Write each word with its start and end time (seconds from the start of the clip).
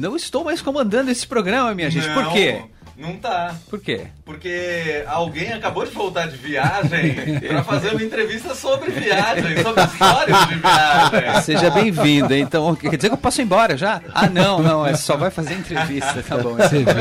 Não 0.00 0.16
estou 0.16 0.42
mais 0.42 0.62
comandando 0.62 1.10
esse 1.10 1.26
programa, 1.26 1.74
minha 1.74 1.90
gente. 1.90 2.08
Por 2.14 2.24
Não, 2.24 2.32
quê? 2.32 2.62
Não 3.00 3.16
tá. 3.16 3.54
Por 3.70 3.80
quê? 3.80 4.08
Porque 4.26 5.02
alguém 5.06 5.54
acabou 5.54 5.86
de 5.86 5.90
voltar 5.90 6.28
de 6.28 6.36
viagem 6.36 7.40
pra 7.48 7.64
fazer 7.64 7.92
uma 7.92 8.02
entrevista 8.02 8.54
sobre 8.54 8.90
viagem, 8.90 9.62
sobre 9.62 9.84
histórias 9.84 10.48
de 10.48 10.54
viagem. 10.56 11.42
Seja 11.42 11.70
bem-vindo. 11.70 12.34
Então, 12.34 12.76
quer 12.76 12.94
dizer 12.96 13.08
que 13.08 13.14
eu 13.14 13.18
posso 13.18 13.40
ir 13.40 13.44
embora 13.44 13.74
já? 13.74 14.02
Ah, 14.12 14.28
não, 14.28 14.62
não. 14.62 14.86
É 14.86 14.94
só 14.94 15.16
vai 15.16 15.30
fazer 15.30 15.54
entrevista, 15.54 16.22
tá 16.22 16.36
bom. 16.36 16.56
Você 16.56 16.84
vê, 16.84 16.92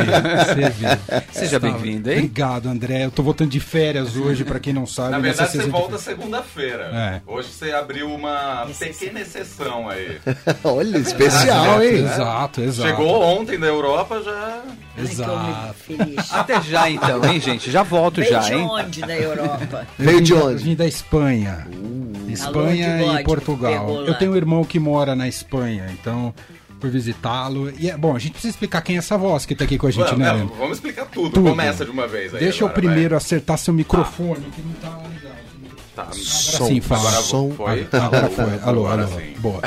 você 0.45 0.69
vê. 0.69 1.23
Seja 1.33 1.59
bem-vindo, 1.59 2.09
hein? 2.09 2.19
Obrigado, 2.19 2.69
André. 2.69 3.03
Eu 3.03 3.11
tô 3.11 3.21
voltando 3.21 3.49
de 3.49 3.59
férias 3.59 4.15
hoje, 4.15 4.45
pra 4.45 4.57
quem 4.57 4.71
não 4.71 4.87
sabe. 4.87 5.11
Na 5.11 5.19
verdade, 5.19 5.51
você 5.51 5.67
volta 5.67 5.97
segunda-feira. 5.97 6.91
É. 6.93 7.21
Hoje 7.27 7.49
você 7.49 7.71
abriu 7.71 8.07
uma 8.07 8.65
pequena 8.79 9.19
exceção 9.19 9.89
aí. 9.89 10.17
Olha, 10.63 10.97
especial, 10.97 11.83
hein? 11.83 12.05
Exato, 12.05 12.61
exato. 12.61 12.87
Chegou 12.87 13.21
ontem 13.21 13.59
da 13.59 13.67
Europa, 13.67 14.21
já. 14.23 14.61
Exato. 15.01 15.75
Até 16.31 16.61
já, 16.61 16.89
então, 16.89 17.23
hein, 17.25 17.39
gente? 17.39 17.71
Já 17.71 17.83
volto 17.83 18.21
Veio 18.21 18.29
já, 18.31 18.39
de 18.39 18.53
hein? 18.53 18.67
onde 18.69 19.01
da 19.01 19.17
Europa? 19.17 19.87
Veio 19.97 20.21
de 20.21 20.33
Eu 20.33 20.45
onde? 20.47 20.63
Vim 20.63 20.75
da 20.75 20.87
Espanha. 20.87 21.67
Alô, 21.67 22.31
Espanha 22.31 23.19
e 23.21 23.23
Portugal. 23.23 24.05
Eu 24.05 24.13
tenho 24.15 24.31
um 24.31 24.35
irmão 24.35 24.63
que 24.63 24.79
mora 24.79 25.15
na 25.15 25.27
Espanha, 25.27 25.87
então 25.91 26.33
fui 26.79 26.89
visitá-lo. 26.89 27.71
E 27.77 27.89
é 27.89 27.97
bom, 27.97 28.15
a 28.15 28.19
gente 28.19 28.31
precisa 28.31 28.51
explicar 28.51 28.81
quem 28.81 28.95
é 28.95 28.99
essa 28.99 29.17
voz 29.17 29.45
que 29.45 29.55
tá 29.55 29.65
aqui 29.65 29.77
com 29.77 29.87
a 29.87 29.91
gente, 29.91 30.05
Vamos, 30.05 30.19
né, 30.19 30.33
não, 30.33 30.47
vamos 30.47 30.77
explicar 30.77 31.05
tudo. 31.05 31.29
Tudo. 31.31 31.49
Começa 31.49 31.83
de 31.83 31.91
uma 31.91 32.07
vez 32.07 32.33
aí. 32.33 32.39
Deixa 32.39 32.63
eu 32.63 32.67
agora, 32.67 32.81
primeiro 32.81 33.15
acertar 33.15 33.57
seu 33.57 33.73
microfone, 33.73 34.45
que 34.55 34.61
não 34.61 34.73
tá 34.73 34.89
legal. 34.97 35.28
Tá. 36.05 36.11
Som, 36.13 36.67
sim, 36.67 36.81
fala. 36.81 37.01
Agora 37.09 37.21
som. 37.21 37.51
foi. 37.51 37.87
Agora 37.91 38.29
foi. 38.29 38.59
Alô, 38.63 38.85
Agora 38.87 39.03
alô. 39.03 39.17
sim. 39.19 39.33
Boa. 39.39 39.61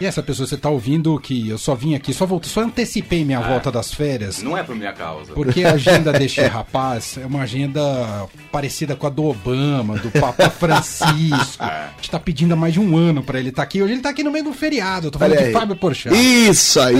E 0.00 0.06
essa 0.06 0.22
pessoa, 0.22 0.46
você 0.46 0.56
tá 0.56 0.68
ouvindo 0.70 1.18
que 1.20 1.48
eu 1.48 1.58
só 1.58 1.74
vim 1.74 1.94
aqui, 1.94 2.12
só 2.12 2.26
voltei, 2.26 2.50
só 2.50 2.60
antecipei 2.60 3.24
minha 3.24 3.40
volta 3.40 3.70
das 3.70 3.92
férias. 3.92 4.42
Não 4.42 4.56
é 4.56 4.62
por 4.62 4.74
minha 4.76 4.92
causa. 4.92 5.32
Porque 5.32 5.64
a 5.64 5.72
agenda 5.72 6.12
deste 6.12 6.40
rapaz 6.42 7.18
é 7.20 7.26
uma 7.26 7.42
agenda 7.42 8.26
parecida 8.52 8.94
com 8.96 9.06
a 9.06 9.10
do 9.10 9.24
Obama, 9.24 9.96
do 9.98 10.10
Papa 10.10 10.48
Francisco. 10.50 11.62
A 11.62 11.90
gente 11.96 12.10
tá 12.10 12.18
pedindo 12.18 12.52
há 12.52 12.56
mais 12.56 12.72
de 12.74 12.80
um 12.80 12.96
ano 12.96 13.22
pra 13.22 13.38
ele 13.38 13.48
estar 13.50 13.62
aqui. 13.62 13.82
Hoje 13.82 13.94
ele 13.94 14.02
tá 14.02 14.10
aqui 14.10 14.22
no 14.22 14.30
meio 14.30 14.44
do 14.44 14.52
feriado. 14.52 15.06
Eu 15.08 15.10
tô 15.10 15.18
falando 15.18 15.32
Olha 15.32 15.42
de 15.42 15.48
aí. 15.48 15.52
Fábio 15.52 15.76
Porchat. 15.76 16.14
Isso 16.16 16.80
aí, 16.80 16.94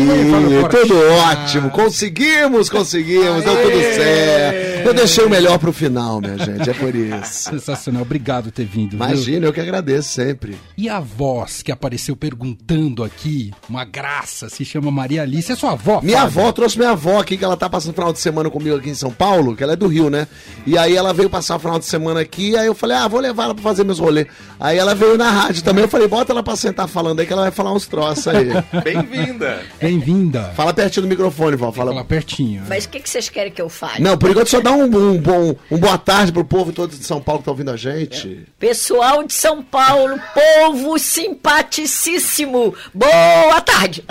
Porchat. 0.63 0.81
tudo 0.89 0.95
ótimo. 1.11 1.71
Conseguimos, 1.71 2.69
conseguimos, 2.69 3.45
deu 3.45 3.57
tudo 3.63 3.81
certo. 3.95 4.87
Eu 4.87 4.95
deixei 4.95 5.25
o 5.25 5.31
melhor 5.31 5.59
pro 5.59 5.73
final, 5.73 6.21
minha 6.21 6.39
gente, 6.39 6.69
é 6.71 6.73
por 6.75 6.95
isso. 6.95 7.51
Sensacional. 7.51 8.03
Obrigado 8.03 8.45
por 8.45 8.53
vindo. 8.77 8.91
viu? 8.91 8.99
Imagina, 8.99 9.47
eu 9.47 9.53
que 9.53 9.61
agradeço 9.61 10.11
sempre. 10.11 10.57
E 10.77 10.89
a 10.89 11.01
voz 11.01 11.63
que 11.63 11.73
apareceu 11.73 12.15
perguntando 12.15 13.03
aqui, 13.03 13.53
uma 13.69 13.85
graça, 13.85 14.49
se 14.49 14.65
chama 14.65 14.91
Maria 14.91 15.23
Alice. 15.23 15.51
É 15.51 15.57
sua 15.57 15.73
avó, 15.73 16.01
Minha 16.03 16.19
Fábio? 16.23 16.41
avó 16.41 16.53
trouxe 16.53 16.79
minha 16.79 16.91
avó 16.91 17.21
aqui, 17.21 17.37
que 17.37 17.45
ela 17.45 17.57
tá 17.57 17.69
passando 17.69 17.95
final 17.95 18.13
de 18.13 18.19
semana 18.19 18.51
comigo 18.51 18.77
aqui 18.77 18.91
em 18.91 18.95
São 18.95 19.11
Paulo, 19.11 19.57
que 19.57 19.63
ela 19.63 19.73
é 19.73 19.77
do 19.77 19.87
Rio, 19.87 20.11
né? 20.11 20.27
E 20.67 20.77
aí 20.77 20.95
ela 20.95 21.13
veio 21.15 21.31
passar 21.31 21.57
o 21.57 21.59
final 21.59 21.79
de 21.79 21.87
semana 21.87 22.21
aqui, 22.21 22.57
aí 22.57 22.67
eu 22.67 22.75
falei, 22.75 22.97
ah, 22.97 23.09
vou 23.09 23.21
levar 23.21 23.45
ela 23.45 23.55
pra 23.55 23.63
fazer 23.63 23.85
meus 23.85 23.99
rolês. 23.99 24.27
Aí 24.61 24.77
ela 24.79 24.95
veio 24.95 25.17
na 25.17 25.31
rádio 25.31 25.63
também, 25.63 25.85
eu 25.85 25.89
falei, 25.89 26.07
bota 26.09 26.33
ela 26.33 26.43
pra 26.43 26.57
sentar 26.57 26.89
falando 26.89 27.21
aí, 27.21 27.27
que 27.27 27.33
ela 27.33 27.43
vai 27.43 27.51
falar 27.51 27.73
uns 27.73 27.87
troços 27.87 28.27
aí. 28.29 28.49
Bem-vinda. 28.85 29.63
Bem-vinda. 29.81 30.53
Fala 30.55 30.73
pertinho 30.75 31.03
do 31.07 31.09
microfone, 31.09 31.57
vó, 31.57 31.73
Fala 31.73 31.93
fala. 31.93 32.05
pertinho. 32.05 32.63
Mas 32.69 32.85
o 32.85 32.89
que, 32.89 33.01
que 33.01 33.09
vocês 33.09 33.29
querem 33.29 33.53
que 33.53 33.61
eu 33.63 33.69
fale? 33.69 34.03
Não, 34.03 34.17
por 34.19 34.31
enquanto 34.31 34.49
só 34.49 34.61
dá 34.61 34.73
um, 34.73 34.85
um 34.85 35.19
bom, 35.19 35.55
um 35.71 35.79
boa 35.79 35.97
tarde 35.99 36.33
pro 36.33 36.45
povo 36.45 36.73
todo 36.73 36.91
de 36.97 37.05
São 37.05 37.21
Paulo 37.21 37.41
que 37.41 37.45
tá 37.47 37.51
ouvindo 37.51 37.71
a 37.71 37.77
gente. 37.77 38.45
Pessoal 38.67 39.23
de 39.23 39.33
São 39.33 39.63
Paulo, 39.63 40.21
povo 40.35 40.99
simpaticíssimo, 40.99 42.75
boa 42.93 43.61
tarde. 43.61 44.05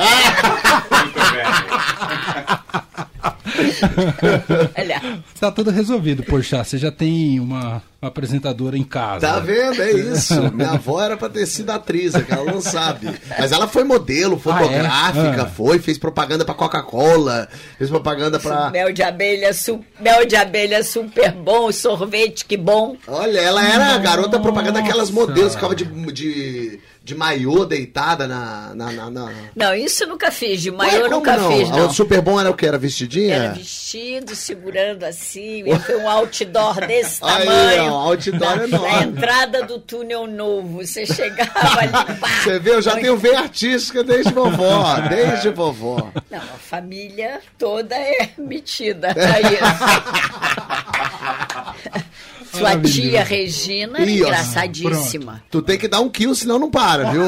Bem. 2.72 2.85
Olha, 4.78 5.02
Tá 5.40 5.52
tudo 5.52 5.70
resolvido, 5.72 6.24
Porchat. 6.24 6.68
Você 6.68 6.78
já 6.78 6.92
tem 6.92 7.40
uma, 7.40 7.82
uma 8.02 8.08
apresentadora 8.10 8.78
em 8.78 8.84
casa. 8.84 9.28
Tá 9.28 9.40
vendo? 9.40 9.82
É 9.82 9.92
isso. 9.92 10.34
Minha 10.54 10.72
avó 10.72 11.02
era 11.02 11.16
pra 11.18 11.30
ter 11.30 11.46
sido 11.46 11.70
atriz, 11.72 12.16
é 12.16 12.22
que 12.22 12.32
ela 12.34 12.52
não 12.52 12.62
sabe. 12.62 13.10
Mas 13.38 13.52
ela 13.52 13.68
foi 13.68 13.84
modelo, 13.84 14.40
fotográfica, 14.40 15.32
Ah, 15.34 15.38
é? 15.38 15.42
Ah. 15.42 15.46
foi, 15.46 15.80
fez 15.80 15.98
propaganda 15.98 16.44
pra 16.46 16.54
Coca-Cola, 16.56 17.48
fez 17.78 17.90
propaganda 17.90 18.40
pra. 18.40 18.70
mel 18.72 18.92
de 18.94 19.04
abelha, 19.04 19.54
su- 19.54 19.84
mel 20.00 20.26
de 20.26 20.36
abelha 20.36 20.84
super 20.84 21.32
bom, 21.32 21.72
sorvete 21.72 22.46
que 22.46 22.58
bom. 22.58 22.96
Olha, 23.08 23.40
ela 23.40 23.64
era 23.68 23.96
a 23.96 23.98
garota 23.98 24.40
propaganda 24.40 24.82
daquelas 24.82 25.10
modelos 25.12 25.50
que 25.50 25.56
ficava 25.56 25.76
de, 25.76 25.86
de, 26.12 26.80
de 27.06 27.14
maiô 27.14 27.66
deitada 27.66 28.28
na. 28.28 28.74
na, 28.74 28.92
na, 28.92 29.12
na... 29.12 29.32
Não, 29.56 29.76
isso 29.76 30.04
eu 30.04 30.08
nunca 30.08 30.32
fiz, 30.32 30.60
de 30.60 30.72
maior 30.72 31.02
eu 31.02 31.10
nunca 31.10 31.38
não? 31.38 31.52
fiz, 31.52 31.70
A 31.72 31.78
não. 31.78 31.94
Super 31.94 32.20
Bom 32.20 32.40
era 32.40 32.50
o 32.50 32.56
que? 32.56 32.66
Era 32.66 32.80
vestidinha? 32.80 33.36
Era 33.36 33.54
vestido, 33.54 34.36
segurando 34.36 35.04
assim, 35.04 35.64
foi 35.86 35.98
um 35.98 36.10
outdoor 36.10 36.88
desse 36.88 37.24
Aí, 37.24 37.46
tamanho. 37.46 37.94
ó, 37.94 38.08
outdoor 38.08 38.40
na, 38.58 38.64
enorme. 38.64 38.88
na 38.92 39.04
entrada 39.04 39.64
do 39.64 39.78
túnel 39.78 40.26
novo, 40.26 40.84
você 40.84 41.06
chegava 41.06 41.80
ali, 41.80 41.92
pá. 42.20 42.28
Você 42.44 42.58
vê, 42.60 42.72
eu 42.72 42.82
já 42.82 42.96
tenho 42.96 43.16
veia 43.18 43.40
artística 43.40 44.04
desde 44.04 44.34
vovó, 44.34 44.96
desde 45.08 45.50
vovó. 45.50 46.12
Não, 46.32 46.40
a 46.40 46.58
família 46.58 47.40
toda 47.58 47.96
é 47.96 48.30
metida 48.38 49.10
a 49.10 49.42
isso. 49.46 51.05
Sua 52.58 52.80
tia 52.80 53.24
Regina 53.24 54.00
era 54.00 54.10
Ih, 54.10 54.24
ó, 54.24 54.28
engraçadíssima. 54.28 55.44
Tu 55.50 55.62
tem 55.62 55.78
que 55.78 55.88
dar 55.88 56.00
um 56.00 56.10
kill, 56.10 56.34
senão 56.36 56.60
não 56.60 56.70
para, 56.70 57.12
viu? 57.12 57.24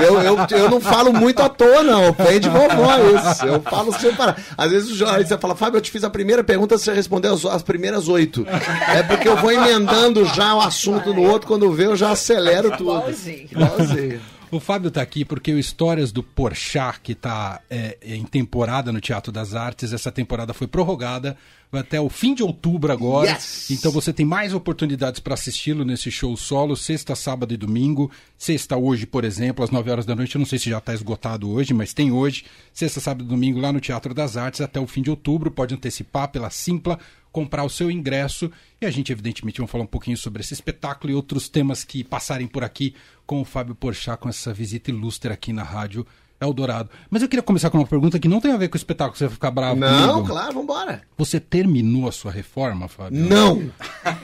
Eu, 0.00 0.20
eu, 0.20 0.58
eu 0.58 0.70
não 0.70 0.80
falo 0.80 1.12
muito 1.12 1.40
à 1.40 1.48
toa, 1.48 1.82
não. 1.82 2.12
Vem 2.12 2.40
de 2.40 2.48
vovó 2.48 2.92
isso. 2.98 3.44
Eu 3.46 3.60
falo 3.62 3.92
sem 3.98 4.14
parar. 4.14 4.36
Às 4.56 4.70
vezes 4.70 4.90
o 4.90 4.94
jornalista 4.94 5.38
fala, 5.38 5.54
Fábio, 5.54 5.78
eu 5.78 5.82
te 5.82 5.90
fiz 5.90 6.04
a 6.04 6.10
primeira 6.10 6.44
pergunta, 6.44 6.78
você 6.78 6.92
respondeu 6.92 7.34
as, 7.34 7.44
as 7.44 7.62
primeiras 7.62 8.08
oito. 8.08 8.46
É 8.88 9.02
porque 9.02 9.28
eu 9.28 9.36
vou 9.36 9.50
emendando 9.50 10.24
já 10.26 10.54
o 10.54 10.60
assunto 10.60 11.12
no 11.12 11.22
outro, 11.22 11.48
quando 11.48 11.72
vê, 11.72 11.86
eu 11.86 11.96
já 11.96 12.10
acelero 12.10 12.70
tudo. 12.76 12.90
Igualzinho. 12.90 13.48
Igualzinho. 13.50 14.20
O 14.52 14.60
Fábio 14.60 14.90
tá 14.90 15.00
aqui 15.00 15.24
porque 15.24 15.50
o 15.50 15.58
Histórias 15.58 16.12
do 16.12 16.22
Porchat, 16.22 17.00
que 17.02 17.14
tá 17.14 17.62
é, 17.70 17.96
em 18.02 18.22
temporada 18.22 18.92
no 18.92 19.00
Teatro 19.00 19.32
das 19.32 19.54
Artes, 19.54 19.94
essa 19.94 20.12
temporada 20.12 20.52
foi 20.52 20.66
prorrogada 20.66 21.38
vai 21.72 21.80
até 21.80 21.98
o 21.98 22.10
fim 22.10 22.34
de 22.34 22.42
outubro 22.42 22.92
agora. 22.92 23.30
Yes! 23.30 23.70
Então 23.70 23.90
você 23.90 24.12
tem 24.12 24.26
mais 24.26 24.52
oportunidades 24.52 25.20
para 25.20 25.32
assisti-lo 25.32 25.86
nesse 25.86 26.10
show 26.10 26.36
solo, 26.36 26.76
sexta, 26.76 27.16
sábado 27.16 27.54
e 27.54 27.56
domingo. 27.56 28.10
Sexta 28.36 28.76
hoje, 28.76 29.06
por 29.06 29.24
exemplo, 29.24 29.64
às 29.64 29.70
9 29.70 29.90
horas 29.90 30.04
da 30.04 30.14
noite. 30.14 30.34
Eu 30.34 30.40
não 30.40 30.46
sei 30.46 30.58
se 30.58 30.68
já 30.68 30.76
está 30.76 30.92
esgotado 30.92 31.50
hoje, 31.50 31.72
mas 31.72 31.94
tem 31.94 32.12
hoje. 32.12 32.44
Sexta, 32.74 33.00
sábado 33.00 33.24
e 33.24 33.28
domingo 33.28 33.58
lá 33.58 33.72
no 33.72 33.80
Teatro 33.80 34.12
das 34.12 34.36
Artes 34.36 34.60
até 34.60 34.78
o 34.78 34.86
fim 34.86 35.00
de 35.00 35.08
outubro. 35.08 35.50
Pode 35.50 35.74
antecipar 35.74 36.28
pela 36.28 36.50
Simpla, 36.50 36.98
comprar 37.32 37.64
o 37.64 37.70
seu 37.70 37.90
ingresso. 37.90 38.52
E 38.78 38.84
a 38.84 38.90
gente, 38.90 39.10
evidentemente, 39.10 39.58
vai 39.58 39.66
falar 39.66 39.84
um 39.84 39.86
pouquinho 39.86 40.18
sobre 40.18 40.42
esse 40.42 40.52
espetáculo 40.52 41.10
e 41.10 41.16
outros 41.16 41.48
temas 41.48 41.84
que 41.84 42.04
passarem 42.04 42.46
por 42.46 42.62
aqui 42.62 42.94
com 43.26 43.40
o 43.40 43.46
Fábio 43.46 43.74
Porchat, 43.74 44.20
com 44.20 44.28
essa 44.28 44.52
visita 44.52 44.90
ilustre 44.90 45.32
aqui 45.32 45.54
na 45.54 45.62
Rádio 45.62 46.06
Eldorado. 46.44 46.88
Mas 47.10 47.22
eu 47.22 47.28
queria 47.28 47.42
começar 47.42 47.70
com 47.70 47.78
uma 47.78 47.86
pergunta 47.86 48.18
que 48.18 48.28
não 48.28 48.40
tem 48.40 48.52
a 48.52 48.56
ver 48.56 48.68
com 48.68 48.74
o 48.74 48.76
espetáculo, 48.76 49.16
você 49.16 49.24
vai 49.24 49.34
ficar 49.34 49.50
bravo 49.50 49.76
Não, 49.80 50.14
comigo. 50.14 50.28
claro, 50.28 50.54
vambora. 50.54 51.02
Você 51.16 51.38
terminou 51.38 52.08
a 52.08 52.12
sua 52.12 52.30
reforma, 52.32 52.88
Fábio? 52.88 53.18
Não! 53.28 53.70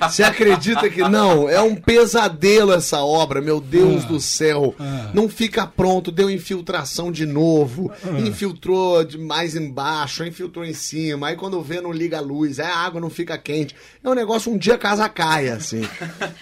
Você 0.02 0.22
acredita 0.22 0.88
que 0.90 1.02
não? 1.08 1.48
É 1.48 1.60
um 1.60 1.74
pesadelo 1.76 2.72
essa 2.72 3.00
obra, 3.02 3.40
meu 3.40 3.60
Deus 3.60 4.04
do 4.04 4.20
céu. 4.20 4.74
Não 5.14 5.28
fica 5.28 5.66
pronto, 5.66 6.10
deu 6.10 6.30
infiltração 6.30 7.10
de 7.12 7.24
novo, 7.26 7.90
infiltrou 8.26 9.04
de 9.04 9.18
mais 9.18 9.54
embaixo, 9.54 10.24
infiltrou 10.24 10.64
em 10.64 10.74
cima, 10.74 11.28
aí 11.28 11.36
quando 11.36 11.60
vê 11.62 11.80
não 11.80 11.92
liga 11.92 12.18
a 12.18 12.20
luz, 12.20 12.58
aí 12.58 12.66
a 12.66 12.76
água 12.76 13.00
não 13.00 13.10
fica 13.10 13.36
quente. 13.38 13.74
É 14.02 14.08
um 14.08 14.14
negócio, 14.14 14.52
um 14.52 14.58
dia 14.58 14.74
a 14.74 14.78
casa 14.78 15.08
caia, 15.08 15.54
assim. 15.54 15.86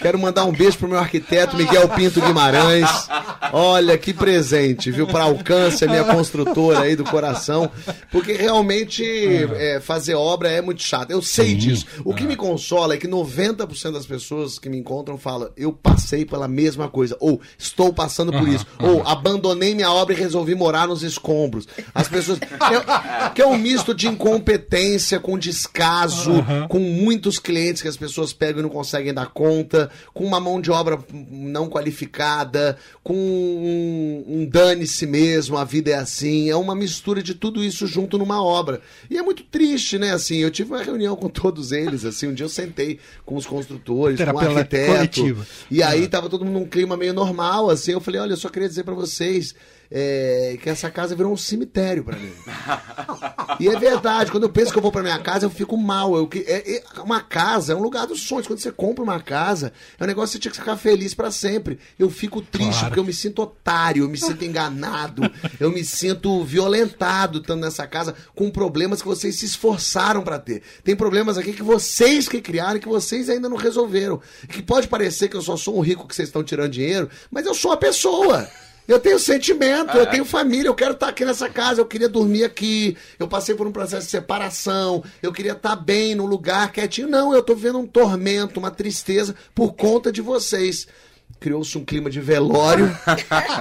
Quero 0.01 0.19
mandar 0.19 0.45
um 0.45 0.53
beijo 0.53 0.79
pro 0.79 0.89
meu 0.89 0.99
arquiteto 0.99 1.57
Miguel 1.57 1.89
Pinto 1.91 2.21
Guimarães. 2.21 2.89
Olha 3.53 3.97
que 3.99 4.13
presente, 4.13 4.91
viu? 4.91 5.07
Para 5.07 5.25
alcance, 5.67 5.87
minha 5.87 6.05
construtora 6.05 6.81
aí 6.81 6.97
do 6.97 7.05
coração. 7.05 7.71
Porque 8.11 8.33
realmente 8.33 9.05
é, 9.05 9.81
fazer 9.81 10.15
obra 10.15 10.51
é 10.51 10.61
muito 10.61 10.83
chato. 10.83 11.11
Eu 11.11 11.23
sei 11.23 11.51
Sim. 11.51 11.57
disso. 11.57 11.87
O 12.05 12.15
que 12.15 12.25
me 12.25 12.37
consola 12.37 12.95
é 12.95 12.97
que 12.97 13.09
90% 13.09 13.93
das 13.93 14.07
pessoas 14.07 14.59
que 14.59 14.69
me 14.69 14.79
encontram 14.79 15.19
falam: 15.19 15.51
eu 15.57 15.73
passei 15.73 16.25
pela 16.25 16.49
mesma 16.49 16.89
coisa, 16.89 17.17
ou 17.21 17.41
estou 17.59 17.93
passando 17.93 18.33
por 18.33 18.49
isso, 18.49 18.67
ou 18.81 19.07
abandonei 19.07 19.75
minha 19.75 19.91
obra 19.91 20.15
e 20.15 20.19
resolvi 20.19 20.55
morar 20.55 20.87
nos 20.87 21.03
escombros. 21.03 21.67
As 21.95 22.09
pessoas. 22.09 22.39
É, 22.41 23.31
que 23.35 23.43
é 23.43 23.47
um 23.47 23.57
misto 23.57 23.95
de 23.95 24.09
incompetência 24.09 25.19
com 25.21 25.39
descaso, 25.39 26.45
com 26.69 26.79
muitos 26.79 27.39
clientes 27.39 27.83
que 27.83 27.89
as 27.89 27.97
pessoas 27.97 28.33
pegam 28.33 28.61
e 28.61 28.63
não 28.63 28.71
conseguem 28.71 29.13
dar 29.13 29.27
conta, 29.27 29.91
com 30.13 30.25
uma 30.25 30.41
mão 30.41 30.61
de 30.61 30.71
obra 30.71 30.99
não 31.31 31.69
qualificada, 31.69 32.77
com 33.03 33.15
um, 33.15 34.25
um 34.27 34.47
dane-se 34.47 35.07
mesmo, 35.07 35.56
a 35.57 35.65
vida 35.65 35.91
é 35.91 35.95
assim. 35.95 36.51
É 36.51 36.57
uma 36.57 36.75
mistura 36.75 37.23
de 37.23 37.35
tudo 37.35 37.63
isso 37.63 37.87
junto 37.87 38.19
numa 38.19 38.43
obra. 38.43 38.81
E 39.11 39.17
é 39.17 39.23
muito 39.23 39.43
triste, 39.43 39.99
né? 39.99 40.13
Assim, 40.13 40.39
eu 40.39 40.51
tive 40.51 40.73
uma 40.73 40.83
reunião 40.83 41.17
com 41.17 41.29
todos 41.29 41.73
eles, 41.73 42.05
assim, 42.05 42.29
um 42.29 42.35
dia 42.35 42.45
eu 42.45 42.51
sentei 42.51 42.99
com 43.25 43.37
os 43.37 43.47
construtores, 43.47 44.17
com 44.17 44.23
o 44.23 44.27
Terapia 44.27 44.49
arquiteto. 44.49 44.93
coletiva. 44.93 45.47
E 45.71 45.83
aí 45.83 46.09
tava 46.09 46.29
todo 46.29 46.45
mundo 46.45 46.61
num 46.61 46.67
clima 46.67 46.97
meio 46.97 47.13
normal, 47.13 47.71
assim. 47.71 47.93
Eu 47.93 48.01
falei, 48.01 48.21
olha, 48.21 48.33
eu 48.33 48.37
só 48.37 48.49
queria 48.49 48.69
dizer 48.69 48.85
pra 48.85 48.95
vocês 48.95 49.55
é, 49.91 50.59
que 50.63 50.69
essa 50.69 50.91
casa 50.91 51.15
virou 51.15 51.33
um 51.33 51.37
cemitério 51.37 52.05
pra 52.05 52.17
mim. 52.17 52.33
E 53.61 53.69
é 53.69 53.79
verdade, 53.79 54.31
quando 54.31 54.45
eu 54.45 54.51
penso 54.51 54.73
que 54.73 54.79
eu 54.79 54.83
vou 54.83 54.93
pra 54.93 55.03
minha 55.03 55.19
casa, 55.19 55.47
eu 55.47 55.51
fico 55.51 55.77
mal. 55.77 56.15
Eu, 56.17 56.29
é- 56.47 56.77
é- 56.77 56.83
uma 57.03 57.21
casa 57.21 57.73
é 57.73 57.77
um 57.77 57.83
lugar 57.83 58.07
dos 58.07 58.23
sonhos. 58.23 58.47
Quando 58.47 58.59
você 58.59 58.71
compra 58.73 59.03
uma 59.03 59.21
casa, 59.21 59.73
é 59.99 60.05
um 60.05 60.07
negócio 60.07 60.33
que 60.33 60.33
você 60.33 60.39
tinha 60.43 60.53
que 60.53 60.59
ficar 60.59 60.77
feliz 60.77 61.15
pra 61.15 61.31
sempre. 61.31 61.79
Eu 61.99 62.11
fico 62.11 62.41
triste 62.43 62.71
Claro. 62.73 62.87
porque 62.89 63.01
eu 63.01 63.05
me 63.05 63.13
sinto 63.13 63.43
otário, 63.43 64.05
eu 64.05 64.09
me 64.09 64.19
sinto 64.19 64.45
enganado, 64.45 65.23
eu 65.61 65.71
me 65.71 65.85
sinto 65.85 66.43
violentado 66.45 67.39
estando 67.39 67.61
nessa 67.63 67.87
casa 67.87 68.15
com 68.35 68.51
problemas 68.51 69.01
que 69.01 69.09
vocês 69.09 69.37
se 69.39 69.47
esforçaram 69.47 70.23
pra 70.23 70.39
ter. 70.39 70.63
Tem 70.85 70.95
problemas 70.97 71.39
aqui 71.39 71.53
que 71.53 71.63
vocês 71.63 72.29
que 72.29 72.41
criaram 72.41 72.77
e 72.77 72.81
que 72.81 72.89
vocês 72.89 73.29
ainda 73.29 73.49
não 73.49 73.57
resolveram. 73.57 74.21
Que 74.49 74.63
pode 74.63 74.89
parecer 74.89 75.29
que 75.29 75.37
eu 75.37 75.43
só 75.43 75.57
sou 75.57 75.77
um 75.79 75.81
rico 75.81 76.07
que 76.07 76.15
vocês 76.15 76.29
estão 76.29 76.43
tirando 76.45 76.71
dinheiro, 76.73 77.09
mas 77.31 77.47
eu 77.47 77.55
sou 77.55 77.71
uma 77.71 77.77
pessoa. 77.77 78.49
Eu 78.87 79.01
tenho 79.01 79.19
sentimento, 79.19 79.97
eu 79.97 80.07
tenho 80.07 80.25
família, 80.25 80.69
eu 80.69 80.75
quero 80.75 80.93
estar 80.93 81.09
aqui 81.09 81.25
nessa 81.25 81.49
casa, 81.49 81.81
eu 81.81 81.87
queria 81.87 82.09
dormir 82.09 82.45
aqui, 82.45 82.97
eu 83.19 83.27
passei 83.27 83.55
por 83.55 83.67
um 83.67 83.73
processo 83.73 84.07
de 84.07 84.11
separação, 84.11 85.03
eu 85.21 85.33
queria 85.33 85.53
estar 85.53 85.75
bem 85.75 86.15
num 86.15 86.27
lugar 86.27 86.71
quietinho. 86.71 87.09
Não, 87.09 87.35
eu 87.35 87.43
tô 87.43 87.55
vendo 87.55 87.79
um 87.79 87.87
tormento, 87.87 88.61
uma 88.61 88.71
tristeza 88.71 89.35
por 89.55 89.75
conta 89.75 90.13
de 90.13 90.23
vocês. 90.23 90.87
Criou-se 91.41 91.77
um 91.77 91.85
clima 91.85 92.09
de 92.09 92.21
velório. 92.21 92.97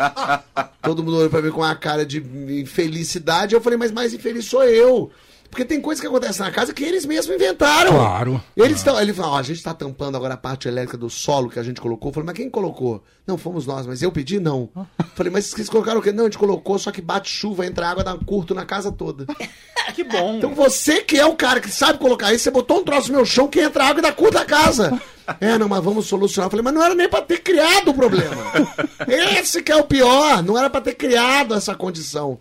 Todo 0.82 1.04
mundo 1.04 1.18
olhou 1.18 1.30
pra 1.30 1.42
mim 1.42 1.52
com 1.52 1.62
uma 1.62 1.76
cara 1.76 2.06
de 2.06 2.20
infelicidade. 2.20 3.54
Eu 3.54 3.62
falei, 3.62 3.78
mas 3.78 3.92
mais 3.92 4.14
infeliz 4.14 4.46
sou 4.46 4.64
eu. 4.64 5.12
Porque 5.50 5.64
tem 5.64 5.80
coisas 5.80 6.02
que 6.02 6.08
acontecem 6.08 6.46
na 6.46 6.52
casa 6.52 6.74
que 6.74 6.84
eles 6.84 7.06
mesmos 7.06 7.36
inventaram. 7.36 7.92
Claro. 7.92 8.44
Eles 8.56 8.78
estão. 8.78 9.00
Ele 9.00 9.14
falou, 9.14 9.32
ó, 9.32 9.38
a 9.38 9.44
gente 9.44 9.64
tá 9.64 9.74
tampando 9.74 10.16
agora 10.16 10.34
a 10.34 10.38
parte 10.38 10.68
elétrica 10.68 10.98
do 10.98 11.10
solo 11.10 11.50
que 11.50 11.60
a 11.60 11.64
gente 11.64 11.80
colocou. 11.80 12.10
Eu 12.10 12.14
falei, 12.14 12.28
mas 12.28 12.36
quem 12.36 12.50
colocou? 12.50 13.04
Não, 13.26 13.38
fomos 13.38 13.66
nós, 13.66 13.88
mas 13.88 14.02
eu 14.02 14.12
pedi, 14.12 14.40
não. 14.40 14.70
Falei, 15.16 15.32
mas 15.32 15.46
vocês 15.46 15.70
colocaram 15.70 16.00
o 16.00 16.04
quê? 16.04 16.12
Não, 16.12 16.26
a 16.26 16.28
gente 16.28 16.38
colocou, 16.38 16.78
só 16.78 16.92
que 16.92 17.02
bate 17.02 17.30
chuva, 17.30 17.66
entra 17.66 17.88
água, 17.88 18.04
dá 18.04 18.14
um 18.14 18.20
curto 18.20 18.54
na 18.54 18.66
casa 18.66 18.92
toda. 18.92 19.26
Que 19.94 20.04
bom. 20.04 20.38
Então 20.38 20.54
você 20.54 21.02
que 21.02 21.16
é 21.18 21.26
o 21.26 21.36
cara 21.36 21.62
que 21.62 21.70
sabe 21.70 22.00
colocar 22.00 22.34
isso, 22.34 22.44
você 22.44 22.52
botou 22.52 22.80
um 22.80 22.84
troço 22.84 23.10
no 23.10 23.18
meu 23.18 23.26
chão 23.26 23.48
que 23.48 23.62
entra 23.62 23.86
água 23.86 24.00
e 24.00 24.02
dá 24.02 24.12
curto 24.12 24.38
a 24.38 24.44
casa. 24.44 25.00
É, 25.40 25.58
não, 25.58 25.70
mas 25.70 25.84
vamos 25.84 26.08
solucionar. 26.08 26.48
Eu 26.48 26.52
falei, 26.52 26.64
mas 26.64 26.74
não 26.74 26.84
era 26.84 26.96
nem 26.96 27.08
pra 27.08 27.22
ter 27.22 27.40
criado 27.40 27.92
o 27.92 27.94
problema. 27.94 28.36
Esse 29.08 29.62
que 29.62 29.72
é 29.72 29.76
o 29.76 29.84
pior, 29.84 30.44
não 30.44 30.58
era 30.58 30.70
pra 30.70 30.82
ter 30.82 30.96
criado 30.96 31.54
essa 31.54 31.76
condição. 31.76 32.40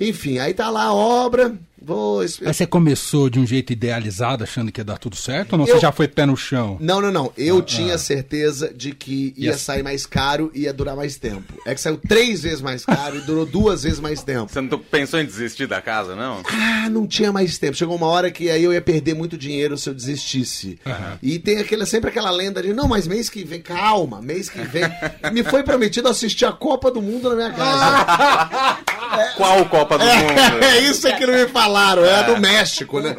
Enfim, 0.00 0.38
aí 0.38 0.54
tá 0.54 0.70
lá 0.70 0.84
a 0.84 0.94
obra. 0.94 1.54
Vou. 1.84 2.20
Mas 2.20 2.56
você 2.56 2.66
começou 2.66 3.28
de 3.28 3.38
um 3.38 3.46
jeito 3.46 3.72
idealizado, 3.72 4.42
achando 4.44 4.72
que 4.72 4.80
ia 4.80 4.84
dar 4.84 4.98
tudo 4.98 5.16
certo? 5.16 5.52
Ou 5.52 5.58
não? 5.58 5.66
Eu- 5.66 5.74
Você 5.74 5.80
já 5.80 5.92
foi 5.92 6.08
pé 6.08 6.24
no 6.26 6.36
chão? 6.36 6.76
Não, 6.80 7.00
não, 7.00 7.10
não. 7.12 7.32
Eu 7.36 7.60
tinha 7.62 7.98
certeza 7.98 8.72
de 8.74 8.92
que 8.92 9.34
ia 9.36 9.50
Yes. 9.52 9.60
sair 9.60 9.82
mais 9.82 10.06
caro 10.06 10.50
e 10.54 10.62
ia 10.62 10.72
durar 10.72 10.96
mais 10.96 11.16
tempo. 11.16 11.52
É 11.66 11.74
que 11.74 11.80
saiu 11.80 11.98
três 12.08 12.42
vezes 12.42 12.60
mais 12.60 12.84
caro 12.84 13.16
e 13.16 13.20
durou 13.20 13.44
duas 13.44 13.82
vezes 13.82 14.00
mais 14.00 14.22
tempo. 14.22 14.50
Você 14.52 14.60
não 14.60 14.78
pensou 14.78 15.20
em 15.20 15.26
desistir 15.26 15.66
da 15.66 15.80
casa, 15.82 16.14
não? 16.16 16.42
Ah, 16.50 16.88
não 16.88 17.06
tinha 17.06 17.32
mais 17.32 17.58
tempo. 17.58 17.76
Chegou 17.76 17.96
uma 17.96 18.06
hora 18.06 18.30
que 18.30 18.48
aí 18.50 18.62
eu 18.64 18.72
ia 18.72 18.80
perder 18.80 19.14
muito 19.14 19.36
dinheiro 19.36 19.76
se 19.76 19.88
eu 19.88 19.94
desistisse. 19.94 20.78
E 21.22 21.38
tem 21.38 21.58
aquela, 21.58 21.84
sempre 21.86 22.10
aquela 22.10 22.30
lenda 22.30 22.62
de, 22.62 22.72
não, 22.72 22.88
mas 22.88 23.06
mês 23.06 23.28
que 23.28 23.44
vem, 23.44 23.60
calma, 23.60 24.22
mês 24.22 24.48
que 24.48 24.60
vem. 24.62 24.84
Me 25.32 25.42
foi 25.42 25.62
prometido 25.62 26.08
assistir 26.08 26.44
a 26.46 26.52
Copa 26.52 26.90
do 26.90 27.02
Mundo 27.02 27.28
na 27.30 27.34
minha 27.36 27.50
casa. 27.52 28.78
Qual 29.36 29.64
Copa 29.66 29.98
do 29.98 30.04
Mundo? 30.04 30.14
É 30.64 30.78
isso 30.80 31.06
que 31.16 31.26
não 31.26 31.34
me 31.34 31.46
falaram, 31.74 32.04
é 32.04 32.22
do 32.22 32.40
México, 32.40 33.00
né? 33.00 33.16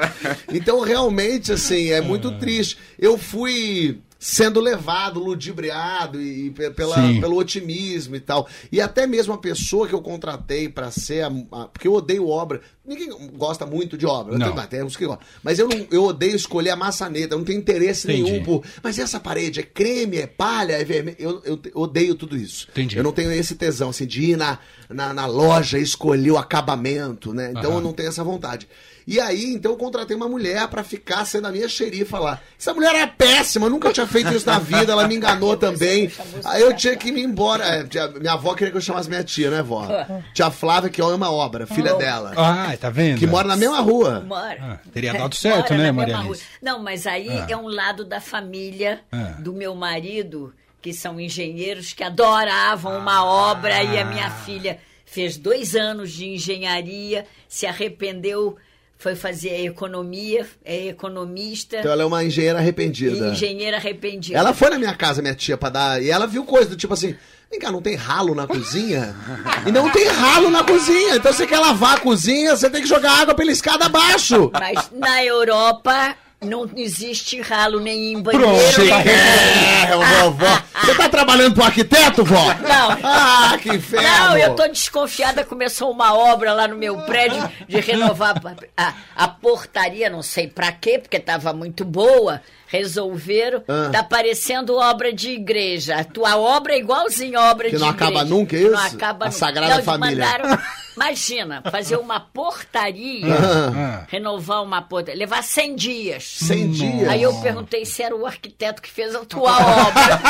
Então, 0.49 0.79
realmente, 0.79 1.51
assim, 1.51 1.91
é 1.91 1.99
muito 1.99 2.31
triste. 2.31 2.77
Eu 2.97 3.17
fui 3.17 3.99
sendo 4.27 4.59
levado, 4.59 5.19
ludibriado 5.23 6.19
e, 6.19 6.47
e 6.47 6.49
pe- 6.49 6.71
pela, 6.71 6.95
Sim. 6.95 7.21
pelo 7.21 7.37
otimismo 7.37 8.15
e 8.15 8.19
tal. 8.19 8.47
E 8.71 8.81
até 8.81 9.05
mesmo 9.05 9.33
a 9.33 9.37
pessoa 9.37 9.87
que 9.87 9.93
eu 9.93 10.01
contratei 10.01 10.67
pra 10.67 10.89
ser 10.89 11.23
a, 11.25 11.27
a- 11.51 11.65
porque 11.67 11.87
eu 11.87 11.93
odeio 11.93 12.27
obra. 12.27 12.59
Ninguém 12.83 13.09
gosta 13.35 13.65
muito 13.67 13.95
de 13.95 14.05
obra. 14.05 14.33
Eu 14.33 14.39
Não. 14.39 14.53
tenho, 14.55 14.67
tem 14.67 14.83
uns 14.83 14.95
que 14.95 15.05
gostam. 15.05 15.25
Mas 15.43 15.59
eu, 15.59 15.67
não, 15.67 15.85
eu 15.91 16.03
odeio 16.05 16.35
escolher 16.35 16.71
a 16.71 16.75
maçaneta, 16.75 17.35
eu 17.35 17.37
não 17.37 17.45
tenho 17.45 17.59
interesse 17.59 18.07
Entendi. 18.07 18.31
nenhum 18.31 18.43
por. 18.43 18.63
Mas 18.81 18.97
essa 18.97 19.19
parede 19.19 19.59
é 19.59 19.63
creme, 19.63 20.17
é 20.17 20.25
palha, 20.27 20.73
é 20.73 20.83
vermelho. 20.83 21.17
Eu, 21.19 21.41
eu 21.45 21.57
te- 21.57 21.71
odeio 21.75 22.15
tudo 22.15 22.35
isso. 22.35 22.67
Entendi. 22.71 22.97
Eu 22.97 23.03
não 23.03 23.11
tenho 23.11 23.31
esse 23.31 23.53
tesão, 23.53 23.89
assim, 23.89 24.07
de 24.07 24.31
ir 24.31 24.37
na, 24.37 24.57
na, 24.89 25.13
na 25.13 25.25
loja 25.27 25.77
e 25.77 25.83
escolher 25.83 26.31
o 26.31 26.37
acabamento, 26.37 27.31
né? 27.31 27.51
Então 27.51 27.71
Aham. 27.71 27.75
eu 27.75 27.81
não 27.81 27.93
tenho 27.93 28.09
essa 28.09 28.23
vontade. 28.23 28.67
E 29.07 29.19
aí, 29.19 29.53
então 29.53 29.71
eu 29.73 29.77
contratei 29.77 30.15
uma 30.17 30.27
mulher 30.27 30.67
pra 30.67 30.83
ficar 30.83 31.25
sendo 31.25 31.47
a 31.47 31.51
minha 31.51 31.69
xerifa 31.69 32.17
lá. 32.17 32.41
Essa 32.59 32.73
mulher 32.73 32.95
era 32.95 33.05
péssima, 33.07 33.67
eu 33.67 33.69
nunca 33.69 33.93
tinha 33.93 34.07
feito 34.07 34.33
isso 34.33 34.47
na 34.47 34.57
vida, 34.57 34.93
ela 34.93 35.07
me 35.07 35.15
enganou 35.15 35.55
também. 35.55 36.11
Aí 36.43 36.61
eu 36.61 36.75
tinha 36.75 36.95
que 36.95 37.09
ir 37.09 37.19
embora. 37.19 37.63
É, 37.63 37.83
minha 38.19 38.33
avó 38.33 38.55
queria 38.55 38.71
que 38.71 38.77
eu 38.77 38.81
chamasse 38.81 39.07
minha 39.07 39.23
tia, 39.23 39.51
né, 39.51 39.61
vó? 39.61 39.87
Tia 40.33 40.49
Flávia, 40.49 40.89
que 40.89 41.01
ama 41.01 41.29
obra, 41.29 41.67
filha 41.67 41.93
dela. 41.93 42.33
Ah, 42.35 42.75
tá 42.79 42.89
vendo? 42.89 43.19
Que 43.19 43.27
mora 43.27 43.47
na 43.47 43.55
mesma 43.55 43.79
rua. 43.79 44.21
Mora. 44.21 44.57
Ah, 44.59 44.89
teria 44.91 45.13
dado 45.13 45.33
certo, 45.37 45.71
Mora 45.73 45.83
né, 45.83 45.91
Maria. 45.91 46.19
Não, 46.61 46.79
mas 46.81 47.05
aí 47.05 47.29
Ah. 47.29 47.45
é 47.47 47.55
um 47.55 47.67
lado 47.67 48.03
da 48.05 48.19
família 48.19 49.01
Ah. 49.11 49.35
do 49.39 49.53
meu 49.53 49.75
marido, 49.75 50.51
que 50.81 50.91
são 50.93 51.19
engenheiros 51.19 51.93
que 51.93 52.03
adoravam 52.03 52.97
uma 52.97 53.23
obra, 53.23 53.83
e 53.83 53.99
a 53.99 54.05
minha 54.05 54.31
filha 54.31 54.79
fez 55.05 55.37
dois 55.37 55.75
anos 55.75 56.11
de 56.11 56.25
engenharia, 56.27 57.25
se 57.47 57.65
arrependeu, 57.67 58.57
foi 58.97 59.15
fazer 59.15 59.65
economia, 59.65 60.47
é 60.63 60.87
economista, 60.87 61.77
Então 61.79 61.91
ela 61.91 62.03
é 62.03 62.05
uma 62.05 62.23
engenheira 62.23 62.59
arrependida. 62.59 63.27
engenheira 63.29 63.77
arrependida. 63.77 64.37
Ela 64.37 64.53
foi 64.53 64.69
na 64.69 64.79
minha 64.79 64.93
casa, 64.95 65.21
minha 65.21 65.35
tia, 65.35 65.57
pra 65.57 65.69
dar. 65.69 66.01
E 66.01 66.09
ela 66.09 66.25
viu 66.25 66.43
coisa 66.45 66.69
do 66.69 66.75
tipo 66.75 66.93
assim. 66.93 67.15
Vem 67.51 67.59
cá, 67.59 67.71
não 67.71 67.81
tem 67.81 67.95
ralo 67.95 68.33
na 68.33 68.47
cozinha? 68.47 69.15
E 69.67 69.71
não 69.71 69.89
tem 69.91 70.07
ralo 70.07 70.49
na 70.49 70.63
cozinha. 70.63 71.15
Então 71.15 71.31
você 71.31 71.45
quer 71.45 71.59
lavar 71.59 71.97
a 71.97 71.99
cozinha, 71.99 72.55
você 72.55 72.69
tem 72.69 72.81
que 72.81 72.87
jogar 72.87 73.21
água 73.21 73.35
pela 73.35 73.51
escada 73.51 73.85
abaixo. 73.85 74.49
Mas 74.51 74.89
na 74.91 75.23
Europa 75.23 76.15
não 76.45 76.69
existe 76.75 77.41
ralo 77.41 77.79
nem 77.79 78.13
em 78.13 78.21
banheiro. 78.21 78.47
Pronto, 78.47 78.79
nem- 78.81 78.89
tá 78.89 79.01
É, 79.01 80.21
vovó. 80.21 80.61
Você 80.83 80.95
tá 80.95 81.09
trabalhando 81.09 81.53
pro 81.55 81.63
arquiteto, 81.63 82.23
vó? 82.23 82.45
Não. 82.55 82.97
Ah, 83.03 83.57
que 83.61 83.69
inferno. 83.69 84.07
Não, 84.07 84.37
eu 84.37 84.53
tô 84.55 84.67
desconfiada. 84.67 85.43
Começou 85.43 85.91
uma 85.91 86.13
obra 86.15 86.53
lá 86.53 86.67
no 86.67 86.75
meu 86.75 86.97
prédio 87.01 87.41
de 87.67 87.79
renovar 87.79 88.35
a, 88.77 88.93
a 89.15 89.27
portaria, 89.27 90.09
não 90.09 90.21
sei 90.21 90.47
pra 90.47 90.71
quê, 90.71 90.99
porque 90.99 91.19
tava 91.19 91.51
muito 91.53 91.83
boa. 91.83 92.41
Resolveram. 92.67 93.63
Ah. 93.67 93.89
Tá 93.91 94.03
parecendo 94.03 94.75
obra 94.75 95.13
de 95.13 95.29
igreja. 95.31 95.95
A 95.97 96.03
tua 96.03 96.35
obra 96.37 96.73
é 96.73 96.79
igualzinha 96.79 97.39
a 97.39 97.51
obra 97.51 97.69
Que 97.69 97.75
de 97.75 97.81
não 97.81 97.89
igreja. 97.89 98.11
acaba 98.11 98.25
nunca, 98.25 98.55
é 98.57 98.61
Não 98.61 98.73
isso? 98.85 98.95
acaba 98.95 99.25
A 99.25 99.27
nunca. 99.29 99.37
Sagrada 99.39 99.75
Não, 99.77 99.83
Família. 99.83 100.25
mandaram- 100.25 100.59
imagina, 100.95 101.61
fazer 101.71 101.97
uma 101.97 102.19
portaria, 102.19 103.25
Ah, 103.75 104.05
renovar 104.07 104.63
uma 104.63 104.81
portaria, 104.81 105.17
levar 105.19 105.43
100 105.43 105.75
dias. 105.75 106.23
Sem 106.39 106.69
dia. 106.71 107.11
Aí 107.11 107.21
eu 107.21 107.33
perguntei 107.41 107.85
se 107.85 108.01
era 108.01 108.15
o 108.15 108.25
arquiteto 108.25 108.81
que 108.81 108.89
fez 108.89 109.13
a 109.15 109.25
tua 109.25 109.51
obra. 109.51 110.21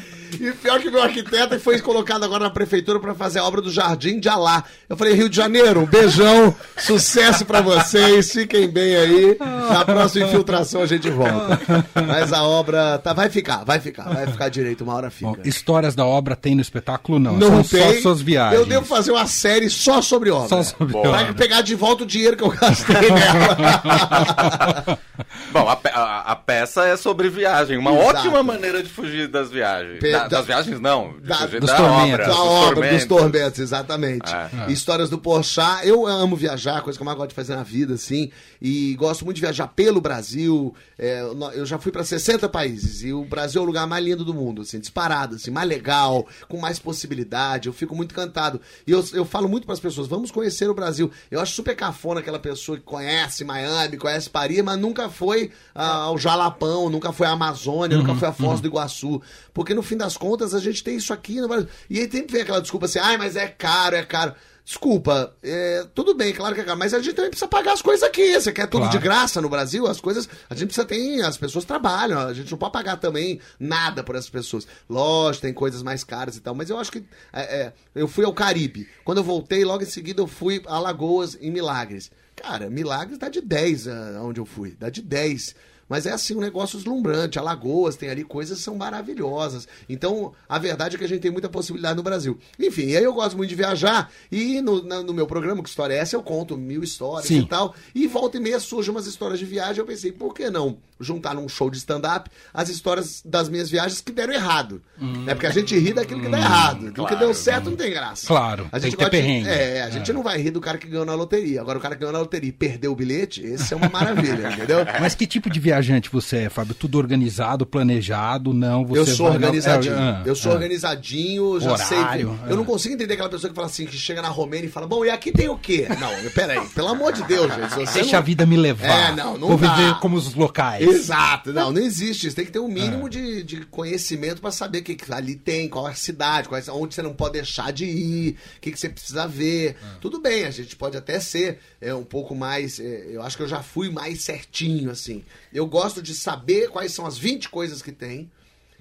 E 0.40 0.52
pior 0.52 0.80
que 0.80 0.88
meu 0.90 1.02
arquiteto 1.02 1.58
foi 1.58 1.80
colocado 1.80 2.24
agora 2.24 2.44
na 2.44 2.50
prefeitura 2.50 3.00
pra 3.00 3.14
fazer 3.14 3.40
a 3.40 3.44
obra 3.44 3.60
do 3.60 3.70
Jardim 3.70 4.20
de 4.20 4.28
Alá. 4.28 4.62
Eu 4.88 4.96
falei, 4.96 5.12
Rio 5.12 5.28
de 5.28 5.36
Janeiro, 5.36 5.80
um 5.80 5.86
beijão, 5.86 6.54
sucesso 6.78 7.44
pra 7.44 7.60
vocês, 7.60 8.30
fiquem 8.32 8.68
bem 8.68 8.94
aí. 8.96 9.36
Na 9.40 9.84
próxima 9.84 10.26
infiltração 10.26 10.82
a 10.82 10.86
gente 10.86 11.10
volta. 11.10 11.60
Mas 12.06 12.32
a 12.32 12.44
obra 12.44 12.96
tá, 12.98 13.12
vai 13.12 13.28
ficar, 13.28 13.64
vai 13.64 13.80
ficar, 13.80 14.04
vai 14.04 14.26
ficar 14.28 14.48
direito, 14.48 14.84
uma 14.84 14.94
hora 14.94 15.12
bom, 15.20 15.34
fica. 15.34 15.48
histórias 15.48 15.94
da 15.96 16.06
obra 16.06 16.36
tem 16.36 16.54
no 16.54 16.60
espetáculo? 16.62 17.18
Não, 17.18 17.32
Não 17.36 17.62
são 17.64 17.78
tem. 17.80 17.94
só 17.96 18.00
suas 18.02 18.22
viagens. 18.22 18.60
Eu 18.60 18.64
devo 18.66 18.86
fazer 18.86 18.99
uma 19.08 19.26
série 19.26 19.70
só 19.70 20.02
sobre 20.02 20.30
obra. 20.30 20.48
Só 20.48 20.62
sobre 20.62 20.92
Boa. 20.92 21.08
Obra. 21.08 21.34
pegar 21.34 21.60
de 21.62 21.74
volta 21.74 22.04
o 22.04 22.06
dinheiro 22.06 22.36
que 22.36 22.42
eu 22.42 22.50
gastei 22.50 22.96
nela. 23.10 24.98
Bom, 25.52 25.68
a, 25.68 25.78
a- 25.94 26.32
a 26.32 26.36
peça 26.36 26.84
é 26.86 26.96
sobre 26.96 27.28
viagem. 27.28 27.76
Uma 27.76 27.92
Exato. 27.92 28.06
ótima 28.18 28.42
maneira 28.42 28.82
de 28.82 28.88
fugir 28.88 29.28
das 29.28 29.50
viagens. 29.50 29.98
Pe- 30.00 30.12
Da- 30.12 30.20
da- 30.20 30.28
das 30.28 30.46
viagens, 30.46 30.80
não. 30.80 31.14
De 31.20 31.28
da- 31.28 31.36
fugir 31.38 31.60
dos 31.60 31.70
da 31.70 31.76
tormentos. 31.76 32.12
obra. 32.12 32.26
Da 32.26 32.32
dos 32.32 32.38
obra, 32.38 32.74
tormentos. 32.74 32.98
dos 32.98 33.06
tormentos, 33.06 33.58
exatamente. 33.60 34.32
É. 34.34 34.70
Histórias 34.72 35.10
do 35.10 35.18
Porchat. 35.18 35.86
Eu 35.86 36.06
amo 36.06 36.36
viajar, 36.36 36.82
coisa 36.82 36.98
que 36.98 37.02
eu 37.02 37.06
mais 37.06 37.16
gosto 37.18 37.30
de 37.30 37.34
fazer 37.34 37.56
na 37.56 37.62
vida, 37.62 37.94
assim. 37.94 38.30
E 38.62 38.94
gosto 38.96 39.24
muito 39.24 39.36
de 39.36 39.42
viajar 39.42 39.66
pelo 39.68 40.00
Brasil. 40.00 40.74
É, 40.98 41.22
eu 41.54 41.66
já 41.66 41.78
fui 41.78 41.90
para 41.92 42.04
60 42.04 42.48
países. 42.48 43.02
E 43.02 43.12
o 43.12 43.24
Brasil 43.24 43.60
é 43.60 43.64
o 43.64 43.66
lugar 43.66 43.86
mais 43.86 44.04
lindo 44.04 44.24
do 44.24 44.32
mundo, 44.34 44.62
assim, 44.62 44.78
disparado, 44.78 45.36
assim, 45.36 45.50
mais 45.50 45.68
legal, 45.68 46.26
com 46.48 46.58
mais 46.58 46.78
possibilidade. 46.78 47.68
Eu 47.68 47.72
fico 47.72 47.94
muito 47.94 48.12
encantado. 48.12 48.60
E 48.90 48.92
eu, 48.92 49.04
eu 49.12 49.24
falo 49.24 49.48
muito 49.48 49.66
para 49.66 49.74
as 49.74 49.78
pessoas: 49.78 50.08
vamos 50.08 50.32
conhecer 50.32 50.68
o 50.68 50.74
Brasil. 50.74 51.08
Eu 51.30 51.40
acho 51.40 51.54
super 51.54 51.76
cafona 51.76 52.18
aquela 52.18 52.40
pessoa 52.40 52.76
que 52.76 52.82
conhece 52.82 53.44
Miami, 53.44 53.96
conhece 53.96 54.28
Paris, 54.28 54.60
mas 54.64 54.76
nunca 54.80 55.08
foi 55.08 55.52
ah, 55.72 56.02
ao 56.02 56.18
Jalapão, 56.18 56.90
nunca 56.90 57.12
foi 57.12 57.28
à 57.28 57.30
Amazônia, 57.30 57.96
nunca 57.96 58.16
foi 58.16 58.26
à 58.26 58.32
Foz 58.32 58.60
do 58.60 58.66
Iguaçu. 58.66 59.22
Porque 59.54 59.74
no 59.74 59.82
fim 59.82 59.96
das 59.96 60.16
contas 60.16 60.54
a 60.54 60.58
gente 60.58 60.82
tem 60.82 60.96
isso 60.96 61.12
aqui 61.12 61.40
no 61.40 61.46
Brasil. 61.46 61.68
E 61.88 62.00
aí 62.00 62.10
sempre 62.10 62.32
vem 62.32 62.42
aquela 62.42 62.60
desculpa 62.60 62.86
assim: 62.86 62.98
ai, 62.98 63.16
mas 63.16 63.36
é 63.36 63.46
caro, 63.46 63.94
é 63.94 64.04
caro. 64.04 64.34
Desculpa, 64.70 65.34
é, 65.42 65.84
tudo 65.96 66.14
bem, 66.14 66.32
claro 66.32 66.54
que 66.54 66.60
é 66.60 66.64
caro, 66.64 66.78
mas 66.78 66.94
a 66.94 67.00
gente 67.00 67.14
também 67.16 67.28
precisa 67.28 67.48
pagar 67.48 67.72
as 67.72 67.82
coisas 67.82 68.04
aqui. 68.04 68.34
Você 68.40 68.52
quer 68.52 68.68
tudo 68.68 68.82
Claro. 68.82 68.96
de 68.96 69.02
graça 69.02 69.40
no 69.40 69.48
Brasil? 69.48 69.84
As 69.84 70.00
coisas. 70.00 70.28
A 70.48 70.54
gente 70.54 70.66
precisa 70.68 70.86
ter. 70.86 71.22
As 71.22 71.36
pessoas 71.36 71.64
trabalham, 71.64 72.20
a 72.20 72.32
gente 72.32 72.52
não 72.52 72.56
pode 72.56 72.72
pagar 72.72 72.96
também 72.96 73.40
nada 73.58 74.04
por 74.04 74.14
essas 74.14 74.30
pessoas. 74.30 74.68
Lógico, 74.88 75.42
tem 75.42 75.52
coisas 75.52 75.82
mais 75.82 76.04
caras 76.04 76.36
e 76.36 76.40
tal, 76.40 76.54
mas 76.54 76.70
eu 76.70 76.78
acho 76.78 76.92
que. 76.92 77.02
é, 77.32 77.40
é, 77.62 77.72
eu 77.96 78.06
fui 78.06 78.24
ao 78.24 78.32
Caribe. 78.32 78.86
Quando 79.04 79.18
eu 79.18 79.24
voltei, 79.24 79.64
logo 79.64 79.82
em 79.82 79.86
seguida 79.86 80.22
eu 80.22 80.28
fui 80.28 80.62
a 80.64 80.78
Lagoas 80.78 81.36
em 81.40 81.50
Milagres. 81.50 82.08
Cara, 82.36 82.70
Milagres 82.70 83.18
dá 83.18 83.28
de 83.28 83.40
10 83.40 83.88
a- 83.88 84.18
aonde 84.18 84.38
eu 84.38 84.46
fui. 84.46 84.76
Dá 84.78 84.88
de 84.88 85.02
10. 85.02 85.52
Mas 85.90 86.06
é 86.06 86.12
assim 86.12 86.34
um 86.36 86.40
negócio 86.40 86.78
deslumbrante. 86.78 87.38
Alagoas 87.38 87.96
tem 87.96 88.08
ali 88.08 88.24
coisas 88.24 88.56
que 88.58 88.64
são 88.64 88.76
maravilhosas. 88.76 89.68
Então, 89.88 90.32
a 90.48 90.56
verdade 90.58 90.94
é 90.94 90.98
que 90.98 91.04
a 91.04 91.08
gente 91.08 91.20
tem 91.20 91.30
muita 91.30 91.48
possibilidade 91.48 91.96
no 91.96 92.02
Brasil. 92.02 92.38
Enfim, 92.58 92.86
e 92.86 92.96
aí 92.96 93.04
eu 93.04 93.12
gosto 93.12 93.36
muito 93.36 93.50
de 93.50 93.56
viajar. 93.56 94.10
E 94.30 94.60
no, 94.62 94.82
na- 94.84 95.02
no 95.02 95.12
meu 95.12 95.26
programa, 95.26 95.62
Que 95.62 95.68
História 95.68 95.94
é 95.94 95.98
Essa, 95.98 96.14
eu 96.16 96.22
conto 96.22 96.56
mil 96.56 96.82
histórias 96.82 97.26
Sim. 97.26 97.40
e 97.40 97.46
tal. 97.46 97.74
E 97.94 98.06
volta 98.06 98.36
e 98.36 98.40
meia 98.40 98.60
surgem 98.60 98.92
umas 98.92 99.06
histórias 99.06 99.38
de 99.40 99.44
viagem. 99.44 99.80
Eu 99.80 99.86
pensei, 99.86 100.12
por 100.12 100.32
que 100.32 100.48
não 100.48 100.78
juntar 101.00 101.34
num 101.34 101.48
show 101.48 101.70
de 101.70 101.78
stand-up 101.78 102.30
as 102.52 102.68
histórias 102.68 103.22
das 103.24 103.48
minhas 103.48 103.70
viagens 103.70 104.00
que 104.00 104.12
deram 104.12 104.32
errado? 104.32 104.82
É 105.26 105.34
porque 105.34 105.46
a 105.46 105.50
gente 105.50 105.76
ri 105.78 105.92
daquilo 105.92 106.20
que 106.20 106.28
dá 106.28 106.38
errado. 106.38 106.80
Do 106.86 106.92
que 106.92 107.00
claro. 107.00 107.18
deu 107.18 107.34
certo 107.34 107.70
não 107.70 107.76
tem 107.76 107.90
graça. 107.90 108.26
Claro, 108.26 108.66
A 108.70 108.78
tem 108.78 108.90
gente 108.90 108.96
que 108.96 109.04
ter 109.04 109.04
de- 109.04 109.10
perrengue. 109.10 109.48
É, 109.48 109.82
a 109.82 109.90
gente 109.90 110.12
não 110.12 110.22
vai 110.22 110.38
rir 110.40 110.50
do 110.50 110.60
cara 110.60 110.76
que 110.78 110.86
ganhou 110.86 111.04
na 111.06 111.14
loteria. 111.14 111.60
Agora, 111.60 111.78
o 111.78 111.80
cara 111.80 111.94
que 111.94 112.00
ganhou 112.00 112.12
na 112.12 112.18
loteria 112.18 112.48
e 112.48 112.52
perdeu 112.52 112.92
o 112.92 112.96
bilhete, 112.96 113.42
esse 113.42 113.72
é 113.72 113.76
uma 113.76 113.88
maravilha, 113.88 114.50
entendeu? 114.52 114.78
Mas 115.00 115.14
que 115.14 115.26
tipo 115.26 115.48
de 115.50 115.58
viajante 115.58 116.10
você 116.10 116.38
é, 116.38 116.48
Fábio? 116.50 116.74
Tudo 116.74 116.98
organizado, 116.98 117.64
planejado? 117.66 118.52
Não, 118.52 118.84
você 118.84 119.00
Eu 119.00 119.06
sou 119.06 119.26
vai 119.26 119.36
organizadinho. 119.36 119.94
É, 119.94 119.98
ah, 119.98 120.22
eu 120.26 120.34
sou 120.34 120.52
ah. 120.52 120.54
organizadinho, 120.54 121.60
já 121.60 121.72
Horário, 121.72 122.38
sei. 122.38 122.48
Eu 122.48 122.54
é. 122.54 122.56
não 122.56 122.64
consigo 122.64 122.94
entender 122.94 123.14
aquela 123.14 123.28
pessoa 123.28 123.48
que 123.48 123.54
fala 123.54 123.66
assim, 123.68 123.86
que 123.86 123.96
chega 123.96 124.20
na 124.22 124.28
Romênia 124.28 124.66
e 124.66 124.70
fala, 124.70 124.86
bom, 124.86 125.04
e 125.04 125.10
aqui 125.10 125.32
tem 125.32 125.48
o 125.48 125.56
quê? 125.56 125.86
Não, 125.98 126.30
peraí, 126.30 126.60
pelo 126.68 126.88
amor 126.88 127.12
de 127.12 127.22
Deus, 127.24 127.52
gente. 127.54 127.92
Deixa 127.92 128.12
não- 128.12 128.18
a 128.18 128.22
vida 128.22 128.44
me 128.46 128.56
levar. 128.56 129.10
É, 129.10 129.12
não, 129.14 129.38
não 129.38 129.48
Vou 129.48 129.58
dá. 129.58 129.74
viver 129.74 129.94
como 130.00 130.16
os 130.16 130.34
locais. 130.34 130.84
Exato, 130.90 131.52
não, 131.52 131.72
não 131.72 131.80
existe 131.80 132.26
isso. 132.26 132.36
Tem 132.36 132.44
que 132.44 132.52
ter 132.52 132.58
um 132.58 132.68
mínimo 132.68 133.06
É. 133.06 133.10
de, 133.10 133.42
de 133.42 133.66
conhecimento 133.66 134.40
pra 134.40 134.50
saber 134.50 134.78
o 134.78 134.82
que, 134.82 134.94
que 134.94 135.12
ali 135.12 135.34
tem, 135.36 135.68
qual 135.68 135.88
é 135.88 135.92
a 135.92 135.94
cidade, 135.94 136.48
quais, 136.48 136.68
onde 136.68 136.94
você 136.94 137.02
não 137.02 137.14
pode 137.14 137.34
deixar 137.34 137.72
de 137.72 137.84
ir, 137.84 138.36
o 138.56 138.60
que, 138.60 138.72
que 138.72 138.78
você 138.78 138.88
precisa 138.88 139.26
ver. 139.26 139.76
É. 139.82 139.98
Tudo 140.00 140.20
bem, 140.20 140.44
a 140.44 140.50
gente 140.50 140.76
pode 140.76 140.96
até 140.96 141.18
ser 141.20 141.58
é, 141.80 141.94
um 141.94 142.04
pouco 142.04 142.34
mais. 142.34 142.78
é, 142.80 143.06
eu 143.10 143.22
acho 143.22 143.36
que 143.36 143.42
eu 143.42 143.48
já 143.48 143.62
fui 143.62 143.90
mais 143.90 144.22
certinho, 144.22 144.90
assim. 144.90 145.24
Eu 145.52 145.66
gosto 145.66 146.02
de 146.02 146.14
saber 146.14 146.68
quais 146.70 146.92
são 146.92 147.06
as 147.06 147.16
20 147.18 147.48
coisas 147.48 147.80
que 147.82 147.92
tem 147.92 148.30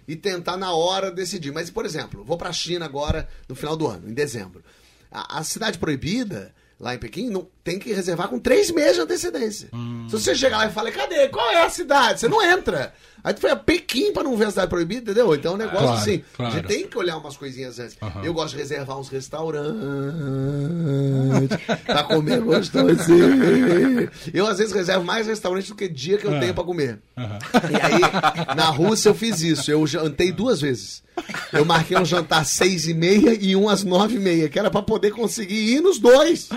e 0.08 0.16
tentar 0.16 0.58
na 0.58 0.74
hora 0.74 1.12
decidir. 1.12 1.52
Mas, 1.52 1.70
por 1.70 1.86
exemplo, 1.86 2.24
vou 2.24 2.38
pra 2.38 2.52
China 2.52 2.86
agora 2.86 3.28
no 3.48 3.56
final 3.56 3.76
do 3.78 3.88
ano, 3.88 4.10
em 4.10 4.14
dezembro. 4.14 4.64
A, 5.12 5.40
a 5.40 5.44
cidade 5.44 5.78
proibida, 5.80 6.54
lá 6.80 6.96
em 6.96 6.98
Pequim, 6.98 7.30
não, 7.30 7.48
tem 7.64 7.78
que 7.78 7.92
reservar 7.92 8.30
com 8.30 8.40
três 8.40 8.72
meses 8.72 8.96
de 8.96 9.02
antecedência. 9.02 9.70
Se 10.08 10.12
você 10.14 10.34
chegar 10.34 10.58
lá 10.60 10.68
e 10.68 10.72
falar, 10.72 10.92
cadê? 10.92 11.28
Qual 11.28 11.52
é 11.52 11.64
a 11.64 11.70
cidade? 11.70 12.20
Você 12.22 12.28
não 12.28 12.42
entra. 12.42 12.94
Aí 13.24 13.34
tu 13.34 13.42
foi 13.42 13.52
a 13.52 13.56
Pequim 13.56 14.14
pra 14.14 14.24
não 14.24 14.36
ver 14.38 14.46
a 14.46 14.50
cidade 14.50 14.70
proibida, 14.70 15.02
entendeu? 15.12 15.34
Então 15.36 15.52
é 15.52 15.56
um 15.56 15.58
negócio 15.58 15.80
Claro, 15.88 16.00
assim. 16.00 16.24
A 16.34 16.38
claro. 16.38 16.54
gente 16.54 16.68
tem 16.68 16.88
que 16.88 16.98
olhar 16.98 17.18
umas 17.18 17.36
coisinhas 17.38 17.80
antes. 17.80 17.98
Aham. 18.02 18.22
Eu 18.24 18.34
gosto 18.34 18.54
de 18.54 18.58
reservar 18.62 18.98
uns 19.00 19.10
restaurantes 19.10 19.80
pra 21.86 22.04
comer 22.04 22.40
gostosinho. 22.42 24.10
Eu, 24.34 24.48
às 24.48 24.58
vezes, 24.58 24.74
reservo 24.74 25.04
mais 25.04 25.28
restaurantes 25.28 25.70
do 25.70 25.76
que 25.76 25.88
dia 25.88 26.18
que 26.18 26.26
eu 26.26 26.36
Ah. 26.36 26.40
tenho 26.40 26.54
pra 26.54 26.64
comer. 26.64 27.00
E 27.18 27.82
aí, 27.82 28.56
na 28.56 28.66
Rússia, 28.66 29.10
eu 29.10 29.16
fiz 29.16 29.42
isso. 29.42 29.70
Eu 29.72 29.86
jantei 29.86 30.32
duas 30.32 30.62
vezes. 30.62 31.04
Eu 31.52 31.66
marquei 31.66 31.98
um 31.98 32.06
jantar 32.06 32.42
às 32.42 32.48
seis 32.50 32.88
e 32.88 32.94
meia 32.94 33.38
e 33.40 33.56
um 33.56 33.68
às 33.68 33.84
nove 33.84 34.16
e 34.16 34.20
meia, 34.20 34.48
que 34.48 34.58
era 34.58 34.72
pra 34.72 34.82
poder 34.82 35.12
conseguir 35.12 35.76
ir 35.76 35.82
nos 35.82 36.00
dois. 36.00 36.50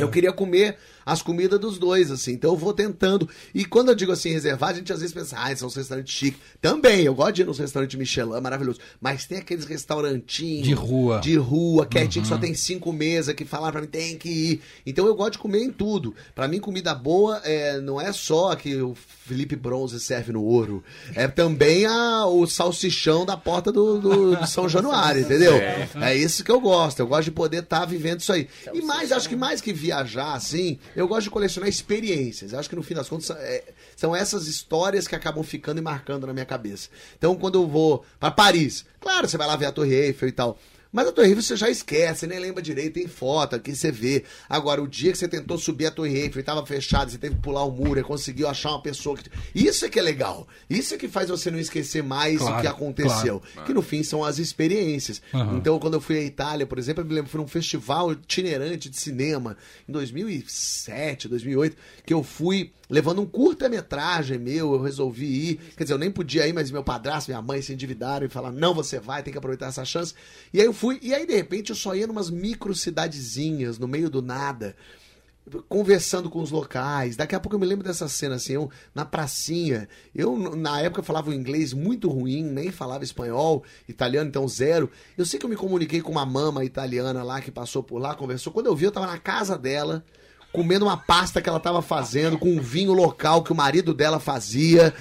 Eu 0.00 0.08
queria 0.08 0.32
comer 0.32 0.76
as 1.04 1.22
comidas 1.22 1.58
dos 1.60 1.78
dois, 1.78 2.10
assim. 2.10 2.32
Então 2.32 2.52
eu 2.52 2.56
vou 2.56 2.72
tentando. 2.72 3.28
E 3.54 3.64
quando 3.64 3.88
eu 3.90 3.94
digo 3.94 4.12
assim, 4.12 4.30
reservar, 4.30 4.70
a 4.70 4.74
gente 4.74 4.92
às 4.92 5.00
vezes 5.00 5.14
pensa, 5.14 5.36
ah, 5.38 5.54
são 5.56 5.68
os 5.68 5.74
restaurantes 5.74 6.14
chiques. 6.14 6.40
Também, 6.60 7.02
eu 7.02 7.14
gosto 7.14 7.32
de 7.34 7.42
ir 7.42 7.44
nos 7.44 7.58
restaurantes 7.58 7.98
Michelin, 7.98 8.40
maravilhoso. 8.40 8.78
Mas 9.00 9.24
tem 9.26 9.38
aqueles 9.38 9.64
restaurantinhos. 9.64 10.66
De 10.66 10.74
rua. 10.74 11.20
De 11.20 11.36
rua, 11.36 11.86
quietinho, 11.86 12.22
que 12.22 12.28
só 12.28 12.38
tem 12.38 12.54
cinco 12.54 12.92
mesas, 12.92 13.34
que 13.34 13.44
falaram 13.44 13.72
pra 13.72 13.80
mim, 13.82 13.86
tem 13.88 14.16
que 14.18 14.28
ir. 14.28 14.60
Então 14.86 15.06
eu 15.06 15.14
gosto 15.14 15.32
de 15.32 15.38
comer 15.38 15.62
em 15.62 15.70
tudo. 15.70 16.14
Pra 16.34 16.48
mim, 16.48 16.58
comida 16.58 16.94
boa 16.94 17.40
é, 17.44 17.80
não 17.80 18.00
é 18.00 18.12
só 18.12 18.54
que 18.54 18.80
o 18.80 18.94
Felipe 19.26 19.56
Bronze 19.56 19.98
serve 20.00 20.32
no 20.32 20.42
ouro. 20.42 20.82
É 21.14 21.26
também 21.28 21.86
a, 21.86 22.26
o 22.26 22.46
salsichão 22.46 23.24
da 23.24 23.36
porta 23.36 23.70
do, 23.72 23.98
do- 23.98 24.36
do 24.36 24.46
São 24.46 24.68
Januário, 24.68 25.22
entendeu? 25.22 25.54
É 26.00 26.14
isso 26.16 26.44
que 26.44 26.50
eu 26.50 26.60
gosto. 26.60 27.00
Eu 27.00 27.06
gosto 27.06 27.24
de 27.24 27.30
poder 27.30 27.62
estar 27.62 27.84
vivendo 27.84 28.20
isso 28.20 28.32
aí. 28.32 28.48
E 28.72 28.82
mais, 28.82 29.12
acho 29.12 29.28
que 29.28 29.36
mais 29.36 29.60
que 29.60 29.72
viajar, 29.72 30.34
assim, 30.34 30.78
eu 30.94 31.08
gosto 31.08 31.24
de 31.24 31.30
colecionar 31.30 31.68
experiências. 31.68 32.54
Acho 32.54 32.68
que 32.68 32.76
no 32.76 32.82
fim 32.82 32.94
das 32.94 33.08
contas 33.08 33.30
é, 33.30 33.64
são 33.96 34.14
essas 34.14 34.46
histórias 34.46 35.06
que 35.06 35.14
acabam 35.14 35.42
ficando 35.42 35.78
e 35.78 35.82
marcando 35.82 36.26
na 36.26 36.32
minha 36.32 36.46
cabeça. 36.46 36.88
Então, 37.16 37.34
quando 37.36 37.56
eu 37.60 37.66
vou 37.66 38.04
pra 38.18 38.30
Paris, 38.30 38.84
claro, 39.00 39.28
você 39.28 39.36
vai 39.36 39.46
lá 39.46 39.56
ver 39.56 39.66
a 39.66 39.72
Torre 39.72 39.94
Eiffel 39.94 40.28
e 40.28 40.32
tal. 40.32 40.58
Mas 40.94 41.08
a 41.08 41.12
Torre 41.12 41.26
Eiffel 41.26 41.42
você 41.42 41.56
já 41.56 41.68
esquece, 41.68 42.20
você 42.20 42.26
nem 42.28 42.38
lembra 42.38 42.62
direito, 42.62 42.94
tem 42.94 43.08
foto 43.08 43.56
aqui, 43.56 43.74
você 43.74 43.90
vê. 43.90 44.22
Agora, 44.48 44.80
o 44.80 44.86
dia 44.86 45.10
que 45.10 45.18
você 45.18 45.26
tentou 45.26 45.58
subir 45.58 45.86
a 45.86 45.90
Torre 45.90 46.16
Eiffel 46.16 46.40
e 46.40 46.44
tava 46.44 46.64
fechado, 46.64 47.10
você 47.10 47.18
teve 47.18 47.34
que 47.34 47.40
pular 47.40 47.64
o 47.64 47.72
muro 47.72 47.98
e 47.98 48.04
conseguiu 48.04 48.46
achar 48.46 48.70
uma 48.70 48.80
pessoa 48.80 49.16
que. 49.16 49.28
Isso 49.52 49.84
é 49.84 49.88
que 49.88 49.98
é 49.98 50.02
legal. 50.02 50.46
Isso 50.70 50.94
é 50.94 50.96
que 50.96 51.08
faz 51.08 51.28
você 51.28 51.50
não 51.50 51.58
esquecer 51.58 52.00
mais 52.04 52.40
o 52.40 52.44
Claro, 52.44 52.60
que 52.60 52.66
aconteceu. 52.68 53.42
Que 53.66 53.74
no 53.74 53.82
fim 53.82 54.04
são 54.04 54.22
as 54.22 54.38
experiências. 54.38 55.20
Aham. 55.34 55.56
Então, 55.56 55.80
quando 55.80 55.94
eu 55.94 56.00
fui 56.00 56.16
à 56.16 56.22
Itália, 56.22 56.64
por 56.64 56.78
exemplo, 56.78 57.02
eu 57.02 57.08
me 57.08 57.12
lembro, 57.12 57.28
fui 57.28 57.40
num 57.40 57.48
festival 57.48 58.12
itinerante 58.12 58.88
de 58.88 58.96
cinema 58.96 59.56
em 59.88 59.92
2007, 59.92 61.26
2008, 61.26 61.76
que 62.06 62.14
eu 62.14 62.22
fui 62.22 62.70
levando 62.88 63.20
um 63.20 63.26
curta-metragem 63.26 64.38
meu, 64.38 64.74
eu 64.74 64.82
resolvi 64.82 65.50
ir. 65.50 65.56
Quer 65.76 65.84
dizer, 65.84 65.94
eu 65.94 65.98
nem 65.98 66.10
podia 66.10 66.46
ir, 66.46 66.52
mas 66.52 66.70
meu 66.70 66.84
padrasto, 66.84 67.30
minha 67.30 67.42
mãe 67.42 67.62
se 67.62 67.72
endividaram 67.72 68.26
e 68.26 68.30
falaram: 68.30 68.56
não, 68.56 68.74
você 68.74 68.98
vai, 68.98 69.22
tem 69.22 69.32
que 69.32 69.38
aproveitar 69.38 69.66
essa 69.66 69.84
chance. 69.84 70.14
E 70.52 70.60
aí 70.60 70.66
eu 70.66 70.72
fui, 70.72 70.98
e 71.02 71.14
aí 71.14 71.26
de 71.26 71.34
repente 71.34 71.70
eu 71.70 71.76
só 71.76 71.94
ia 71.94 72.06
numas 72.06 72.30
micro 72.30 72.74
cidadezinhas, 72.74 73.78
no 73.78 73.88
meio 73.88 74.10
do 74.10 74.22
nada. 74.22 74.76
Conversando 75.68 76.30
com 76.30 76.40
os 76.40 76.50
locais. 76.50 77.16
Daqui 77.16 77.34
a 77.34 77.40
pouco 77.40 77.54
eu 77.54 77.60
me 77.60 77.66
lembro 77.66 77.84
dessa 77.84 78.08
cena 78.08 78.36
assim, 78.36 78.54
eu 78.54 78.70
na 78.94 79.04
pracinha. 79.04 79.86
Eu, 80.14 80.38
na 80.56 80.80
época, 80.80 81.02
falava 81.02 81.28
um 81.28 81.34
inglês 81.34 81.74
muito 81.74 82.08
ruim, 82.08 82.42
nem 82.42 82.72
falava 82.72 83.04
espanhol, 83.04 83.62
italiano, 83.86 84.26
então 84.26 84.48
zero. 84.48 84.90
Eu 85.18 85.26
sei 85.26 85.38
que 85.38 85.44
eu 85.44 85.50
me 85.50 85.56
comuniquei 85.56 86.00
com 86.00 86.10
uma 86.10 86.24
mama 86.24 86.64
italiana 86.64 87.22
lá 87.22 87.42
que 87.42 87.50
passou 87.50 87.82
por 87.82 87.98
lá, 87.98 88.14
conversou. 88.14 88.54
Quando 88.54 88.68
eu 88.68 88.74
vi, 88.74 88.86
eu 88.86 88.90
tava 88.90 89.06
na 89.06 89.18
casa 89.18 89.58
dela 89.58 90.02
comendo 90.54 90.84
uma 90.86 90.96
pasta 90.96 91.42
que 91.42 91.48
ela 91.48 91.58
tava 91.60 91.82
fazendo 91.82 92.38
com 92.38 92.48
um 92.48 92.60
vinho 92.60 92.92
local 92.92 93.42
que 93.42 93.52
o 93.52 93.54
marido 93.56 93.92
dela 93.92 94.20
fazia. 94.20 94.94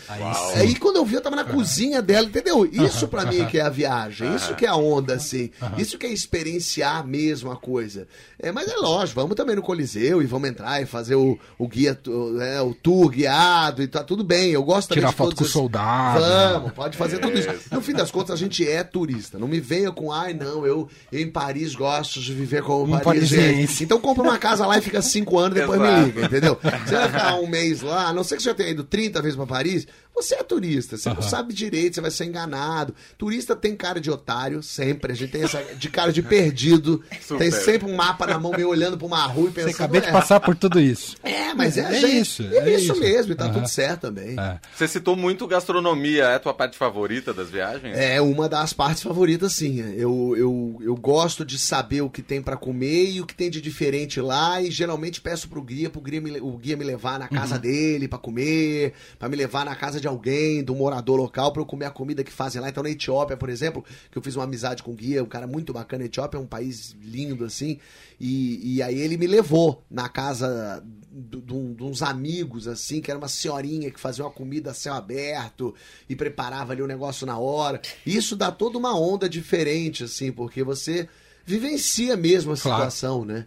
Aí 0.55 0.75
quando 0.75 0.98
eu 0.98 1.05
vi, 1.05 1.13
eu 1.15 1.22
tava 1.22 1.36
na 1.36 1.43
cozinha 1.45 2.01
dela, 2.01 2.25
entendeu? 2.27 2.65
Isso 2.65 3.07
pra 3.07 3.24
mim 3.25 3.45
que 3.45 3.60
é 3.60 3.62
a 3.62 3.69
viagem, 3.69 4.36
isso 4.36 4.55
que 4.55 4.65
é 4.65 4.69
a 4.69 4.75
onda, 4.75 5.13
assim. 5.13 5.51
Isso 5.77 5.98
que 5.98 6.05
é 6.07 6.10
experienciar 6.12 7.05
mesmo 7.05 7.51
a 7.51 7.55
coisa. 7.55 8.07
É, 8.39 8.51
mas 8.51 8.67
é 8.67 8.75
lógico, 8.75 9.22
vamos 9.22 9.36
também 9.36 9.55
no 9.55 9.62
Coliseu 9.62 10.22
e 10.22 10.25
vamos 10.25 10.50
entrar 10.50 10.81
e 10.81 10.86
fazer 10.86 11.15
o, 11.15 11.38
o 11.57 11.67
guia, 11.67 11.98
o, 12.07 12.31
né, 12.31 12.60
o 12.62 12.74
tour 12.74 13.10
guiado 13.10 13.81
e 13.81 13.88
tá 13.88 14.03
tudo 14.03 14.24
bem. 14.24 14.51
Eu 14.51 14.63
gosto 14.63 14.89
também 14.89 15.01
Tirar 15.01 15.12
de 15.12 15.15
foto 15.17 15.36
com 15.36 15.41
o 15.43 15.45
esses- 15.45 15.53
soldado. 15.53 16.19
Vamos, 16.19 16.72
pode 16.74 16.98
fazer 16.98 17.19
tudo 17.19 17.38
isso. 17.38 17.48
No 17.72 17.81
fim 17.81 17.93
das 17.93 18.12
contas, 18.12 18.31
a 18.31 18.36
gente 18.38 18.67
é 18.67 18.83
turista. 18.83 19.38
Não 19.39 19.48
me 19.48 19.60
venha 19.60 19.91
com, 19.91 20.12
ai, 20.12 20.33
não, 20.33 20.65
eu, 20.65 20.89
eu 21.12 21.19
em 21.19 21.29
Paris 21.29 21.75
gosto 21.75 22.19
de 22.19 22.33
viver 22.33 22.63
como 22.63 22.95
Um 22.95 23.00
parisiense. 23.00 23.36
parisiense. 23.43 23.83
Então 23.83 24.00
compra 24.01 24.24
uma 24.24 24.38
casa 24.38 24.65
lá 24.65 24.77
e 24.77 24.81
fica 24.81 25.01
cinco 25.01 25.38
anos, 25.38 25.43
depois 25.50 25.80
me 25.80 25.88
Exato. 25.88 26.06
liga, 26.06 26.26
entendeu? 26.26 26.60
Você 26.62 26.96
vai 26.96 27.08
ficar 27.08 27.36
um 27.36 27.48
mês 27.48 27.82
lá, 27.82 28.08
a 28.08 28.14
não 28.14 28.24
ser 28.24 28.38
que 28.38 28.44
você 28.44 28.50
já 28.50 28.56
tenha 28.56 28.70
ido 28.70 28.84
30 28.84 29.22
vezes 29.22 29.36
pra 29.36 29.46
Paris, 29.46 29.88
você 30.16 30.36
é 30.36 30.44
turista, 30.44 30.96
você 30.96 31.10
não 31.10 31.18
Aham. 31.18 31.28
sabe 31.30 31.54
direito, 31.54 31.96
você 31.96 32.02
vai 32.02 32.12
ser 32.12 32.26
enganado. 32.26 32.94
Turista 33.18 33.56
tem 33.56 33.76
cara 33.76 34.00
de 34.00 34.12
otário, 34.12 34.62
sempre. 34.62 35.12
A 35.12 35.16
gente 35.16 35.32
tem 35.32 35.42
essa 35.44 35.64
de 35.76 35.90
cara 35.90 36.12
de 36.14 36.22
perdido. 36.22 37.04
Super. 37.20 37.40
Tem 37.40 37.52
sempre 37.52 37.90
um 37.92 37.96
mapa 37.96 38.28
na 38.28 38.38
mão, 38.40 38.52
meio 38.52 38.70
olhando 38.70 38.96
pra 38.96 39.08
uma 39.08 39.26
rua 39.26 39.46
e 39.50 39.52
Você 39.52 39.54
pensando. 39.56 39.74
acabei 39.76 40.02
de 40.02 40.08
"É, 40.08 40.12
passar 40.12 40.40
por 40.40 40.56
tudo 40.56 40.80
isso. 40.80 41.16
É, 41.24 41.56
mas 41.56 41.78
é, 41.78 41.82
É 41.82 42.00
gente. 42.00 42.18
isso, 42.20 42.44
É, 42.44 42.58
é 42.58 42.76
isso, 42.76 42.92
isso. 42.94 43.02
mesmo, 43.02 43.32
e 43.32 43.36
tá 43.36 43.46
Aham. 43.46 43.54
tudo 43.54 43.68
certo 43.68 44.02
também. 44.02 44.40
É. 44.40 44.60
Você 44.76 44.88
citou 44.88 45.16
muito 45.16 45.48
gastronomia, 45.48 46.26
é 46.26 46.36
a 46.36 46.40
tua 46.40 46.54
parte 46.54 46.78
favorita 46.78 47.34
das 47.34 47.50
viagens? 47.50 47.98
É 47.98 48.22
uma 48.22 48.48
das 48.48 48.72
partes 48.72 49.02
favoritas, 49.02 49.54
sim. 49.54 49.80
Eu, 49.98 50.36
eu, 50.38 50.78
eu 50.84 50.96
gosto 50.96 51.44
de 51.44 51.58
saber 51.58 52.02
o 52.02 52.10
que 52.10 52.22
tem 52.22 52.40
pra 52.40 52.56
comer 52.56 53.10
e 53.10 53.20
o 53.20 53.26
que 53.26 53.34
tem 53.34 53.50
de 53.50 53.60
diferente 53.60 54.22
lá. 54.22 54.62
E 54.62 54.70
geralmente 54.70 55.20
peço 55.20 55.33
pro 55.48 55.62
guia, 55.62 55.90
pro 55.90 56.02
guia 56.02 56.22
me, 56.22 56.40
o 56.40 56.58
guia 56.58 56.78
me 56.78 56.84
levar 56.84 57.18
na 57.20 57.28
casa 57.28 57.58
dele 57.60 58.08
pra 58.08 58.18
comer, 58.20 58.94
pra 59.18 59.28
me 59.28 59.36
levar 59.36 59.66
na 59.66 59.75
casa 59.75 60.00
de 60.00 60.08
alguém, 60.08 60.63
do 60.63 60.75
morador 60.75 61.18
local, 61.18 61.52
pra 61.52 61.62
eu 61.62 61.66
comer 61.66 61.86
a 61.86 61.92
comida 61.92 62.24
que 62.24 62.32
fazem 62.32 62.62
lá. 62.62 62.70
Então 62.70 62.84
na 62.84 62.90
Etiópia, 62.90 63.36
por 63.36 63.50
exemplo, 63.50 63.84
que 64.12 64.18
eu 64.18 64.22
fiz 64.22 64.36
uma 64.36 64.44
amizade 64.46 64.84
com 64.84 64.92
o 64.92 64.96
guia, 64.96 65.24
um 65.24 65.28
cara 65.28 65.48
muito 65.48 65.74
bacana. 65.74 66.04
A 66.04 66.06
Etiópia 66.06 66.38
é 66.38 66.42
um 66.42 66.46
país 66.46 66.96
lindo, 67.02 67.44
assim. 67.46 67.80
E, 68.20 68.75
e 68.75 68.82
aí 68.82 69.00
ele 69.00 69.18
me 69.18 69.28
levou 69.28 69.84
na 69.90 70.08
casa 70.08 70.84
de 71.12 71.54
um- 71.54 71.75
uns 71.82 72.02
amigos, 72.02 72.68
assim, 72.68 73.02
que 73.02 73.12
era 73.12 73.18
uma 73.18 73.28
senhorinha 73.28 73.92
que 73.92 74.00
fazia 74.00 74.24
uma 74.24 74.32
comida 74.32 74.72
a 74.72 74.74
céu 74.74 74.94
aberto 74.94 75.75
e 76.10 76.16
preparava 76.16 76.74
ali 76.74 76.82
o 76.82 76.88
negócio 76.88 77.25
na 77.28 77.38
hora. 77.38 77.82
Isso 78.06 78.36
dá 78.36 78.52
toda 78.52 78.78
uma 78.78 78.98
onda 78.98 79.28
diferente, 79.30 80.04
assim, 80.06 80.32
porque 80.32 80.63
você 80.63 81.08
vivencia 81.46 82.16
mesmo 82.16 82.54
a 82.54 82.58
Claro. 82.58 82.78
situação, 82.90 83.25
né? 83.25 83.46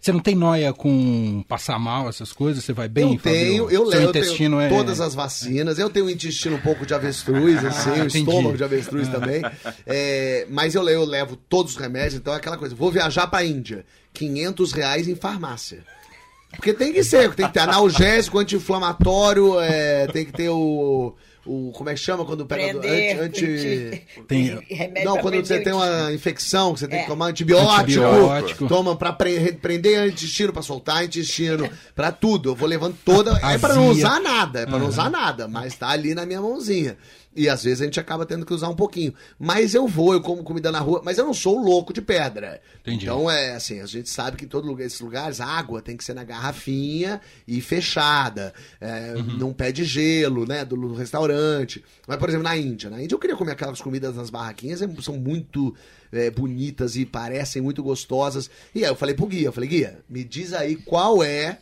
Você 0.00 0.12
não 0.12 0.20
tem 0.20 0.34
noia 0.34 0.72
com 0.72 1.44
passar 1.48 1.78
mal, 1.78 2.08
essas 2.08 2.32
coisas? 2.32 2.64
Você 2.64 2.72
vai 2.72 2.88
bem, 2.88 3.14
eu 3.14 3.18
tenho, 3.20 3.64
Fabio? 3.64 3.70
eu 3.70 3.84
levo, 3.84 4.02
eu 4.04 4.10
intestino 4.10 4.58
tenho 4.58 4.66
é... 4.66 4.68
todas 4.68 5.00
as 5.00 5.14
vacinas. 5.14 5.78
Eu 5.78 5.88
tenho 5.90 6.06
um 6.06 6.10
intestino 6.10 6.56
um 6.56 6.60
pouco 6.60 6.84
de 6.84 6.94
avestruz, 6.94 7.62
assim, 7.64 7.90
o 7.90 7.94
entendi. 8.04 8.18
estômago 8.18 8.56
de 8.56 8.64
avestruz 8.64 9.08
também. 9.12 9.42
É, 9.86 10.46
mas 10.50 10.74
eu, 10.74 10.82
le- 10.82 10.94
eu 10.94 11.04
levo 11.04 11.36
todos 11.36 11.72
os 11.72 11.78
remédios, 11.78 12.14
então 12.14 12.32
é 12.34 12.36
aquela 12.36 12.56
coisa. 12.56 12.74
Vou 12.74 12.90
viajar 12.90 13.26
pra 13.26 13.44
Índia, 13.44 13.84
500 14.12 14.72
reais 14.72 15.08
em 15.08 15.14
farmácia. 15.14 15.84
Porque 16.56 16.72
tem 16.72 16.92
que 16.92 17.02
ser, 17.02 17.34
tem 17.34 17.46
que 17.46 17.52
ter 17.52 17.60
analgésico, 17.60 18.38
anti-inflamatório, 18.38 19.58
é, 19.60 20.06
tem 20.06 20.24
que 20.24 20.32
ter 20.32 20.48
o, 20.50 21.14
o. 21.46 21.72
Como 21.72 21.90
é 21.90 21.94
que 21.94 22.00
chama 22.00 22.24
quando 22.24 22.44
pega. 22.46 22.72
do- 22.74 22.80
Prender, 22.80 23.20
anti, 23.22 23.44
anti- 23.44 24.06
Tem- 24.26 24.58
remédio 24.70 25.04
Não, 25.10 25.18
quando 25.18 25.36
você 25.36 25.60
tem 25.60 25.72
uma 25.72 26.12
infecção, 26.12 26.72
que 26.74 26.80
você 26.80 26.88
tem 26.88 26.98
que 27.00 27.04
É. 27.04 27.08
tomar 27.08 27.26
antibiótico, 27.26 28.00
Antibiótico. 28.02 28.68
toma 28.68 28.96
pra 28.96 29.12
pre- 29.12 29.52
prender 29.54 30.08
intestino, 30.08 30.52
pra 30.52 30.62
soltar 30.62 31.04
intestino, 31.04 31.68
pra 31.94 32.10
tudo. 32.12 32.50
Eu 32.50 32.54
vou 32.54 32.68
levando 32.68 32.96
toda. 33.04 33.38
É 33.42 33.58
pra 33.58 33.74
não 33.74 33.88
usar 33.88 34.20
nada, 34.20 34.60
é 34.60 34.66
pra 34.66 34.78
não 34.78 34.88
usar 34.88 35.10
nada, 35.10 35.46
mas 35.48 35.74
tá 35.76 35.88
ali 35.88 36.14
na 36.14 36.24
minha 36.26 36.40
mãozinha. 36.40 36.96
E 37.36 37.48
às 37.48 37.64
vezes 37.64 37.80
a 37.80 37.84
gente 37.84 37.98
acaba 37.98 38.24
tendo 38.24 38.46
que 38.46 38.54
usar 38.54 38.68
um 38.68 38.76
pouquinho. 38.76 39.12
Mas 39.36 39.74
eu 39.74 39.88
vou, 39.88 40.12
eu 40.12 40.20
como 40.20 40.44
comida 40.44 40.70
na 40.70 40.78
rua, 40.78 41.02
mas 41.04 41.18
eu 41.18 41.24
não 41.24 41.34
sou 41.34 41.58
o 41.60 41.64
louco 41.64 41.92
de 41.92 42.00
pedra. 42.00 42.60
Entendi. 42.80 43.06
Então 43.06 43.28
é 43.28 43.56
assim, 43.56 43.80
a 43.80 43.86
gente 43.86 44.08
sabe 44.08 44.36
que 44.36 44.44
em 44.44 44.48
todo 44.48 44.68
lugar, 44.68 44.84
esses 44.86 45.00
lugares, 45.00 45.40
a 45.40 45.46
água 45.46 45.82
tem 45.82 45.96
que 45.96 46.04
ser 46.04 46.14
na 46.14 46.22
garrafinha 46.22 47.20
e 47.48 47.60
fechada. 47.60 48.54
É, 48.80 49.14
Num 49.14 49.52
pé 49.52 49.72
de 49.72 49.82
gelo, 49.84 50.46
né? 50.46 50.64
Do, 50.64 50.76
do 50.76 50.94
restaurante. 50.94 51.33
Mas, 52.06 52.16
por 52.18 52.28
exemplo, 52.28 52.44
na 52.44 52.56
Índia. 52.56 52.90
Na 52.90 53.02
Índia 53.02 53.14
eu 53.14 53.18
queria 53.18 53.36
comer 53.36 53.52
aquelas 53.52 53.80
comidas 53.80 54.16
nas 54.16 54.30
barraquinhas, 54.30 54.82
é- 54.82 54.88
são 55.00 55.16
muito 55.16 55.74
é, 56.12 56.30
bonitas 56.30 56.96
e 56.96 57.04
parecem 57.04 57.60
muito 57.60 57.82
gostosas. 57.82 58.50
E 58.74 58.84
aí 58.84 58.90
eu 58.90 58.96
falei 58.96 59.14
pro 59.14 59.26
guia, 59.26 59.46
eu 59.48 59.52
falei, 59.52 59.68
guia, 59.68 59.98
me 60.08 60.22
diz 60.22 60.52
aí 60.52 60.76
qual 60.76 61.22
é 61.22 61.58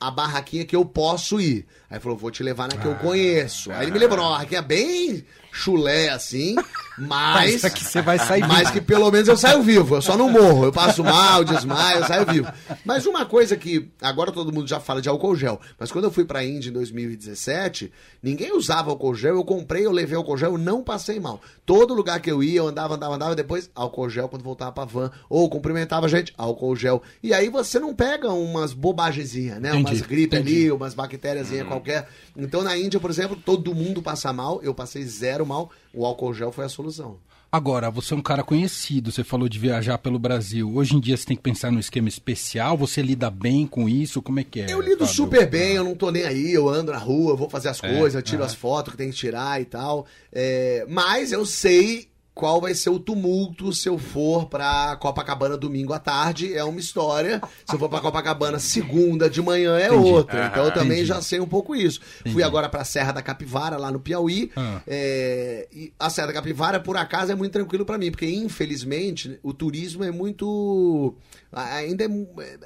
a 0.00 0.10
barraquinha 0.10 0.64
que 0.64 0.76
eu 0.76 0.84
posso 0.84 1.40
ir. 1.40 1.66
Aí 1.90 1.98
falou, 1.98 2.18
vou 2.18 2.30
te 2.30 2.42
levar 2.42 2.68
na 2.68 2.76
que 2.76 2.86
eu 2.86 2.94
conheço. 2.96 3.72
Aí 3.72 3.84
ele 3.84 3.92
me 3.92 3.98
levou 3.98 4.16
numa 4.16 4.30
barraquinha 4.30 4.60
bem 4.60 5.24
chulé, 5.50 6.10
assim, 6.10 6.54
mas... 6.98 7.52
Mas 7.52 7.64
aqui 7.64 7.84
você 7.84 8.02
vai 8.02 8.18
sair 8.18 8.40
Mas 8.40 8.58
vivo. 8.58 8.72
que 8.72 8.80
pelo 8.80 9.10
menos 9.10 9.28
eu 9.28 9.36
saio 9.36 9.62
vivo, 9.62 9.96
eu 9.96 10.02
só 10.02 10.16
não 10.16 10.30
morro. 10.30 10.66
Eu 10.66 10.72
passo 10.72 11.02
mal, 11.02 11.44
desmaio, 11.44 12.00
eu 12.00 12.06
saio 12.06 12.26
vivo. 12.26 12.52
Mas 12.84 13.06
uma 13.06 13.24
coisa 13.24 13.56
que 13.56 13.88
agora 14.00 14.30
todo 14.30 14.52
mundo 14.52 14.68
já 14.68 14.78
fala 14.78 15.00
de 15.00 15.08
álcool 15.08 15.34
gel, 15.34 15.60
mas 15.78 15.90
quando 15.90 16.04
eu 16.04 16.10
fui 16.10 16.24
pra 16.24 16.44
Índia 16.44 16.70
em 16.70 16.72
2017, 16.72 17.92
ninguém 18.22 18.52
usava 18.52 18.90
álcool 18.90 19.14
gel, 19.14 19.36
eu 19.36 19.44
comprei, 19.44 19.86
eu 19.86 19.92
levei 19.92 20.16
álcool 20.16 20.36
gel, 20.36 20.52
eu 20.52 20.58
não 20.58 20.82
passei 20.82 21.18
mal. 21.18 21.40
Todo 21.64 21.94
lugar 21.94 22.20
que 22.20 22.30
eu 22.30 22.42
ia, 22.42 22.58
eu 22.58 22.68
andava, 22.68 22.94
andava, 22.94 23.14
andava, 23.14 23.34
depois 23.34 23.70
álcool 23.74 24.10
gel 24.10 24.28
quando 24.28 24.42
voltava 24.42 24.72
pra 24.72 24.84
van, 24.84 25.10
ou 25.28 25.48
cumprimentava 25.48 26.06
a 26.06 26.08
gente, 26.08 26.32
álcool 26.36 26.76
gel. 26.76 27.02
E 27.22 27.32
aí 27.32 27.48
você 27.48 27.78
não 27.78 27.94
pega 27.94 28.30
umas 28.30 28.72
bobagemzinhas, 28.72 29.60
né? 29.60 29.70
Entendi, 29.70 29.90
umas 29.90 30.00
gripe 30.02 30.36
entendi. 30.36 30.56
ali, 30.56 30.72
umas 30.72 30.94
bactérias 30.94 31.50
qualquer. 31.78 32.08
Então 32.36 32.62
na 32.62 32.76
Índia, 32.76 33.00
por 33.00 33.10
exemplo, 33.10 33.36
todo 33.36 33.74
mundo 33.74 34.02
passa 34.02 34.32
mal, 34.32 34.60
eu 34.62 34.74
passei 34.74 35.04
zero 35.04 35.46
mal, 35.46 35.70
o 35.92 36.04
álcool 36.04 36.34
gel 36.34 36.52
foi 36.52 36.64
a 36.64 36.68
solução. 36.68 37.16
Agora, 37.50 37.90
você 37.90 38.12
é 38.12 38.16
um 38.16 38.20
cara 38.20 38.42
conhecido, 38.42 39.10
você 39.10 39.24
falou 39.24 39.48
de 39.48 39.58
viajar 39.58 39.96
pelo 39.96 40.18
Brasil. 40.18 40.70
Hoje 40.76 40.94
em 40.94 41.00
dia 41.00 41.16
você 41.16 41.24
tem 41.24 41.36
que 41.36 41.42
pensar 41.42 41.72
num 41.72 41.78
esquema 41.78 42.06
especial, 42.06 42.76
você 42.76 43.00
lida 43.00 43.30
bem 43.30 43.66
com 43.66 43.88
isso? 43.88 44.20
Como 44.20 44.38
é 44.38 44.44
que 44.44 44.60
é? 44.60 44.66
Eu 44.70 44.82
lido 44.82 44.98
Fábio? 44.98 45.14
super 45.14 45.48
bem, 45.48 45.72
eu 45.76 45.82
não 45.84 45.94
tô 45.94 46.10
nem 46.10 46.24
aí, 46.24 46.52
eu 46.52 46.68
ando 46.68 46.92
na 46.92 46.98
rua, 46.98 47.34
vou 47.34 47.48
fazer 47.48 47.70
as 47.70 47.82
É, 47.82 47.98
coisas, 47.98 48.22
tiro 48.22 48.42
é. 48.42 48.44
as 48.44 48.54
fotos 48.54 48.92
que 48.92 48.98
tem 48.98 49.08
que 49.08 49.16
tirar 49.16 49.58
e 49.62 49.64
tal. 49.64 50.04
É, 50.30 50.84
mas 50.90 51.32
eu 51.32 51.46
sei 51.46 52.08
qual 52.38 52.60
vai 52.60 52.72
ser 52.72 52.88
o 52.90 53.00
tumulto 53.00 53.72
se 53.72 53.88
eu 53.88 53.98
for 53.98 54.46
pra 54.46 54.96
Copacabana 55.00 55.56
domingo 55.56 55.92
à 55.92 55.98
tarde. 55.98 56.54
É 56.54 56.62
uma 56.62 56.78
história. 56.78 57.42
Se 57.66 57.74
eu 57.74 57.80
for 57.80 57.88
pra 57.88 58.00
Copacabana 58.00 58.60
segunda 58.60 59.28
de 59.28 59.42
manhã 59.42 59.76
é 59.76 59.88
Entendi. 59.88 60.08
outra. 60.08 60.46
Então 60.46 60.64
eu 60.66 60.70
também 60.72 60.98
Entendi. 60.98 61.06
já 61.06 61.20
sei 61.20 61.40
um 61.40 61.48
pouco 61.48 61.74
isso. 61.74 62.00
Fui 62.30 62.44
agora 62.44 62.68
pra 62.68 62.84
Serra 62.84 63.10
da 63.10 63.22
Capivara, 63.22 63.76
lá 63.76 63.90
no 63.90 63.98
Piauí. 63.98 64.52
Ah. 64.54 64.80
É, 64.86 65.66
e 65.72 65.92
a 65.98 66.08
Serra 66.08 66.28
da 66.28 66.32
Capivara, 66.32 66.78
por 66.78 66.96
acaso, 66.96 67.32
é 67.32 67.34
muito 67.34 67.54
tranquilo 67.54 67.84
pra 67.84 67.98
mim, 67.98 68.12
porque 68.12 68.26
infelizmente 68.30 69.40
o 69.42 69.52
turismo 69.52 70.04
é 70.04 70.12
muito. 70.12 71.16
Ainda 71.50 72.04
é 72.04 72.08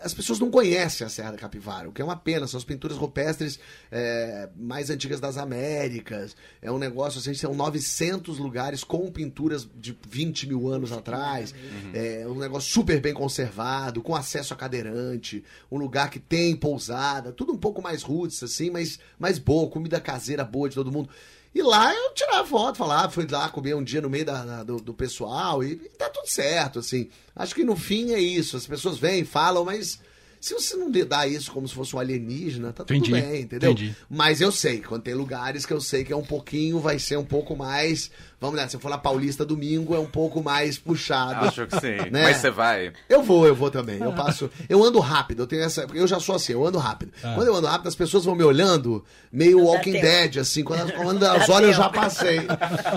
as 0.02 0.12
pessoas 0.12 0.38
não 0.38 0.50
conhecem 0.50 1.06
a 1.06 1.08
Serra 1.08 1.30
da 1.30 1.38
Capivara, 1.38 1.88
o 1.88 1.92
que 1.92 2.02
é 2.02 2.04
uma 2.04 2.16
pena. 2.16 2.46
São 2.46 2.58
as 2.58 2.64
pinturas 2.64 2.98
rupestres 2.98 3.58
é, 3.90 4.50
mais 4.54 4.90
antigas 4.90 5.18
das 5.18 5.38
Américas. 5.38 6.36
É 6.60 6.70
um 6.70 6.78
negócio 6.78 7.20
assim, 7.20 7.32
são 7.32 7.54
900 7.54 8.38
lugares 8.38 8.84
com 8.84 9.10
pinturas 9.10 9.61
de 9.76 9.96
20 10.08 10.46
mil 10.48 10.68
anos 10.68 10.92
atrás. 10.92 11.54
É 11.92 12.24
um 12.26 12.38
negócio 12.38 12.70
super 12.72 13.00
bem 13.00 13.12
conservado, 13.14 14.02
com 14.02 14.14
acesso 14.14 14.52
a 14.52 14.56
cadeirante, 14.56 15.42
um 15.70 15.78
lugar 15.78 16.10
que 16.10 16.18
tem 16.18 16.54
pousada, 16.56 17.32
tudo 17.32 17.52
um 17.52 17.58
pouco 17.58 17.80
mais 17.82 18.02
roots, 18.02 18.42
assim, 18.42 18.70
mas 18.70 18.98
mais 19.18 19.38
boa, 19.38 19.68
comida 19.70 20.00
caseira 20.00 20.44
boa 20.44 20.68
de 20.68 20.74
todo 20.74 20.90
mundo. 20.92 21.08
E 21.54 21.60
lá 21.62 21.94
eu 21.94 22.14
tirava 22.14 22.46
foto, 22.48 22.78
falava, 22.78 23.10
fui 23.12 23.26
lá 23.30 23.48
comer 23.50 23.74
um 23.76 23.84
dia 23.84 24.00
no 24.00 24.08
meio 24.08 24.24
da, 24.24 24.42
da- 24.44 24.62
do, 24.64 24.76
do 24.78 24.94
pessoal 24.94 25.62
e, 25.62 25.72
e 25.72 25.88
tá 25.98 26.08
tudo 26.08 26.26
certo, 26.26 26.78
assim. 26.78 27.10
Acho 27.36 27.54
que 27.54 27.62
no 27.62 27.76
fim 27.76 28.12
é 28.12 28.18
isso. 28.18 28.56
As 28.56 28.66
pessoas 28.66 28.96
vêm, 28.96 29.22
falam, 29.22 29.62
mas 29.62 30.00
se 30.40 30.54
você 30.54 30.74
não 30.76 30.88
lidar 30.90 31.28
isso 31.28 31.52
como 31.52 31.68
se 31.68 31.74
fosse 31.74 31.94
um 31.94 31.98
alienígena, 31.98 32.72
tá 32.72 32.84
tudo 32.84 32.96
Entendi, 32.96 33.12
bem, 33.12 33.42
entendeu? 33.42 33.72
entendi. 33.72 33.94
Mas 34.08 34.40
eu 34.40 34.50
sei, 34.50 34.80
quando 34.80 35.02
tem 35.02 35.12
lugares 35.14 35.66
que 35.66 35.72
eu 35.74 35.80
sei 35.80 36.04
que 36.04 36.12
é 36.12 36.16
um 36.16 36.24
pouquinho, 36.24 36.80
vai 36.80 36.98
ser 36.98 37.18
um 37.18 37.24
pouco 37.24 37.54
mais. 37.54 38.10
Vamos 38.42 38.56
lá, 38.58 38.68
se 38.68 38.74
eu 38.74 38.80
for 38.80 38.88
na 38.90 38.98
Paulista 38.98 39.44
domingo, 39.44 39.94
é 39.94 40.00
um 40.00 40.04
pouco 40.06 40.42
mais 40.42 40.76
puxado. 40.76 41.46
Acho 41.46 41.64
que 41.68 41.78
sim. 41.78 42.10
Né? 42.10 42.24
Mas 42.24 42.38
você 42.38 42.50
vai. 42.50 42.92
Eu 43.08 43.22
vou, 43.22 43.46
eu 43.46 43.54
vou 43.54 43.70
também. 43.70 44.00
Eu 44.00 44.12
passo. 44.12 44.50
Eu 44.68 44.82
ando 44.82 44.98
rápido, 44.98 45.44
eu 45.44 45.46
tenho 45.46 45.62
essa. 45.62 45.86
Eu 45.94 46.08
já 46.08 46.18
sou 46.18 46.34
assim, 46.34 46.52
eu 46.52 46.66
ando 46.66 46.76
rápido. 46.76 47.12
Quando 47.20 47.46
eu 47.46 47.54
ando 47.54 47.68
rápido, 47.68 47.86
as 47.86 47.94
pessoas 47.94 48.24
vão 48.24 48.34
me 48.34 48.42
olhando 48.42 49.04
meio 49.32 49.58
Não 49.58 49.66
Walking. 49.66 49.92
Dead, 49.92 50.38
assim. 50.38 50.64
Quando, 50.64 50.90
quando 51.00 51.24
elas 51.24 51.48
olham, 51.48 51.68
eu 51.68 51.72
já 51.74 51.88
passei. 51.88 52.40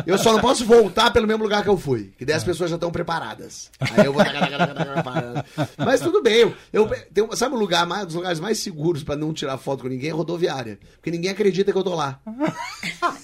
Eu 0.07 0.17
só 0.17 0.33
não 0.33 0.39
posso 0.41 0.65
voltar 0.65 1.13
pelo 1.13 1.27
mesmo 1.27 1.43
lugar 1.43 1.61
que 1.61 1.69
eu 1.69 1.77
fui. 1.77 2.11
Que 2.17 2.25
daí 2.25 2.35
as 2.35 2.43
pessoas 2.43 2.71
já 2.71 2.75
estão 2.77 2.91
preparadas. 2.91 3.69
Aí 3.79 4.03
eu 4.03 4.13
vou. 4.13 4.23
Mas 5.77 5.99
tudo 6.01 6.23
bem. 6.23 6.39
Eu, 6.39 6.55
eu 6.73 6.89
tenho- 7.13 7.35
sabe 7.35 7.53
o 7.55 7.59
lugar 7.59 7.85
mais, 7.85 8.01
um 8.03 8.05
dos 8.07 8.15
lugares 8.15 8.39
mais 8.39 8.57
seguros 8.57 9.03
pra 9.03 9.15
não 9.15 9.31
tirar 9.31 9.57
foto 9.59 9.83
com 9.83 9.89
ninguém 9.89 10.09
é 10.09 10.13
rodoviária. 10.13 10.79
Porque 10.95 11.11
ninguém 11.11 11.29
acredita 11.29 11.71
que 11.71 11.77
eu 11.77 11.83
tô 11.83 11.93
lá. 11.93 12.19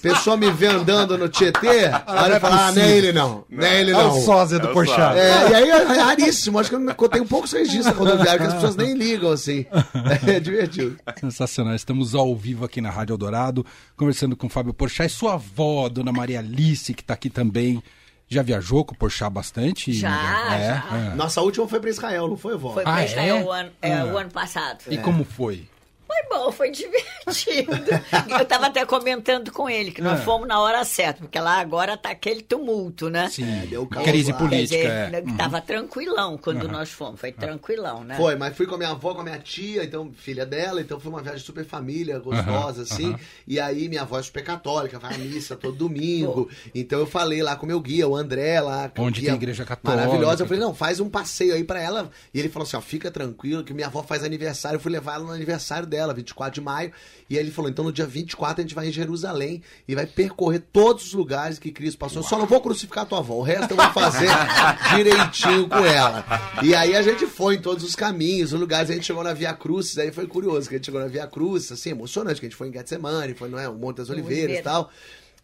Pessoa 0.00 0.36
me 0.36 0.50
vê 0.50 0.66
andando 0.68 1.16
no 1.18 1.28
Tietê, 1.28 1.90
ah, 2.16 2.72
não 2.72 2.82
é 2.82 2.90
ele 2.96 3.12
não. 3.12 3.44
Não 3.48 3.64
é 3.66 3.80
ele 3.80 3.90
É 3.90 3.94
não. 3.94 4.18
o 4.18 4.20
sósia 4.22 4.56
É 4.56 4.58
do 4.58 4.68
o 4.68 4.72
Porchat. 4.72 5.16
É, 5.18 5.50
e 5.50 5.54
aí 5.54 5.68
é 5.70 5.82
raríssimo. 5.84 6.58
Acho 6.58 6.70
que 6.70 6.76
eu 7.04 7.08
tenho 7.08 7.26
poucos 7.26 7.52
registros 7.52 7.96
rodoviários 7.96 8.38
que 8.42 8.46
as 8.48 8.54
pessoas 8.54 8.76
nem 8.76 8.94
ligam, 8.94 9.30
assim. 9.30 9.66
É 10.26 10.38
divertido. 10.40 10.96
Sensacional. 11.18 11.74
Estamos 11.74 12.14
ao 12.14 12.34
vivo 12.36 12.64
aqui 12.64 12.80
na 12.80 12.90
Rádio 12.90 13.14
Eldorado, 13.14 13.64
conversando 13.96 14.36
com 14.36 14.46
o 14.46 14.50
Fábio 14.50 14.72
Porchat 14.74 15.06
e 15.10 15.14
sua 15.14 15.34
avó, 15.34 15.88
Dona 15.88 16.12
Maria 16.12 16.38
Alice, 16.38 16.92
que 16.94 17.02
está 17.02 17.14
aqui 17.14 17.30
também. 17.30 17.82
Já 18.28 18.40
viajou 18.42 18.82
com 18.84 18.94
o 18.94 18.96
Porchat 18.96 19.30
bastante? 19.30 19.92
Já, 19.92 20.08
É, 20.54 20.66
já. 20.66 20.96
é. 21.12 21.14
Nossa 21.14 21.40
última 21.42 21.68
foi 21.68 21.80
pra 21.80 21.90
Israel, 21.90 22.28
não 22.28 22.36
foi, 22.36 22.56
vó? 22.56 22.72
Foi 22.72 22.82
Ah, 22.82 22.92
pra 22.92 23.02
é? 23.02 23.04
Israel 23.06 23.44
o, 23.46 23.52
ano, 23.52 23.70
é, 23.82 23.92
Ah. 23.94 24.04
o 24.06 24.16
ano 24.16 24.30
passado. 24.30 24.78
E 24.90 24.96
como 24.96 25.22
foi? 25.24 25.68
Foi 26.32 26.38
bom, 26.38 26.52
foi 26.52 26.70
divertido. 26.70 27.72
Eu 28.38 28.44
tava 28.46 28.66
até 28.66 28.84
comentando 28.86 29.52
com 29.52 29.68
ele 29.68 29.90
que 29.90 30.00
nós 30.00 30.20
É. 30.20 30.22
fomos 30.22 30.48
na 30.48 30.60
hora 30.60 30.84
certa, 30.84 31.20
porque 31.20 31.38
lá 31.38 31.58
agora 31.58 31.96
tá 31.96 32.10
aquele 32.10 32.42
tumulto, 32.42 33.10
né? 33.10 33.28
Sim, 33.28 33.66
deu 33.68 33.86
caos 33.86 34.06
crise 34.06 34.32
política. 34.32 34.62
dizer, 34.62 34.86
é. 34.86 35.10
né, 35.10 35.22
tava 35.36 35.60
tranquilão 35.60 36.38
quando 36.38 36.68
nós 36.68 36.90
fomos, 36.90 37.20
foi 37.20 37.32
tranquilão, 37.32 38.02
né? 38.04 38.16
Foi, 38.16 38.34
mas 38.36 38.56
fui 38.56 38.66
com 38.66 38.74
a 38.74 38.78
minha 38.78 38.90
avó, 38.90 39.14
com 39.14 39.20
a 39.20 39.24
minha 39.24 39.38
tia, 39.38 39.84
então, 39.84 40.10
filha 40.16 40.46
dela, 40.46 40.80
então 40.80 40.98
foi 40.98 41.10
uma 41.10 41.22
viagem 41.22 41.40
super 41.40 41.64
família, 41.64 42.18
gostosa, 42.18 42.82
Aham, 42.82 42.82
assim. 42.82 43.16
E 43.46 43.60
aí 43.60 43.88
minha 43.88 44.02
avó 44.02 44.18
é 44.18 44.22
super 44.22 44.42
católica, 44.44 44.98
vai 44.98 45.14
à 45.14 45.18
missa 45.18 45.54
todo 45.56 45.76
domingo. 45.76 46.48
Então 46.74 46.98
eu 46.98 47.06
falei 47.06 47.42
lá 47.42 47.56
com 47.56 47.64
o 47.64 47.68
meu 47.68 47.80
guia, 47.80 48.08
o 48.08 48.16
André, 48.16 48.60
lá. 48.60 48.90
Onde 48.98 49.20
guia 49.20 49.30
tem 49.30 49.36
igreja 49.36 49.64
católica. 49.64 50.02
Maravilhosa. 50.04 50.42
Eu 50.42 50.46
falei, 50.46 50.62
não, 50.62 50.74
faz 50.74 51.00
um 51.00 51.08
passeio 51.08 51.54
aí 51.54 51.64
pra 51.64 51.80
ela. 51.80 52.10
E 52.32 52.38
ele 52.38 52.48
falou 52.48 52.66
assim, 52.66 52.76
ó, 52.76 52.80
fica 52.80 53.10
tranquilo, 53.10 53.64
que 53.64 53.74
minha 53.74 53.86
avó 53.86 54.02
faz 54.02 54.24
aniversário. 54.24 54.76
Eu 54.76 54.80
fui 54.80 54.90
levar 54.92 55.14
ela 55.14 55.24
no 55.24 55.32
aniversário 55.32 55.86
dela, 55.86 56.14
24 56.22 56.54
de 56.54 56.60
maio. 56.60 56.92
E 57.28 57.36
aí 57.36 57.44
ele 57.44 57.50
falou, 57.50 57.70
então 57.70 57.84
no 57.84 57.92
dia 57.92 58.06
24 58.06 58.60
a 58.60 58.62
gente 58.62 58.74
vai 58.74 58.88
em 58.88 58.92
Jerusalém 58.92 59.62
e 59.86 59.94
vai 59.94 60.06
percorrer 60.06 60.62
todos 60.72 61.06
os 61.06 61.12
lugares 61.12 61.58
que 61.58 61.70
Cristo 61.70 61.98
passou. 61.98 62.22
Eu 62.22 62.28
só 62.28 62.38
não 62.38 62.46
vou 62.46 62.60
crucificar 62.60 63.04
a 63.04 63.06
tua 63.06 63.18
avó, 63.18 63.34
o 63.34 63.42
resto 63.42 63.72
eu 63.72 63.76
vou 63.76 63.90
fazer 63.90 64.28
direitinho 64.96 65.68
com 65.68 65.84
ela. 65.84 66.24
E 66.62 66.74
aí 66.74 66.96
a 66.96 67.02
gente 67.02 67.26
foi 67.26 67.56
em 67.56 67.60
todos 67.60 67.84
os 67.84 67.94
caminhos, 67.94 68.52
os 68.52 68.60
lugares, 68.60 68.90
a 68.90 68.94
gente 68.94 69.06
chegou 69.06 69.22
na 69.22 69.32
Via 69.32 69.52
Cruz, 69.52 69.96
aí 69.98 70.10
foi 70.12 70.26
curioso, 70.26 70.68
que 70.68 70.74
a 70.74 70.78
gente 70.78 70.86
chegou 70.86 71.00
na 71.00 71.06
Via 71.06 71.26
Cruz, 71.26 71.70
assim, 71.72 71.90
emocionante, 71.90 72.40
que 72.40 72.46
a 72.46 72.48
gente 72.48 72.56
foi 72.56 72.68
em 72.68 72.72
Getsemane, 72.72 73.34
foi, 73.34 73.48
não 73.48 73.58
é, 73.58 73.68
o 73.68 73.74
Monte 73.74 73.98
das 73.98 74.10
Oliveiras 74.10 74.58
e 74.58 74.62
tal. 74.62 74.90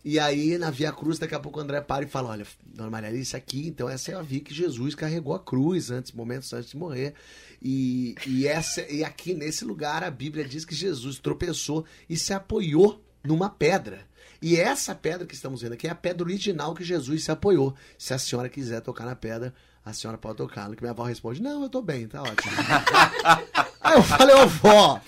E 0.05 0.19
aí, 0.19 0.57
na 0.57 0.71
Via 0.71 0.93
Cruz, 0.93 1.19
daqui 1.19 1.35
a 1.35 1.41
pouco 1.41 1.59
o 1.59 1.63
André 1.63 1.81
para 1.81 2.05
e 2.05 2.09
fala: 2.09 2.31
Olha, 2.31 2.47
Dona 2.65 2.91
Maria 2.91 3.09
Alice, 3.09 3.35
aqui, 3.37 3.67
então 3.67 3.89
essa 3.89 4.13
é 4.13 4.15
a 4.15 4.23
via 4.23 4.41
que 4.41 4.55
Jesus 4.55 4.95
carregou 4.95 5.35
a 5.35 5.41
cruz 5.41 5.91
antes, 5.91 6.13
momentos 6.13 6.53
antes 6.53 6.71
de 6.71 6.77
morrer. 6.77 7.15
E, 7.61 8.15
e, 8.27 8.47
essa, 8.47 8.81
e 8.91 9.03
aqui 9.03 9.35
nesse 9.35 9.65
lugar 9.65 10.05
a 10.05 10.11
Bíblia 10.11 10.45
diz 10.45 10.65
que 10.65 10.75
Jesus 10.75 11.19
tropeçou 11.19 11.85
e 12.09 12.17
se 12.17 12.33
apoiou 12.33 13.03
numa 13.25 13.51
pedra. 13.51 14.07
E 14.41 14.57
essa 14.57 14.95
pedra 14.95 15.27
que 15.27 15.35
estamos 15.35 15.63
vendo 15.63 15.73
aqui 15.73 15.89
é 15.89 15.91
a 15.91 15.97
pedra 15.97 16.25
original 16.25 16.75
que 16.75 16.85
Jesus 16.85 17.25
se 17.25 17.31
apoiou. 17.33 17.75
Se 17.99 18.15
a 18.15 18.19
senhora 18.19 18.49
quiser 18.49 18.81
tocar 18.81 19.05
na 19.05 19.17
pedra, 19.17 19.53
A 19.85 19.93
senhora 19.93 20.19
pode 20.19 20.37
tocar. 20.37 20.69
No 20.69 20.77
que 20.77 20.83
minha 20.83 20.93
avó 20.93 21.05
responde, 21.05 21.43
não, 21.43 21.63
eu 21.63 21.69
tô 21.69 21.81
bem, 21.81 22.07
tá 22.07 22.23
ótimo. 22.23 22.53
Aí 23.81 23.97
eu 23.97 24.03
falei, 24.03 24.35
ô 24.37 24.47
vó, 24.47 25.01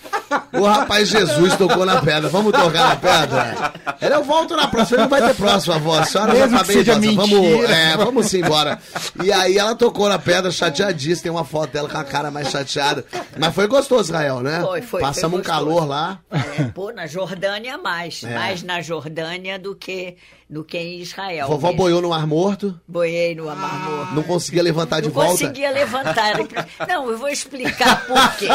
o 0.53 0.63
rapaz 0.63 1.09
Jesus 1.09 1.55
tocou 1.55 1.85
na 1.85 2.01
pedra, 2.01 2.29
vamos 2.29 2.51
tocar 2.51 2.89
na 2.89 2.95
pedra? 2.95 3.73
Ela, 3.99 4.15
eu 4.15 4.23
volto 4.23 4.55
na 4.55 4.67
próxima, 4.67 5.01
não 5.01 5.09
vai 5.09 5.21
ter 5.21 5.35
próxima, 5.35 5.77
vó. 5.77 5.99
A 5.99 6.05
senhora 6.05 6.35
já 6.35 6.47
Mesmo 6.47 6.57
tá 6.57 6.65
que 6.65 6.73
bem, 6.73 7.11
idosa, 7.11 7.27
vamos, 7.27 7.69
é, 7.69 7.97
vamos 7.97 8.25
sim 8.27 8.39
embora. 8.39 8.79
E 9.23 9.31
aí 9.31 9.57
ela 9.57 9.75
tocou 9.75 10.09
na 10.09 10.17
pedra, 10.17 10.49
chateadíssima, 10.51 11.21
tem 11.23 11.31
uma 11.31 11.45
foto 11.45 11.71
dela 11.71 11.87
com 11.87 11.97
a 11.97 12.03
cara 12.03 12.31
mais 12.31 12.49
chateada. 12.49 13.05
Mas 13.37 13.53
foi 13.53 13.67
gostoso, 13.67 14.05
Israel, 14.05 14.41
né? 14.41 14.61
Foi, 14.61 14.81
foi, 14.81 15.01
Passamos 15.01 15.31
foi 15.31 15.41
um 15.41 15.43
calor 15.43 15.85
lá. 15.85 16.19
É, 16.31 16.63
pô, 16.73 16.91
na 16.91 17.05
Jordânia 17.05 17.77
mais. 17.77 18.23
É. 18.23 18.33
Mais 18.33 18.63
na 18.63 18.81
Jordânia 18.81 19.59
do 19.59 19.75
que, 19.75 20.17
do 20.51 20.65
que 20.65 20.77
em 20.77 20.99
Israel. 20.99 21.47
Vovó 21.47 21.67
mesmo. 21.67 21.77
boiou 21.81 22.01
no 22.01 22.09
Mar 22.09 22.27
Morto, 22.27 22.77
Boiei 22.85 23.33
no 23.33 23.45
Mar 23.45 23.89
Morto. 23.89 24.13
não 24.13 24.21
conseguia 24.23 24.61
levantar 24.61 24.99
de 24.99 25.07
Não 25.07 25.13
volta. 25.13 25.31
conseguia 25.31 25.71
levantar. 25.71 26.33
Não, 26.89 27.09
eu 27.09 27.17
vou 27.17 27.29
explicar 27.29 28.05
por 28.05 28.35
quê. 28.35 28.47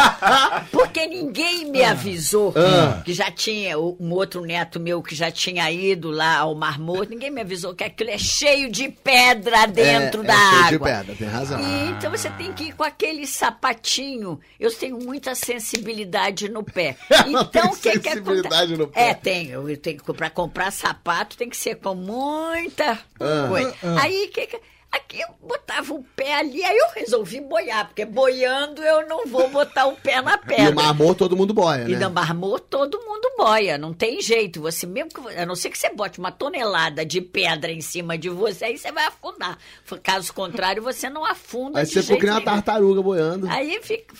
Porque 0.70 1.06
ninguém 1.06 1.64
me 1.70 1.82
avisou 1.82 2.52
Ah. 2.54 3.00
que 3.02 3.14
já 3.14 3.30
tinha 3.30 3.78
um 3.78 4.12
outro 4.12 4.42
neto 4.44 4.78
meu 4.78 5.02
que 5.02 5.14
já 5.14 5.30
tinha 5.30 5.70
ido 5.70 6.10
lá 6.10 6.36
ao 6.38 6.54
Mar 6.54 6.78
Morto. 6.78 7.08
Ninguém 7.10 7.30
me 7.30 7.40
avisou 7.40 7.74
que 7.74 7.82
aquilo 7.84 8.10
é 8.10 8.18
cheio 8.18 8.70
de 8.70 8.90
pedra 8.90 9.66
dentro 9.66 10.22
é, 10.22 10.26
da 10.26 10.34
é 10.34 10.36
cheio 10.36 10.64
água. 10.64 10.68
de 10.68 10.78
pedra, 10.78 11.14
tem 11.16 11.28
razão. 11.28 11.60
E, 11.60 11.90
então 11.92 12.10
você 12.10 12.28
tem 12.30 12.52
que 12.52 12.64
ir 12.64 12.72
com 12.74 12.84
aquele 12.84 13.26
sapatinho. 13.26 14.38
Eu 14.60 14.70
tenho 14.74 14.98
muita 14.98 15.34
sensibilidade 15.34 16.48
no 16.48 16.62
pé. 16.62 16.96
Então 17.26 17.70
o 17.70 17.76
que 17.76 17.98
que 17.98 18.02
sensibilidade 18.10 18.74
acontece? 18.74 18.76
no 18.76 18.88
pé. 18.88 19.08
É, 19.10 19.14
tenho. 19.14 19.68
Eu 19.68 19.76
tenho 19.78 19.98
que 19.98 20.12
para 20.12 20.28
comprar 20.30 20.70
sapato 20.70 21.36
tem 21.36 21.48
que 21.48 21.56
ser 21.56 21.76
com 21.86 21.94
muita 21.94 22.98
Ah. 23.20 23.46
coisa. 23.48 23.74
Aí 24.00 24.28
que 24.28 24.46
que 24.46 24.60
Aqui 24.92 25.20
eu 25.20 25.28
botava 25.46 25.92
o 25.92 26.02
pé 26.16 26.36
ali, 26.36 26.64
aí 26.64 26.74
eu 26.78 26.86
resolvi 26.94 27.38
boiar, 27.40 27.86
porque 27.86 28.04
boiando 28.06 28.80
eu 28.82 29.06
não 29.06 29.26
vou 29.26 29.50
botar 29.50 29.84
o 29.86 29.94
pé 29.96 30.22
na 30.22 30.34
E 30.34 30.38
pedra. 30.38 30.70
o 30.70 30.74
Mar 30.74 30.94
Morto 30.94 31.18
todo 31.18 31.36
mundo 31.36 31.52
boia, 31.52 31.82
E 31.86 31.92
né? 31.92 31.98
no 31.98 32.10
marmor 32.10 32.60
todo 32.60 32.98
mundo 33.02 33.30
boia, 33.36 33.76
não 33.76 33.92
tem 33.92 34.22
jeito. 34.22 34.60
Você 34.62 34.86
mesmo 34.86 35.10
que, 35.10 35.36
a 35.36 35.44
não 35.44 35.54
ser 35.54 35.68
que 35.70 35.76
você 35.76 35.90
bote 35.92 36.18
uma 36.18 36.32
tonelada 36.32 37.04
de 37.04 37.20
pedra 37.20 37.70
em 37.70 37.80
cima 37.82 38.16
de 38.16 38.30
você, 38.30 38.66
aí 38.66 38.78
você 38.78 38.90
vai 38.90 39.04
afundar. 39.06 39.58
Caso 40.02 40.32
contrário, 40.32 40.82
você 40.82 41.10
não 41.10 41.26
afunda 41.26 41.80
Aí 41.80 41.84
você 41.86 42.00
ficou 42.00 42.16
que 42.18 42.24
nem 42.24 42.34
uma 42.34 42.40
tartaruga 42.40 43.02
boiando. 43.02 43.48
Aí 43.50 43.78
fico, 43.82 44.14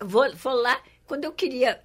vou, 0.00 0.24
vou 0.34 0.54
lá, 0.54 0.76
quando 1.06 1.24
eu 1.24 1.32
queria 1.32 1.80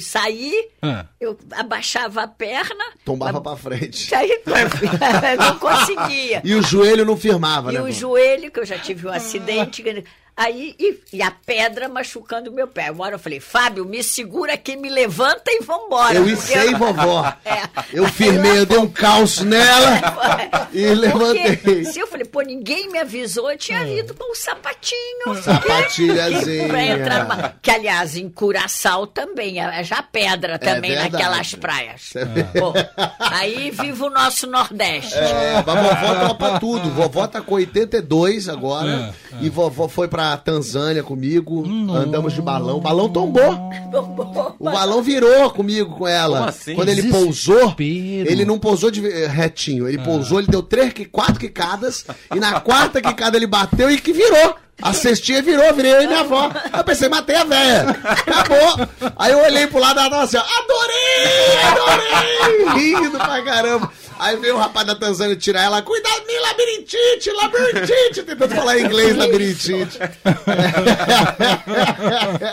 sair, 0.00 0.70
Ah. 0.82 1.06
eu 1.20 1.36
abaixava 1.52 2.22
a 2.22 2.28
perna. 2.28 2.84
Tombava 3.04 3.40
pra 3.40 3.56
frente. 3.56 4.12
Aí 4.14 4.40
não 5.38 5.58
conseguia. 5.58 6.40
E 6.44 6.54
o 6.54 6.62
joelho 6.62 7.04
não 7.04 7.16
firmava, 7.16 7.70
E 7.70 7.74
né? 7.74 7.80
o 7.80 7.84
vó? 7.84 7.90
joelho, 7.90 8.50
que 8.50 8.60
eu 8.60 8.66
já 8.66 8.78
tive 8.78 9.06
um 9.06 9.10
acidente. 9.12 9.82
Aí, 10.40 10.76
e, 10.78 11.00
e 11.14 11.20
a 11.20 11.32
pedra 11.32 11.88
machucando 11.88 12.48
o 12.48 12.54
meu 12.54 12.68
pé. 12.68 12.92
Uma 12.92 13.06
hora 13.06 13.16
eu 13.16 13.18
falei, 13.18 13.40
Fábio, 13.40 13.84
me 13.84 14.04
segura 14.04 14.52
aqui, 14.54 14.76
me 14.76 14.88
levanta 14.88 15.42
e 15.50 15.64
vambora. 15.64 16.14
Eu 16.14 16.22
porque 16.22 16.34
içei, 16.52 16.74
vovó. 16.74 17.32
É. 17.44 17.62
Eu 17.92 18.06
firmei, 18.06 18.58
eu 18.58 18.66
dei 18.66 18.78
um 18.78 18.88
calço 18.88 19.44
nela 19.44 20.68
e 20.72 20.86
levantei. 20.94 21.56
Porque, 21.56 21.84
se 21.86 21.98
eu 21.98 22.06
falei, 22.06 22.24
pô, 22.24 22.40
ninguém 22.42 22.88
me 22.88 22.98
avisou, 23.00 23.50
eu 23.50 23.58
tinha 23.58 23.82
ido 23.88 24.14
com 24.14 24.30
um 24.30 24.34
sapatinho. 24.34 25.34
Sapatilhazinha. 25.42 26.68
Que, 26.68 26.80
entrar 27.00 27.22
numa- 27.24 27.54
que, 27.60 27.70
aliás, 27.70 28.16
em 28.16 28.28
Curaçao 28.28 29.06
também, 29.06 29.60
é 29.60 29.82
já 29.82 30.02
pedra 30.02 30.58
também 30.58 30.90
verdade. 30.92 31.12
naquelas 31.12 31.54
praias. 31.54 32.10
Vê? 32.14 32.44
Pô, 32.60 32.72
aí 33.18 33.70
vive 33.70 34.02
o 34.02 34.10
nosso 34.10 34.46
Nordeste. 34.46 35.14
É, 35.16 35.56
a 35.56 35.62
vovó 35.62 36.28
topa 36.28 36.60
tudo. 36.60 36.90
Vovó 36.90 37.26
tá 37.26 37.40
com 37.40 37.54
82 37.54 38.48
agora. 38.48 39.14
E 39.40 39.48
vovó 39.48 39.88
foi 39.88 40.06
pra 40.08 40.27
Tanzânia 40.36 41.02
comigo. 41.02 41.64
Andamos 41.92 42.32
de 42.32 42.42
balão. 42.42 42.78
O 42.78 42.80
balão 42.80 43.08
tombou. 43.08 43.70
O 44.58 44.64
balão 44.64 45.02
virou 45.02 45.50
comigo 45.50 45.96
com 45.96 46.06
ela. 46.06 46.38
Como 46.38 46.48
assim? 46.50 46.74
Quando 46.74 46.88
ele 46.88 47.02
Desespero. 47.02 47.24
pousou, 47.24 47.74
ele 47.78 48.44
não 48.44 48.58
pousou 48.58 48.90
de 48.90 49.00
retinho. 49.26 49.88
Ele 49.88 49.98
pousou, 49.98 50.38
ele 50.38 50.48
deu 50.48 50.62
três, 50.62 50.92
quatro 51.10 51.38
quicadas. 51.40 52.04
E 52.34 52.38
na 52.38 52.60
quarta 52.60 53.00
quicada 53.00 53.36
ele 53.36 53.46
bateu 53.46 53.90
e 53.90 53.98
que 53.98 54.12
virou. 54.12 54.54
A 54.80 54.92
cestinha 54.92 55.42
virou, 55.42 55.74
virei 55.74 55.92
eu 55.92 56.02
e 56.02 56.06
minha 56.06 56.20
avó. 56.20 56.50
Eu 56.76 56.84
pensei, 56.84 57.08
matei 57.08 57.34
a 57.34 57.42
véia. 57.44 57.86
Acabou. 58.04 58.88
Aí 59.16 59.32
eu 59.32 59.38
olhei 59.42 59.66
pro 59.66 59.80
lado 59.80 59.98
ela 59.98 60.08
tava 60.08 60.22
assim, 60.22 60.36
ó, 60.36 60.40
adorei, 60.40 61.58
adorei. 61.64 62.92
Rindo 62.94 63.18
pra 63.18 63.42
caramba. 63.42 63.90
Aí 64.18 64.36
veio 64.36 64.56
o 64.56 64.58
rapaz 64.58 64.86
da 64.86 64.94
Tanzânia 64.94 65.36
tirar 65.36 65.62
ela, 65.62 65.80
cuidado, 65.82 66.26
me 66.26 66.38
labirintite, 66.40 67.30
labirintite. 67.30 68.22
Tentando 68.24 68.54
falar 68.54 68.78
em 68.78 68.84
inglês, 68.84 69.16
labirintite. 69.16 69.98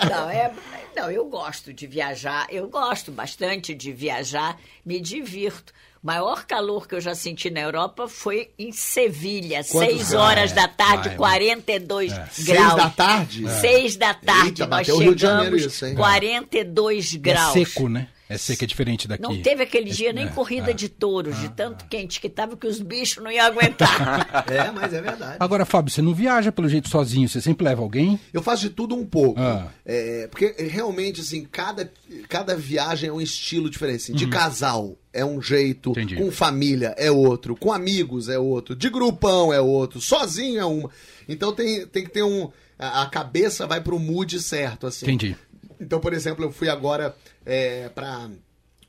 Não, 0.09 0.29
é, 0.29 0.51
não, 0.95 1.11
eu 1.11 1.25
gosto 1.25 1.73
de 1.73 1.87
viajar, 1.87 2.47
eu 2.49 2.67
gosto 2.67 3.11
bastante 3.11 3.73
de 3.73 3.91
viajar, 3.91 4.57
me 4.85 4.99
divirto. 4.99 5.73
O 6.01 6.05
maior 6.07 6.45
calor 6.45 6.87
que 6.87 6.93
eu 6.93 7.01
já 7.01 7.15
senti 7.15 7.49
na 7.49 7.61
Europa 7.61 8.07
foi 8.07 8.51
em 8.59 8.71
Sevilha, 8.71 9.63
Quantos 9.63 9.95
6 9.97 10.09
graus? 10.11 10.13
horas 10.23 10.51
da 10.51 10.67
tarde, 10.67 11.09
Vai, 11.09 11.17
42 11.17 12.13
Seis 12.31 12.47
graus. 12.47 12.75
da 12.75 12.89
tarde? 12.91 13.49
Seis 13.59 13.95
da 13.95 14.13
tarde, 14.13 14.49
Eita, 14.49 14.67
nós 14.67 14.85
chegamos, 14.85 15.19
Janeiro 15.19 15.57
isso, 15.57 15.83
hein? 15.83 15.95
42 15.95 17.15
É 17.15 17.17
graus. 17.17 17.53
seco, 17.53 17.89
né? 17.89 18.07
É 18.27 18.37
seco, 18.37 18.63
é 18.63 18.67
diferente 18.67 19.07
daqui. 19.07 19.21
Não 19.21 19.39
teve 19.41 19.61
aquele 19.63 19.91
dia 19.91 20.11
nem 20.11 20.25
É, 20.25 20.29
corrida 20.29 20.71
é. 20.71 20.73
de 20.73 20.89
touros, 20.89 21.37
de 21.39 21.49
tanto 21.49 21.85
quente 21.85 22.19
que 22.19 22.27
tava 22.27 22.57
que 22.57 22.65
os 22.65 22.79
bichos 22.81 23.23
não 23.23 23.31
iam 23.31 23.45
aguentar. 23.45 24.45
É, 24.47 24.71
mas 24.71 24.93
é 24.93 25.01
verdade. 25.01 25.37
Agora, 25.39 25.65
Fábio, 25.65 25.91
você 25.91 26.01
não 26.01 26.13
viaja 26.13 26.51
pelo 26.51 26.67
jeito 26.67 26.89
sozinho, 26.89 27.27
você 27.29 27.39
sempre 27.41 27.65
leva 27.65 27.81
alguém? 27.81 28.19
Eu 28.33 28.41
faço 28.41 28.63
de 28.63 28.69
tudo 28.69 28.95
um 28.95 29.05
pouco. 29.05 29.39
Ah. 29.39 29.67
É, 29.85 30.27
porque 30.29 30.55
realmente, 30.57 31.21
assim, 31.21 31.45
cada, 31.45 31.91
cada 32.27 32.55
viagem 32.55 33.09
é 33.09 33.13
um 33.13 33.21
estilo 33.21 33.69
diferente. 33.69 33.95
assim. 34.03 34.13
De 34.13 34.27
casal 34.27 34.95
é 35.13 35.23
um 35.23 35.41
jeito, 35.41 35.91
Entendi. 35.91 36.15
com 36.15 36.31
família 36.31 36.93
é 36.97 37.09
outro, 37.11 37.55
com 37.55 37.71
amigos 37.71 38.27
é 38.29 38.37
outro, 38.39 38.75
de 38.75 38.89
grupão 38.89 39.53
é 39.53 39.61
outro, 39.61 40.01
sozinho 40.01 40.59
é 40.59 40.65
uma. 40.65 40.89
Então 41.27 41.53
tem, 41.53 41.85
tem 41.87 42.03
que 42.03 42.09
ter 42.11 42.23
um. 42.23 42.49
A 42.77 43.03
a 43.03 43.05
cabeça 43.07 43.65
vai 43.65 43.79
pro 43.81 43.97
mood 43.99 44.39
certo, 44.41 44.87
assim. 44.87 45.05
Entendi. 45.05 45.35
Então, 45.79 45.99
por 45.99 46.13
exemplo, 46.13 46.43
eu 46.45 46.51
fui 46.51 46.69
agora 46.69 47.15
é, 47.45 47.89
pra. 47.89 48.29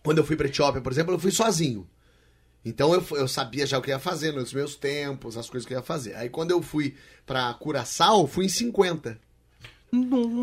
Quando 0.03 0.19
eu 0.19 0.25
fui 0.25 0.37
pra 0.37 0.47
Etiópia, 0.47 0.81
por 0.81 0.93
exemplo, 0.93 1.15
eu 1.15 1.19
fui 1.19 1.31
sozinho. 1.31 1.87
Então 2.65 2.93
eu, 2.93 3.05
eu 3.13 3.29
sabia 3.29 3.67
já 3.67 3.79
o 3.79 3.83
que 3.83 3.91
ia 3.91 3.99
fazer, 3.99 4.33
nos 4.33 4.53
meus 4.53 4.75
tempos, 4.75 5.37
as 5.37 5.49
coisas 5.49 5.67
que 5.67 5.73
eu 5.73 5.79
ia 5.79 5.85
fazer. 5.85 6.15
Aí 6.17 6.29
quando 6.29 6.51
eu 6.51 6.61
fui 6.61 6.95
pra 7.25 7.55
Curaçao, 7.55 8.27
fui 8.27 8.47
em 8.47 8.49
50. 8.49 9.19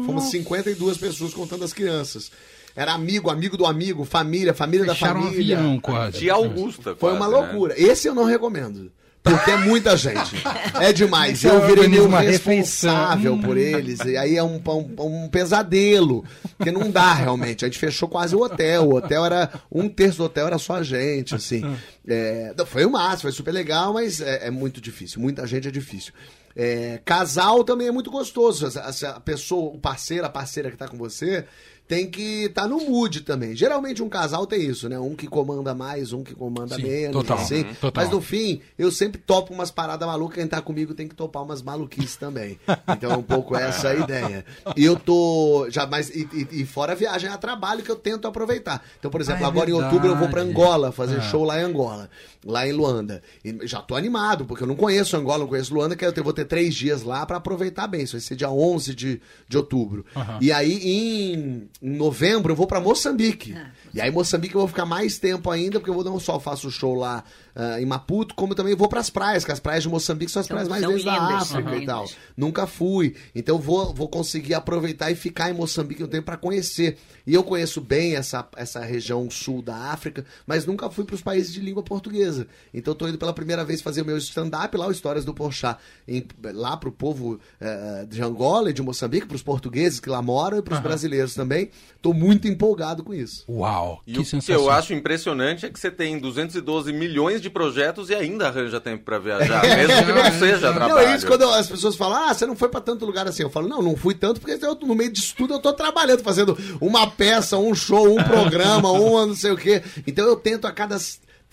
Fomos 0.06 0.30
52 0.32 0.98
pessoas 0.98 1.34
contando 1.34 1.64
as 1.64 1.74
crianças. 1.74 2.32
Era 2.76 2.94
amigo, 2.94 3.30
amigo 3.30 3.56
do 3.56 3.66
amigo, 3.66 4.04
família, 4.04 4.54
família 4.54 4.86
Fecharam 4.86 5.22
da 5.22 5.28
um 5.28 5.32
família. 5.32 5.58
avião 5.58 5.80
quase. 5.80 6.20
Tia 6.20 6.34
Augusta. 6.34 6.96
Foi 6.96 7.12
quase, 7.12 7.18
uma 7.18 7.28
né? 7.28 7.38
loucura. 7.38 7.80
Esse 7.80 8.08
eu 8.08 8.16
não 8.16 8.24
recomendo. 8.24 8.92
Porque 9.24 9.52
é 9.52 9.58
muita 9.58 9.96
gente. 9.96 10.36
É 10.82 10.92
demais. 10.92 11.40
Você 11.40 11.50
Eu 11.50 11.66
virei 11.66 11.88
meio 11.88 12.08
responsável 12.10 13.36
refeição. 13.36 13.40
por 13.42 13.58
eles. 13.58 14.00
E 14.02 14.18
aí 14.18 14.36
é 14.36 14.44
um, 14.44 14.62
um, 14.68 15.24
um 15.24 15.30
pesadelo. 15.30 16.26
Porque 16.58 16.72
não 16.72 16.92
dá 16.92 17.14
realmente. 17.14 17.64
A 17.64 17.68
gente 17.70 17.80
fechou 17.80 18.10
quase 18.10 18.36
o 18.36 18.42
hotel. 18.42 18.84
O 18.90 18.96
hotel 18.96 19.26
era. 19.26 19.50
Um 19.72 19.88
terço 19.88 20.18
do 20.18 20.26
hotel 20.26 20.48
era 20.48 20.58
só 20.58 20.76
a 20.76 20.84
gente, 20.84 21.34
assim. 21.34 21.64
É, 22.06 22.54
foi 22.66 22.84
o 22.86 22.92
máximo, 22.92 23.22
foi 23.22 23.32
super 23.32 23.52
legal, 23.54 23.94
mas 23.94 24.20
é, 24.20 24.48
é 24.48 24.52
muito 24.52 24.82
difícil. 24.82 25.22
Muita 25.22 25.48
gente 25.48 25.68
é 25.68 25.72
difícil. 25.72 26.12
É, 26.56 27.00
casal 27.04 27.64
também 27.64 27.88
é 27.88 27.92
muito 27.92 28.12
gostoso. 28.12 28.68
A- 28.78 29.10
a 29.10 29.20
pessoa, 29.22 29.74
o 29.74 29.80
parceiro, 29.80 30.26
a 30.26 30.30
parceira 30.30 30.70
que 30.70 30.78
tá 30.78 30.88
com 30.88 30.98
você, 30.98 31.46
tem 31.88 32.10
que 32.10 32.46
estar 32.46 32.64
tá 32.64 32.68
no 32.68 32.80
mood 32.80 33.22
também. 33.22 33.56
Geralmente 33.56 34.02
um 34.02 34.10
casal 34.10 34.48
tem 34.48 34.62
isso, 34.66 34.88
né? 34.90 34.98
Um 35.00 35.16
que 35.16 35.28
comanda 35.28 35.76
mais, 35.76 36.14
um 36.14 36.24
que 36.24 36.34
comanda 36.34 36.76
Sim, 36.76 36.84
menos, 36.84 37.14
total, 37.18 37.38
assim. 37.38 37.64
uhum, 37.64 37.74
total. 37.76 38.04
Mas 38.04 38.14
no 38.14 38.22
fim, 38.22 38.62
eu 38.78 38.90
sempre 38.92 39.20
topo 39.22 39.54
umas 39.54 39.70
paradas 39.70 40.08
malucas. 40.08 40.36
Quem 40.38 40.48
tá 40.48 40.62
comigo 40.62 40.94
tem 40.94 41.08
que 41.08 41.16
topar 41.16 41.44
umas 41.44 41.62
maluquices 41.62 42.16
também. 42.16 42.58
Então 42.88 43.12
é 43.12 43.18
um 43.18 43.24
pouco 43.24 43.56
essa 43.56 43.90
a 43.90 43.96
ideia. 43.96 44.46
E 44.76 44.84
eu 44.84 44.96
tô. 44.98 45.68
Já, 45.70 45.86
mas, 45.86 46.10
e, 46.10 46.28
e- 46.34 46.62
e 46.62 46.66
fora 46.66 46.94
a 46.94 46.96
viagem 46.96 47.30
a 47.30 47.38
trabalho 47.38 47.84
que 47.84 47.92
eu 47.92 47.96
tento 47.96 48.28
aproveitar. 48.28 48.84
Então, 48.98 49.12
por 49.12 49.22
exemplo, 49.22 49.44
Ah, 49.44 49.48
é 49.48 49.50
agora 49.50 49.70
em 49.70 49.74
outubro 49.74 50.08
eu 50.08 50.16
vou 50.16 50.28
verdade. 50.28 50.50
Angola 50.50 50.92
fazer 50.92 51.18
Ah. 51.18 51.22
show 51.22 51.44
lá 51.44 51.60
em 51.60 51.64
Angola, 51.64 52.10
lá 52.46 52.68
em 52.68 52.72
Luanda. 52.72 53.22
E 53.44 53.68
já 53.68 53.82
tô 53.82 53.96
animado, 53.96 54.46
porque 54.46 54.64
eu 54.64 54.68
não 54.68 54.76
conheço 54.76 55.16
Angola, 55.18 55.40
não 55.40 55.48
conheço 55.48 55.74
Luanda, 55.74 55.96
que 55.96 56.06
eu 56.06 56.14
vou 56.24 56.34
ter 56.34 56.46
três 56.46 56.74
dias 56.74 57.04
lá 57.04 57.26
pra 57.26 57.38
aproveitar 57.38 57.88
bem. 57.88 58.04
Isso 58.04 58.14
vai 58.14 58.22
ser 58.22 58.36
dia 58.36 58.50
11 58.50 58.96
de, 58.96 59.22
de 59.48 59.58
outubro. 59.58 60.06
Aham. 60.16 60.40
E 60.42 60.52
aí, 60.52 60.74
em, 60.84 61.70
em 61.84 61.90
novembro, 61.98 62.54
eu 62.54 62.56
vou 62.56 62.66
pra 62.66 62.80
Moçambique. 62.80 63.54
E 63.94 64.00
aí, 64.00 64.10
Moçambique, 64.10 64.56
eu 64.56 64.62
vou 64.62 64.68
ficar 64.70 64.86
mais 64.86 65.20
tempo 65.20 65.52
ainda, 65.52 65.80
porque 65.80 65.90
eu 65.90 65.94
vou 65.94 66.04
não 66.04 66.18
só 66.18 66.40
faço 66.40 66.72
show 66.72 66.96
lá 66.96 67.24
ah, 67.54 67.80
em 67.80 67.86
Maputo, 67.86 68.34
como 68.34 68.56
também 68.56 68.74
vou 68.74 68.88
pras 68.88 69.10
praias, 69.10 69.44
que 69.44 69.52
as 69.52 69.60
praias 69.60 69.84
de 69.84 69.90
Moçambique 69.90 70.32
são 70.32 70.40
as 70.40 70.48
São- 70.48 70.56
praias 70.56 70.70
mais 70.70 70.82
lindas 70.82 71.04
da 71.04 71.14
África 71.36 71.70
são 71.70 71.78
e 71.80 71.86
tal. 71.86 72.10
Nunca 72.38 72.66
fui. 72.66 73.16
Então 73.36 73.60
vou, 73.60 73.94
vou 73.94 74.08
conseguir 74.08 74.54
aproveitar 74.54 75.12
e 75.12 75.16
ficar 75.16 75.52
em 75.52 75.54
Moçambique 75.54 76.02
um 76.04 76.08
tempo 76.08 76.26
para 76.26 76.38
conhecer. 76.38 76.98
E 77.28 77.34
eu 77.34 77.44
conheço 77.44 77.82
bem 77.82 78.16
essa, 78.16 78.48
essa 78.56 78.80
região 78.80 79.30
sul 79.30 79.62
da 79.62 79.76
África, 79.92 80.26
mas 80.48 80.66
nunca 80.66 80.90
fui 80.90 81.04
para 81.04 81.16
os 81.16 81.22
países 81.22 81.52
de 81.54 81.60
língua 81.60 81.84
portuguesa. 81.84 82.48
Então 82.74 82.96
tô 82.96 83.08
indo 83.08 83.18
pela 83.18 83.34
primeira 83.34 83.64
vez 83.66 83.82
fazer 83.82 84.02
o 84.02 84.06
meu 84.06 84.18
stand-up 84.18 84.76
lá, 84.78 84.88
o 84.88 84.92
Histórias 84.92 85.26
do 85.26 85.34
Porchat, 85.34 85.78
em, 86.08 86.26
lá 86.54 86.78
pro 86.78 86.92
povo 86.92 87.40
eh, 87.60 88.06
de 88.10 88.22
Angola 88.22 88.70
e 88.70 88.74
de 88.74 88.82
Moçambique, 88.82 89.28
pros 89.28 89.44
portugueses 89.44 90.00
que 90.00 90.10
lá 90.10 90.22
moram 90.22 90.58
e 90.58 90.62
pros 90.62 90.80
brasileiros 90.80 91.34
também. 91.36 91.70
Tô 92.02 92.14
muito 92.14 92.50
empolgado 92.50 93.02
com 93.02 93.14
isso. 93.14 93.46
Uau, 93.50 94.02
E 94.06 94.12
que 94.12 94.20
o 94.36 94.42
que 94.42 94.52
eu 94.52 94.70
acho 94.70 94.94
impressionante 94.94 95.66
é 95.66 95.70
que 95.70 95.80
você 95.80 95.90
tem 95.90 96.20
212 96.20 96.92
milhões 96.92 97.42
de 97.42 97.50
projetos 97.50 98.10
e 98.10 98.14
ainda 98.16 98.48
arranja 98.50 98.82
tempo 98.82 99.06
pra 99.06 99.18
viajar, 99.20 99.62
mesmo 99.64 100.06
que 100.06 100.12
não 100.12 100.32
seja 100.38 100.68
Não, 100.68 100.74
trabalho. 100.76 101.08
é 101.08 101.16
isso 101.16 101.26
quando 101.26 101.44
eu- 101.44 101.54
as 101.54 101.68
pessoas 101.68 101.96
falam, 101.96 102.26
ah, 102.30 102.34
você 102.34 102.46
não 102.46 102.58
foi 102.58 102.68
pra 102.68 102.82
tanto 102.82 103.06
lugar 103.06 103.26
assim. 103.26 103.44
Eu 103.44 103.50
falo, 103.50 103.70
não, 103.70 103.82
não 103.82 103.96
fui 103.96 104.14
tanto, 104.14 104.42
porque 104.42 104.60
eu, 104.66 104.76
no 104.86 104.94
meio 104.96 105.14
disso 105.14 105.34
tudo 105.38 105.54
eu 105.54 105.62
tô 105.62 105.72
trabalhando, 105.72 106.22
fazendo 106.22 106.58
uma 106.82 107.08
peça, 107.10 107.58
um 107.58 107.74
show, 107.74 108.20
um 108.20 108.22
programa, 108.24 108.92
um 108.92 109.26
não 109.28 109.36
sei 109.36 109.52
o 109.52 109.58
quê. 109.58 109.82
Então 110.06 110.26
eu 110.26 110.36
tento 110.36 110.68
a 110.68 110.74
cada 110.74 110.98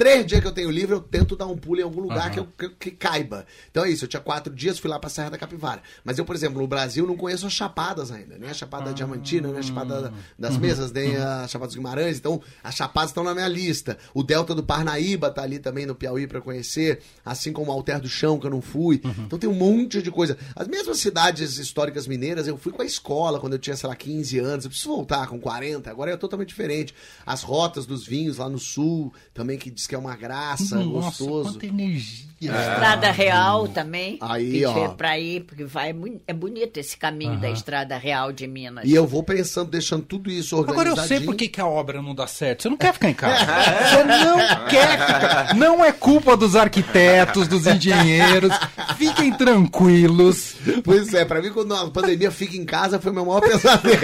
três 0.00 0.24
dias 0.24 0.40
que 0.40 0.46
eu 0.46 0.52
tenho 0.52 0.70
livre, 0.70 0.94
eu 0.94 1.00
tento 1.02 1.36
dar 1.36 1.46
um 1.46 1.58
pulo 1.58 1.78
em 1.78 1.82
algum 1.82 2.00
lugar 2.00 2.30
que, 2.30 2.40
eu- 2.40 2.46
que, 2.56 2.68
que 2.70 2.90
caiba. 2.92 3.44
Então 3.70 3.84
é 3.84 3.90
isso, 3.90 4.04
eu 4.06 4.08
tinha 4.08 4.20
quatro 4.20 4.54
dias, 4.54 4.78
fui 4.78 4.88
lá 4.88 4.98
pra 4.98 5.10
Serra 5.10 5.28
da 5.28 5.36
Capivara. 5.36 5.82
Mas 6.02 6.16
eu, 6.18 6.24
por 6.24 6.34
exemplo, 6.34 6.58
no 6.58 6.66
Brasil 6.66 7.06
não 7.06 7.18
conheço 7.18 7.46
as 7.46 7.52
chapadas 7.52 8.10
ainda, 8.10 8.38
nem 8.38 8.48
a 8.48 8.54
Chapada 8.54 8.94
Diamantina, 8.94 9.48
nem 9.48 9.58
a 9.58 9.62
Chapada 9.62 10.00
da- 10.00 10.12
das 10.38 10.56
Mesas, 10.56 10.90
nem 10.90 11.18
a 11.18 11.46
Chapada 11.46 11.66
dos 11.66 11.76
Guimarães. 11.76 12.16
Então, 12.16 12.40
as 12.64 12.74
chapadas 12.74 13.10
estão 13.10 13.22
na 13.22 13.34
minha 13.34 13.46
lista. 13.48 13.98
O 14.14 14.22
Delta 14.22 14.54
do 14.54 14.62
Parnaíba 14.62 15.30
tá 15.30 15.42
ali 15.42 15.58
também 15.58 15.84
no 15.84 15.94
Piauí 15.94 16.26
pra 16.26 16.40
conhecer, 16.40 17.00
assim 17.22 17.52
como 17.52 17.70
o 17.70 17.74
Alter 17.74 18.00
do 18.00 18.08
Chão, 18.08 18.38
que 18.38 18.46
eu 18.46 18.50
não 18.50 18.62
fui. 18.62 19.02
Então 19.26 19.38
tem 19.38 19.50
um 19.50 19.54
monte 19.54 20.00
de 20.00 20.10
coisa. 20.10 20.38
As 20.56 20.66
mesmas 20.66 20.96
cidades 20.98 21.58
históricas 21.58 22.06
mineiras, 22.06 22.46
eu 22.46 22.56
fui 22.56 22.72
com 22.72 22.80
a 22.80 22.86
escola 22.86 23.38
quando 23.38 23.52
eu 23.52 23.58
tinha, 23.58 23.76
sei 23.76 23.86
lá, 23.86 23.94
15 23.94 24.38
anos. 24.38 24.64
Eu 24.64 24.70
preciso 24.70 24.88
voltar 24.88 25.26
com 25.26 25.38
40, 25.38 25.90
agora 25.90 26.10
é 26.12 26.16
totalmente 26.16 26.48
diferente. 26.48 26.94
As 27.26 27.42
rotas 27.42 27.84
dos 27.84 28.06
vinhos 28.06 28.38
lá 28.38 28.48
no 28.48 28.58
sul, 28.58 29.12
também 29.34 29.58
que 29.58 29.70
diz 29.70 29.89
que 29.90 29.94
é 29.96 29.98
uma 29.98 30.14
graça, 30.14 30.76
Nossa, 30.76 31.18
gostoso. 31.18 31.52
quanta 31.54 31.66
energia. 31.66 32.30
Estrada 32.40 33.10
Real 33.10 33.66
também. 33.66 34.18
Aí, 34.20 34.64
ó. 34.64 34.90
Pra 34.90 35.18
ir, 35.18 35.40
porque 35.42 35.64
vai, 35.64 35.90
é 35.90 35.94
é 36.28 36.32
bonito 36.32 36.78
esse 36.78 36.96
caminho 36.96 37.36
da 37.40 37.50
Estrada 37.50 37.98
Real 37.98 38.32
de 38.32 38.46
Minas. 38.46 38.84
E 38.88 38.94
eu 38.94 39.04
vou 39.04 39.24
pensando, 39.24 39.68
deixando 39.68 40.04
tudo 40.04 40.30
isso 40.30 40.54
Agora 40.56 40.70
organizadinho. 40.90 41.02
eu 41.02 41.18
sei 41.18 41.26
por 41.26 41.34
que, 41.34 41.48
que 41.48 41.60
a 41.60 41.66
obra 41.66 42.00
não 42.00 42.14
dá 42.14 42.28
certo. 42.28 42.62
Você 42.62 42.68
não 42.70 42.76
quer 42.76 42.94
ficar 42.94 43.10
em 43.10 43.14
casa. 43.14 43.44
Você 43.90 44.04
não 44.04 44.38
quer 44.68 44.90
ficar. 44.92 45.54
Não 45.56 45.84
é 45.84 45.90
culpa 45.92 46.36
dos 46.36 46.54
arquitetos, 46.54 47.48
dos 47.48 47.66
engenheiros. 47.66 48.52
Fiquem 48.96 49.32
tranquilos. 49.36 50.54
Pois 50.84 51.12
é, 51.12 51.24
pra 51.24 51.42
mim 51.42 51.50
quando 51.50 51.74
a 51.74 51.90
pandemia 51.90 52.30
fica 52.30 52.56
em 52.56 52.64
casa 52.64 53.00
foi 53.00 53.10
meu 53.12 53.26
maior 53.26 53.40
pesadelo. 53.46 53.98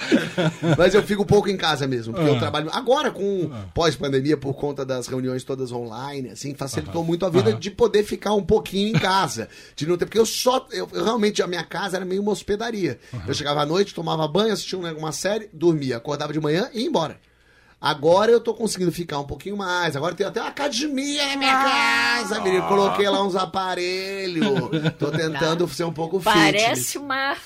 Mas 0.76 0.94
eu 0.94 1.02
fico 1.02 1.22
um 1.22 1.26
pouco 1.26 1.48
em 1.48 1.56
casa 1.56 1.86
mesmo, 1.86 2.14
porque 2.14 2.28
eu 2.28 2.38
trabalho 2.38 2.70
agora 2.72 3.10
com 3.10 3.50
pós-pandemia 3.74 4.36
por 4.36 4.54
conta 4.54 4.84
das 4.84 5.06
reuniões 5.06 5.44
todas 5.44 5.72
online, 5.72 6.30
assim, 6.30 6.54
facilitou 6.54 7.04
muito 7.04 7.26
a 7.26 7.30
vida 7.30 7.52
de 7.52 7.70
poder 7.70 8.04
ficar 8.04 8.34
um 8.34 8.42
pouquinho 8.42 8.88
em 8.88 8.98
casa, 8.98 9.48
de 9.76 9.86
não 9.86 9.96
ter, 9.96 10.06
porque 10.06 10.18
eu 10.18 10.26
só, 10.26 10.66
eu, 10.70 10.88
eu 10.92 11.04
realmente 11.04 11.42
a 11.42 11.46
minha 11.46 11.64
casa 11.64 11.96
era 11.96 12.04
meio 12.04 12.22
uma 12.22 12.32
hospedaria. 12.32 12.98
Eu 13.26 13.34
chegava 13.34 13.62
à 13.62 13.66
noite, 13.66 13.94
tomava 13.94 14.26
banho, 14.26 14.52
assistia 14.52 14.78
uma, 14.78 14.92
uma 14.92 15.12
série, 15.12 15.48
dormia, 15.52 15.96
acordava 15.96 16.32
de 16.32 16.40
manhã 16.40 16.68
e 16.72 16.80
ia 16.80 16.86
embora. 16.86 17.18
Agora 17.80 18.30
eu 18.30 18.40
tô 18.40 18.52
conseguindo 18.52 18.92
ficar 18.92 19.18
um 19.18 19.24
pouquinho 19.24 19.56
mais. 19.56 19.96
Agora 19.96 20.14
tem 20.14 20.26
até 20.26 20.38
uma 20.38 20.50
academia 20.50 21.28
na 21.28 21.36
minha 21.38 21.64
casa, 21.64 22.38
menino. 22.40 22.68
Coloquei 22.68 23.08
lá 23.08 23.24
uns 23.24 23.34
aparelhos. 23.34 24.46
Tô 24.98 25.10
tentando 25.10 25.66
ser 25.66 25.84
um 25.84 25.92
pouco 25.92 26.20
fitness. 26.20 26.62
Parece 26.62 26.98
uma, 26.98 27.36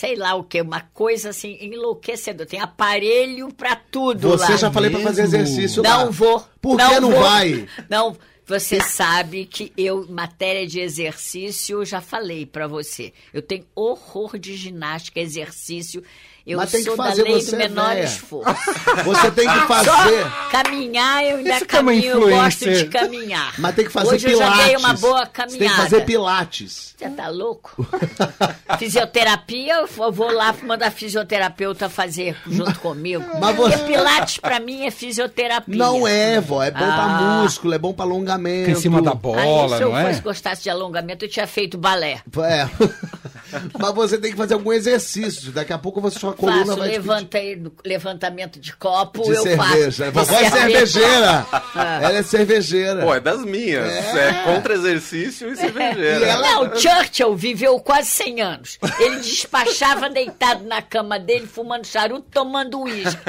sei 0.00 0.16
lá 0.16 0.34
o 0.34 0.42
que, 0.42 0.62
uma 0.62 0.80
coisa 0.80 1.28
assim 1.28 1.58
enlouquecedora. 1.60 2.48
Tem 2.48 2.58
aparelho 2.58 3.52
pra 3.52 3.76
tudo 3.76 4.30
Você 4.30 4.52
lá. 4.52 4.56
já 4.56 4.70
falei 4.72 4.88
pra 4.88 5.00
fazer 5.00 5.24
exercício 5.24 5.82
lá. 5.82 6.06
Não 6.06 6.10
vou. 6.10 6.42
Por 6.58 6.78
que 6.78 7.00
não 7.00 7.10
vou. 7.10 7.20
vai? 7.20 7.68
Não, 7.86 8.16
você 8.46 8.80
sabe 8.80 9.44
que 9.44 9.70
eu, 9.76 10.06
matéria 10.08 10.66
de 10.66 10.80
exercício, 10.80 11.80
eu 11.80 11.84
já 11.84 12.00
falei 12.00 12.46
pra 12.46 12.66
você. 12.66 13.12
Eu 13.30 13.42
tenho 13.42 13.66
horror 13.74 14.38
de 14.38 14.56
ginástica, 14.56 15.20
exercício. 15.20 16.02
Eu 16.50 16.58
Mas 16.58 16.70
tem 16.70 16.82
que 16.84 16.96
fazer, 16.96 17.22
da 17.24 17.30
lei 17.30 17.40
você 17.40 17.50
do 17.56 17.62
é 17.62 17.68
menor 17.68 17.88
véia. 17.94 18.04
esforço. 18.04 18.54
Você 19.04 19.30
tem 19.30 19.48
que 19.48 19.60
fazer. 19.66 19.90
Só 19.90 20.30
caminhar, 20.50 21.24
eu 21.24 21.36
ainda 21.38 21.50
Isso 21.54 21.64
é 21.64 21.66
caminho, 21.66 22.04
eu 22.12 22.28
gosto 22.30 22.70
de 22.70 22.84
caminhar. 22.86 23.54
Mas 23.58 23.74
tem 23.74 23.84
que 23.84 23.90
fazer 23.92 24.14
Hoje 24.16 24.26
pilates. 24.26 24.50
eu 24.50 24.56
já 24.56 24.66
dei 24.66 24.76
uma 24.76 24.94
boa 24.94 25.20
Você 25.24 25.30
caminhada. 25.32 25.58
tem 25.58 25.68
que 25.70 25.76
fazer 25.76 26.04
pilates. 26.04 26.94
Você 26.98 27.08
tá 27.10 27.28
louco? 27.28 27.86
Fisioterapia, 28.78 29.74
eu 29.98 30.12
vou 30.12 30.30
lá 30.32 30.54
mandar 30.62 30.90
fisioterapeuta 30.90 31.88
fazer 31.88 32.36
junto 32.46 32.78
comigo. 32.80 33.24
Mas 33.40 33.56
você- 33.56 33.76
Porque 33.76 33.92
Pilates 33.92 34.38
pra 34.38 34.60
mim 34.60 34.84
é 34.86 34.90
fisioterapia. 34.90 35.76
Não 35.76 36.06
é, 36.06 36.40
vó. 36.40 36.62
É 36.62 36.70
bom 36.70 36.78
pra 36.78 37.04
Ah. 37.04 37.42
músculo, 37.42 37.74
é 37.74 37.78
bom 37.78 37.92
pra 37.92 38.04
alongamento. 38.04 38.70
Em 38.70 38.74
cima 38.74 39.00
da 39.02 39.12
Aí, 39.12 39.16
bola, 39.16 39.76
se 39.76 39.82
eu 39.82 39.90
não 39.90 39.98
é? 39.98 40.06
fosse 40.08 40.20
gostasse 40.20 40.62
de 40.62 40.70
alongamento, 40.70 41.24
eu 41.24 41.28
tinha 41.28 41.46
feito 41.46 41.76
balé. 41.78 42.20
É. 42.44 42.68
Mas 43.78 43.94
você 43.94 44.16
tem 44.16 44.30
que 44.30 44.36
fazer 44.36 44.54
algum 44.54 44.72
exercício. 44.72 45.50
Daqui 45.50 45.72
a 45.72 45.78
pouco 45.78 46.00
você, 46.00 46.18
sua 46.18 46.32
coluna 46.40 46.66
faço 46.66 46.78
vai 46.78 46.88
te 46.88 46.92
levantei, 46.92 47.62
levantamento 47.84 48.58
de 48.58 48.74
copo, 48.76 49.22
de 49.22 49.30
eu 49.30 49.42
cerveja. 49.42 50.10
faço. 50.12 50.26
Vovó 50.26 50.40
é 50.40 50.50
cervejeira. 50.50 51.46
Ah. 51.52 52.00
Ela 52.02 52.18
é 52.18 52.22
cervejeira. 52.22 53.02
Pô, 53.02 53.14
é 53.14 53.20
das 53.20 53.44
minhas. 53.44 53.86
É, 54.14 54.32
contra 54.44 54.74
exercício 54.74 55.52
e 55.52 55.56
cervejeira. 55.56 56.26
E 56.26 56.28
ela- 56.28 56.42
Não, 56.42 56.76
Churchill 56.76 57.34
viveu 57.36 57.78
quase 57.80 58.08
100 58.10 58.40
anos. 58.40 58.78
Ele 58.98 59.16
despachava 59.16 60.08
deitado 60.10 60.64
na 60.64 60.82
cama 60.82 61.18
dele, 61.18 61.46
fumando 61.46 61.86
charuto, 61.86 62.26
tomando 62.32 62.80
uísque. 62.82 63.20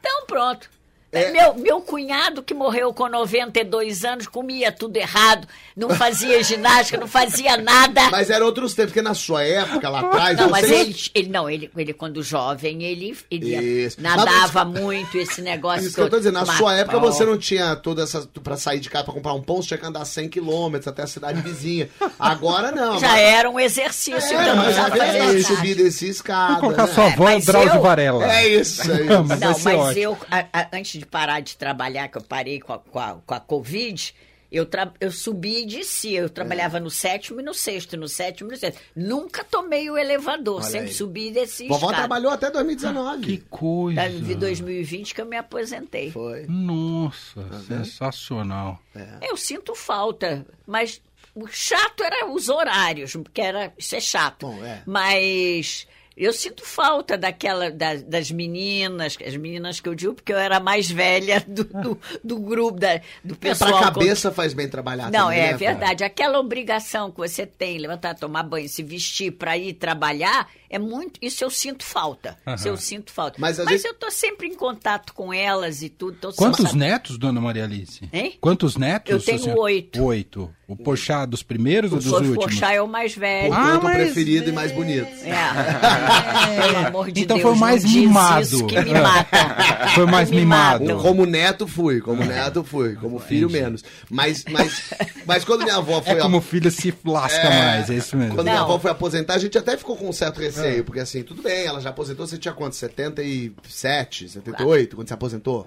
Então, 0.00 0.26
pronto. 0.26 0.68
É. 1.12 1.32
Meu, 1.32 1.54
meu 1.54 1.80
cunhado, 1.80 2.40
que 2.40 2.54
morreu 2.54 2.94
com 2.94 3.08
92 3.08 4.04
anos, 4.04 4.28
comia 4.28 4.70
tudo 4.70 4.96
errado, 4.96 5.46
não 5.76 5.90
fazia 5.90 6.40
ginástica, 6.44 6.98
não 7.00 7.08
fazia 7.08 7.56
nada. 7.56 8.10
Mas 8.10 8.30
era 8.30 8.44
outros 8.44 8.74
tempos, 8.74 8.92
porque 8.92 9.02
na 9.02 9.12
sua 9.14 9.42
época, 9.42 9.88
lá 9.88 10.00
atrás, 10.00 10.38
Não, 10.38 10.50
mas 10.50 10.66
sei- 10.66 10.80
ele, 10.82 10.96
ele 11.14 11.28
não, 11.28 11.50
ele, 11.50 11.68
ele 11.76 11.92
quando 11.92 12.22
jovem, 12.22 12.84
ele, 12.84 13.16
ele 13.28 13.90
nadava 13.98 14.64
muito 14.64 15.18
esse 15.18 15.42
negócio. 15.42 15.86
Isso 15.86 15.96
que 15.96 16.00
eu 16.00 16.08
tô 16.08 16.18
dizendo, 16.18 16.34
na 16.34 16.44
Mas- 16.44 16.56
sua 16.56 16.76
época 16.76 16.98
você 17.00 17.24
não 17.24 17.36
tinha 17.36 17.74
toda 17.74 18.02
essa. 18.04 18.28
Pra 18.42 18.56
sair 18.56 18.78
de 18.78 18.88
casa 18.88 19.04
pra 19.04 19.12
comprar 19.14 19.32
um 19.34 19.42
pão, 19.42 19.56
você 19.60 19.68
tinha 19.68 19.78
que 19.78 19.86
andar 19.86 20.04
100 20.04 20.28
quilômetros 20.28 20.86
até 20.86 21.02
a 21.02 21.06
cidade 21.08 21.40
vizinha. 21.42 21.88
Agora 22.18 22.70
não. 22.70 22.98
Já 23.00 23.08
agora- 23.08 23.20
era 23.20 23.50
um 23.50 23.58
exercício, 23.58 24.36
É, 24.38 24.42
então 24.42 24.56
não 24.56 24.64
mas 24.64 24.76
já 24.76 24.88
vem 24.88 25.10
ginástica. 25.12 25.54
subir 25.56 25.74
desse 25.74 26.08
escada. 26.08 26.52
Vou 26.52 26.60
colocar 26.60 26.86
né? 26.86 26.94
sua 26.94 27.06
avó 27.06 27.28
É, 27.28 27.34
mas 27.34 27.46
Drauzio 27.46 27.74
eu- 27.74 27.82
Varela. 27.82 28.32
É 28.32 28.48
isso, 28.48 28.82
é 28.82 28.94
isso. 29.02 29.24
Mas 29.26 29.38
vai 29.62 29.74
Não, 29.76 29.84
mas 29.84 29.96
eu, 29.96 30.18
a- 30.30 30.44
a- 30.52 30.68
antes 30.72 30.99
de 31.00 31.06
parar 31.06 31.40
de 31.40 31.56
trabalhar, 31.56 32.08
que 32.08 32.18
eu 32.18 32.22
parei 32.22 32.60
com 32.60 32.72
a, 32.72 32.78
com 32.78 32.98
a, 32.98 33.14
com 33.26 33.34
a 33.34 33.40
Covid, 33.40 34.14
eu, 34.52 34.66
tra- 34.66 34.92
eu 35.00 35.12
subi 35.12 35.62
e 35.62 35.66
descia. 35.66 36.20
Eu 36.20 36.28
trabalhava 36.30 36.78
É. 36.78 36.80
no 36.80 36.90
sétimo 36.90 37.40
e 37.40 37.42
no 37.42 37.54
sexto, 37.54 37.96
no 37.96 38.08
sétimo 38.08 38.50
e 38.50 38.52
no 38.52 38.58
sétimo. 38.58 38.82
Nunca 38.96 39.44
tomei 39.44 39.88
o 39.90 39.96
elevador, 39.96 40.56
Olha 40.60 40.64
sempre 40.70 40.88
aí. 40.88 40.94
subi 40.94 41.28
e 41.28 41.30
desci. 41.32 41.68
Vovó 41.68 41.86
escada. 41.86 41.96
trabalhou 41.98 42.32
até 42.32 42.50
2019. 42.50 43.22
Que 43.24 43.38
coisa. 43.48 44.00
Tá, 44.02 44.08
Vi 44.08 44.34
2020 44.34 45.14
que 45.14 45.20
eu 45.20 45.26
me 45.26 45.36
aposentei. 45.36 46.10
Foi. 46.10 46.46
Nossa, 46.48 47.44
sensacional. 47.66 48.78
Eu 49.22 49.36
sinto 49.36 49.74
falta, 49.74 50.44
mas 50.66 51.00
o 51.32 51.46
chato 51.46 52.02
era 52.02 52.26
os 52.30 52.48
horários, 52.48 53.12
porque 53.12 53.40
era, 53.40 53.72
isso 53.78 53.94
é 53.94 54.00
chato. 54.00 54.46
Bom, 54.48 54.64
é. 54.64 54.82
Mas 54.84 55.86
eu 56.16 56.32
sinto 56.32 56.64
falta 56.64 57.16
daquela 57.16 57.70
das, 57.70 58.02
das 58.02 58.30
meninas, 58.30 59.16
as 59.26 59.36
meninas 59.36 59.80
que 59.80 59.88
eu 59.88 59.94
digo, 59.94 60.14
porque 60.14 60.32
eu 60.32 60.38
era 60.38 60.56
a 60.58 60.60
mais 60.60 60.90
velha 60.90 61.42
do, 61.48 61.64
do, 61.64 62.00
do 62.22 62.38
grupo, 62.38 62.78
da, 62.78 62.96
do 63.24 63.34
É, 63.34 63.36
pessoal. 63.36 63.70
pra 63.70 63.78
com- 63.78 63.84
cabeça 64.00 64.30
faz 64.30 64.52
bem 64.52 64.68
trabalhar 64.68 65.10
Não, 65.10 65.24
também, 65.26 65.40
é 65.40 65.52
né, 65.52 65.56
verdade. 65.56 66.04
Aquela 66.04 66.38
obrigação 66.38 67.10
que 67.10 67.18
você 67.18 67.46
tem, 67.46 67.78
levantar, 67.78 68.14
tomar 68.14 68.42
banho, 68.42 68.68
se 68.68 68.82
vestir 68.82 69.32
para 69.32 69.56
ir 69.56 69.74
trabalhar, 69.74 70.48
é 70.70 70.78
muito. 70.78 71.18
Isso 71.20 71.42
eu 71.44 71.50
sinto 71.50 71.84
falta. 71.84 72.38
Isso 72.56 72.68
eu 72.68 72.76
sinto 72.76 73.12
falta. 73.12 73.36
Mas 73.38 73.58
Mas, 73.58 73.68
gente- 73.68 73.86
eu 73.86 73.94
tô 73.94 74.10
sempre 74.10 74.46
em 74.46 74.54
contato 74.54 75.12
com 75.12 75.34
elas 75.34 75.82
e 75.82 75.88
tudo. 75.88 76.16
Tô 76.18 76.32
Quantos 76.32 76.62
sempre- 76.70 76.78
netos, 76.78 77.18
dona 77.18 77.40
Maria 77.40 77.64
Alice? 77.64 78.00
Hein? 78.12 78.38
Quantos 78.40 78.76
netos? 78.76 79.10
Eu 79.12 79.20
tenho 79.38 79.58
oito. 79.58 80.02
Oito. 80.04 80.50
O 80.68 80.76
Pochá 80.76 81.26
dos 81.26 81.42
primeiros 81.42 81.90
O 81.90 81.96
ou 81.96 82.00
dos 82.00 82.12
últimos? 82.12 82.36
Porchat 82.36 82.74
é 82.76 82.80
o 82.80 82.86
mais 82.86 83.12
velho. 83.16 83.52
Ah, 83.52 83.56
Portanto, 83.56 83.80
o 83.80 83.84
mas- 83.84 83.96
preferido 83.96 84.48
e 84.50 84.52
mais 84.52 84.70
bonito. 84.70 85.08
É. 85.24 85.34
Pelo 86.62 86.86
amor 86.86 87.10
de 87.10 87.20
Então 87.22 87.36
Deus, 87.38 87.48
foi 87.50 87.58
mais 87.58 87.82
não 87.82 87.90
diz 87.90 88.00
mimado. 88.00 88.40
Isso 88.42 88.66
que 88.66 88.80
me 88.80 88.92
mata. 88.94 89.90
Foi 89.94 90.06
mais 90.06 90.30
Me 90.30 90.36
mimado. 90.36 90.84
matam. 90.84 91.02
Como 91.02 91.26
neto 91.26 91.66
fui, 91.66 92.00
como 92.00 92.24
neto 92.24 92.62
fui, 92.62 92.94
como 92.94 93.18
filho 93.18 93.50
menos. 93.50 93.82
Mas, 94.08 94.44
mas, 94.48 94.90
mas 95.26 95.44
quando 95.44 95.64
minha 95.64 95.76
avó 95.76 96.00
foi 96.00 96.12
É 96.12 96.16
como 96.20 96.36
o 96.36 96.40
filho 96.40 96.70
se 96.70 96.94
lasca 97.04 97.48
mais, 97.50 97.90
é 97.90 97.94
isso 97.94 98.16
mesmo. 98.16 98.36
Quando 98.36 98.46
minha 98.46 98.58
Não. 98.58 98.64
avó 98.66 98.78
foi 98.78 98.90
aposentar, 98.92 99.34
a 99.34 99.38
gente 99.38 99.58
até 99.58 99.76
ficou 99.76 99.96
com 99.96 100.08
um 100.08 100.12
certo 100.12 100.40
receio, 100.40 100.59
porque 100.84 101.00
assim, 101.00 101.22
tudo 101.22 101.42
bem, 101.42 101.66
ela 101.66 101.80
já 101.80 101.90
aposentou, 101.90 102.26
você 102.26 102.38
tinha 102.38 102.54
quanto? 102.54 102.76
77, 102.76 104.28
78, 104.28 104.96
quando 104.96 105.08
você 105.08 105.14
aposentou? 105.14 105.66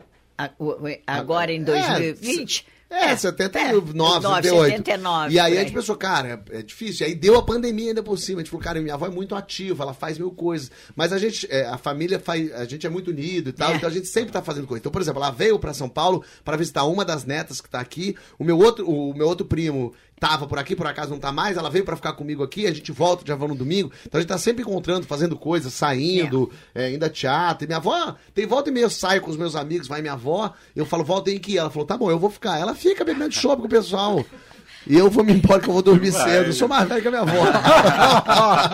Agora 1.07 1.51
em 1.51 1.61
É, 1.61 1.63
2020, 1.63 2.65
É, 2.89 3.15
79, 3.15 3.93
nove, 3.93 4.21
78. 4.21 4.69
79, 4.77 5.33
E 5.33 5.39
aí 5.39 5.57
a 5.57 5.61
gente 5.61 5.73
pensou, 5.73 5.95
cara, 5.95 6.43
é 6.51 6.61
difícil. 6.61 7.07
E 7.07 7.09
aí 7.09 7.15
deu 7.15 7.35
a 7.37 7.41
pandemia 7.41 7.87
ainda 7.89 8.03
por 8.03 8.17
cima. 8.19 8.39
A 8.39 8.43
gente 8.43 8.51
falou, 8.51 8.63
cara, 8.63 8.79
minha 8.79 8.93
avó 8.93 9.07
é 9.07 9.09
muito 9.09 9.33
ativa, 9.33 9.83
ela 9.83 9.95
faz 9.95 10.19
mil 10.19 10.29
coisas. 10.29 10.69
Mas 10.95 11.11
a 11.11 11.17
gente, 11.17 11.47
é, 11.49 11.65
a 11.65 11.77
família 11.77 12.19
faz, 12.19 12.51
a 12.53 12.65
gente 12.65 12.85
é 12.85 12.89
muito 12.91 13.09
unido 13.09 13.49
e 13.49 13.51
tal, 13.53 13.71
É. 13.71 13.77
então 13.77 13.89
a 13.89 13.91
gente 13.91 14.07
sempre 14.07 14.31
tá 14.31 14.43
fazendo 14.43 14.67
coisa. 14.67 14.79
Então, 14.79 14.91
por 14.91 15.01
exemplo, 15.01 15.23
ela 15.23 15.31
veio 15.31 15.57
pra 15.57 15.73
São 15.73 15.89
Paulo 15.89 16.23
para 16.45 16.55
visitar 16.55 16.83
uma 16.83 17.03
das 17.03 17.25
netas 17.25 17.59
que 17.61 17.67
tá 17.69 17.79
aqui. 17.79 18.15
O 18.37 18.43
meu 18.43 18.59
outro, 18.59 18.87
o 18.87 19.11
meu 19.15 19.27
outro 19.27 19.45
primo 19.47 19.91
tava 20.19 20.47
por 20.47 20.57
aqui, 20.57 20.75
por 20.75 20.87
acaso 20.87 21.11
não 21.11 21.19
tá 21.19 21.31
mais, 21.31 21.57
ela 21.57 21.69
veio 21.69 21.83
pra 21.83 21.95
ficar 21.95 22.13
comigo 22.13 22.43
aqui, 22.43 22.65
a 22.65 22.73
gente 22.73 22.91
volta, 22.91 23.23
já 23.25 23.35
vamos 23.35 23.57
no 23.57 23.63
domingo. 23.63 23.91
Então 24.05 24.19
a 24.19 24.21
gente 24.21 24.29
tá 24.29 24.37
sempre 24.37 24.61
encontrando, 24.61 25.05
fazendo 25.05 25.35
coisas, 25.35 25.73
saindo, 25.73 26.49
é, 26.73 26.91
indo 26.93 27.03
a 27.03 27.09
teatro. 27.09 27.65
E 27.65 27.67
minha 27.67 27.77
avó, 27.77 28.15
tem 28.33 28.45
volta 28.45 28.69
e 28.69 28.73
meia, 28.73 28.85
eu 28.85 28.89
saio 28.89 29.21
com 29.21 29.29
os 29.29 29.37
meus 29.37 29.55
amigos, 29.55 29.87
vai 29.87 30.01
minha 30.01 30.13
avó, 30.13 30.53
eu 30.75 30.85
falo, 30.85 31.03
volta 31.03 31.23
tem 31.23 31.39
que. 31.39 31.57
Ela 31.57 31.69
falou, 31.69 31.85
tá 31.85 31.97
bom, 31.97 32.11
eu 32.11 32.19
vou 32.19 32.29
ficar. 32.29 32.59
Ela 32.59 32.75
fica 32.75 33.03
bebendo 33.03 33.33
chopp 33.33 33.61
com 33.61 33.67
o 33.67 33.69
pessoal. 33.69 34.23
E 34.85 34.97
eu 34.97 35.09
vou 35.09 35.23
me 35.23 35.33
embora 35.33 35.61
que 35.61 35.67
eu 35.69 35.73
vou 35.73 35.81
dormir 35.81 36.11
cedo. 36.11 36.47
Eu 36.47 36.53
sou 36.53 36.67
mais 36.67 36.87
velho 36.87 37.01
que 37.01 37.07
a 37.07 37.11
minha 37.11 37.21
avó. 37.23 37.33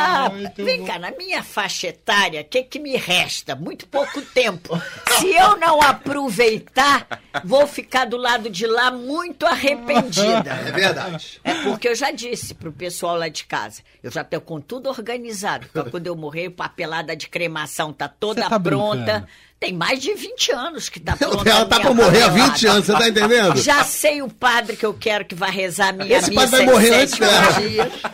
Ah, 0.00 0.30
vem 0.56 0.84
cá, 0.84 0.98
na 0.98 1.10
minha 1.12 1.42
faixa 1.42 1.88
etária, 1.88 2.40
o 2.40 2.44
que, 2.44 2.62
que 2.62 2.78
me 2.78 2.96
resta? 2.96 3.54
Muito 3.54 3.86
pouco 3.86 4.20
tempo. 4.22 4.80
Se 5.18 5.34
eu 5.34 5.56
não 5.56 5.80
aproveitar, 5.82 7.06
vou 7.44 7.66
ficar 7.66 8.04
do 8.04 8.16
lado 8.16 8.50
de 8.50 8.66
lá 8.66 8.90
muito 8.90 9.46
arrependida. 9.46 10.50
É 10.50 10.72
verdade. 10.72 11.40
É 11.44 11.54
porque 11.62 11.88
eu 11.88 11.94
já 11.94 12.10
disse 12.10 12.54
pro 12.54 12.72
pessoal 12.72 13.16
lá 13.16 13.28
de 13.28 13.44
casa, 13.44 13.82
eu 14.02 14.10
já 14.10 14.24
tô 14.24 14.40
com 14.40 14.60
tudo 14.60 14.88
organizado. 14.88 15.66
Pra 15.72 15.84
quando 15.90 16.06
eu 16.06 16.16
morrer, 16.16 16.46
a 16.46 16.50
papelada 16.50 17.16
de 17.16 17.28
cremação 17.28 17.92
tá 17.92 18.08
toda 18.08 18.48
tá 18.48 18.60
pronta. 18.60 18.96
brincando. 18.96 19.26
Tem 19.60 19.72
mais 19.72 19.98
de 20.00 20.14
20 20.14 20.52
anos 20.52 20.88
que 20.88 21.00
tá 21.00 21.16
pronta. 21.16 21.50
Ela 21.50 21.66
tá 21.66 21.80
pra 21.80 21.92
morrer 21.92 22.22
há 22.22 22.28
papelada. 22.28 22.52
20 22.52 22.66
anos, 22.68 22.86
você 22.86 22.92
tá 22.92 23.08
entendendo? 23.08 23.56
Já 23.60 23.82
sei 23.82 24.22
o 24.22 24.28
padre 24.28 24.76
que 24.76 24.86
eu 24.86 24.94
quero 24.94 25.24
que 25.24 25.34
vai 25.34 25.50
rezar 25.50 25.88
a 25.88 25.92
minha 25.92 26.16
Esse 26.16 26.30
missa 26.30 26.42
padre 26.42 26.56
vai 26.64 26.66
morrer 26.74 26.94
antes 27.02 27.18
dela. 27.18 27.48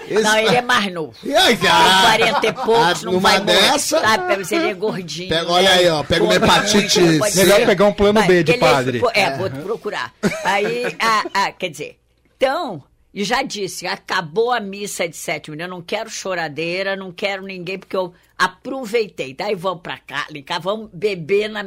Esse 0.08 0.22
Não, 0.22 0.38
ele 0.38 0.56
é 0.56 0.62
mais 0.62 0.90
novo. 0.90 1.14
E 1.22 1.34
aí, 1.36 1.54
Tem 1.54 1.68
ah, 1.68 2.00
40 2.16 2.46
e 2.46 2.52
poucos, 2.54 2.74
ah, 2.76 2.94
não 3.04 3.20
vai 3.20 3.40
morrer. 3.40 3.60
dessa- 3.72 4.00
Sabe, 4.00 4.36
mas 4.38 4.52
ele 4.52 4.70
é 4.70 4.74
gordinho. 4.74 5.28
Pega- 5.28 5.42
né? 5.44 5.50
olha 5.50 5.70
aí, 5.70 5.88
ó, 5.90 6.02
pega 6.02 6.24
uma 6.24 6.34
hepatite 6.34 7.20
ser. 7.20 7.36
Melhor 7.36 7.66
pegar 7.66 7.84
um 7.84 7.92
plano 7.92 8.22
B 8.22 8.42
de 8.42 8.52
ele- 8.52 8.58
padre. 8.60 9.02
É, 9.12 9.36
vou 9.36 9.50
procurar. 9.50 10.14
Aí, 10.44 10.96
ah, 10.98 11.24
ah, 11.34 11.52
quer 11.52 11.68
dizer, 11.68 11.98
então, 12.38 12.82
e 13.14 13.22
já 13.24 13.42
disse, 13.42 13.86
acabou 13.86 14.50
a 14.50 14.58
missa 14.60 15.08
de 15.08 15.16
sétimo 15.16 15.54
eu 15.58 15.68
não 15.68 15.80
quero 15.80 16.10
choradeira, 16.10 16.96
não 16.96 17.12
quero 17.12 17.42
ninguém, 17.44 17.78
porque 17.78 17.96
eu 17.96 18.12
aproveitei. 18.36 19.32
Daí 19.34 19.54
vamos 19.54 19.82
pra 19.82 19.98
cá, 19.98 20.26
cá, 20.44 20.58
vamos 20.58 20.90
beber, 20.92 21.48
na, 21.48 21.66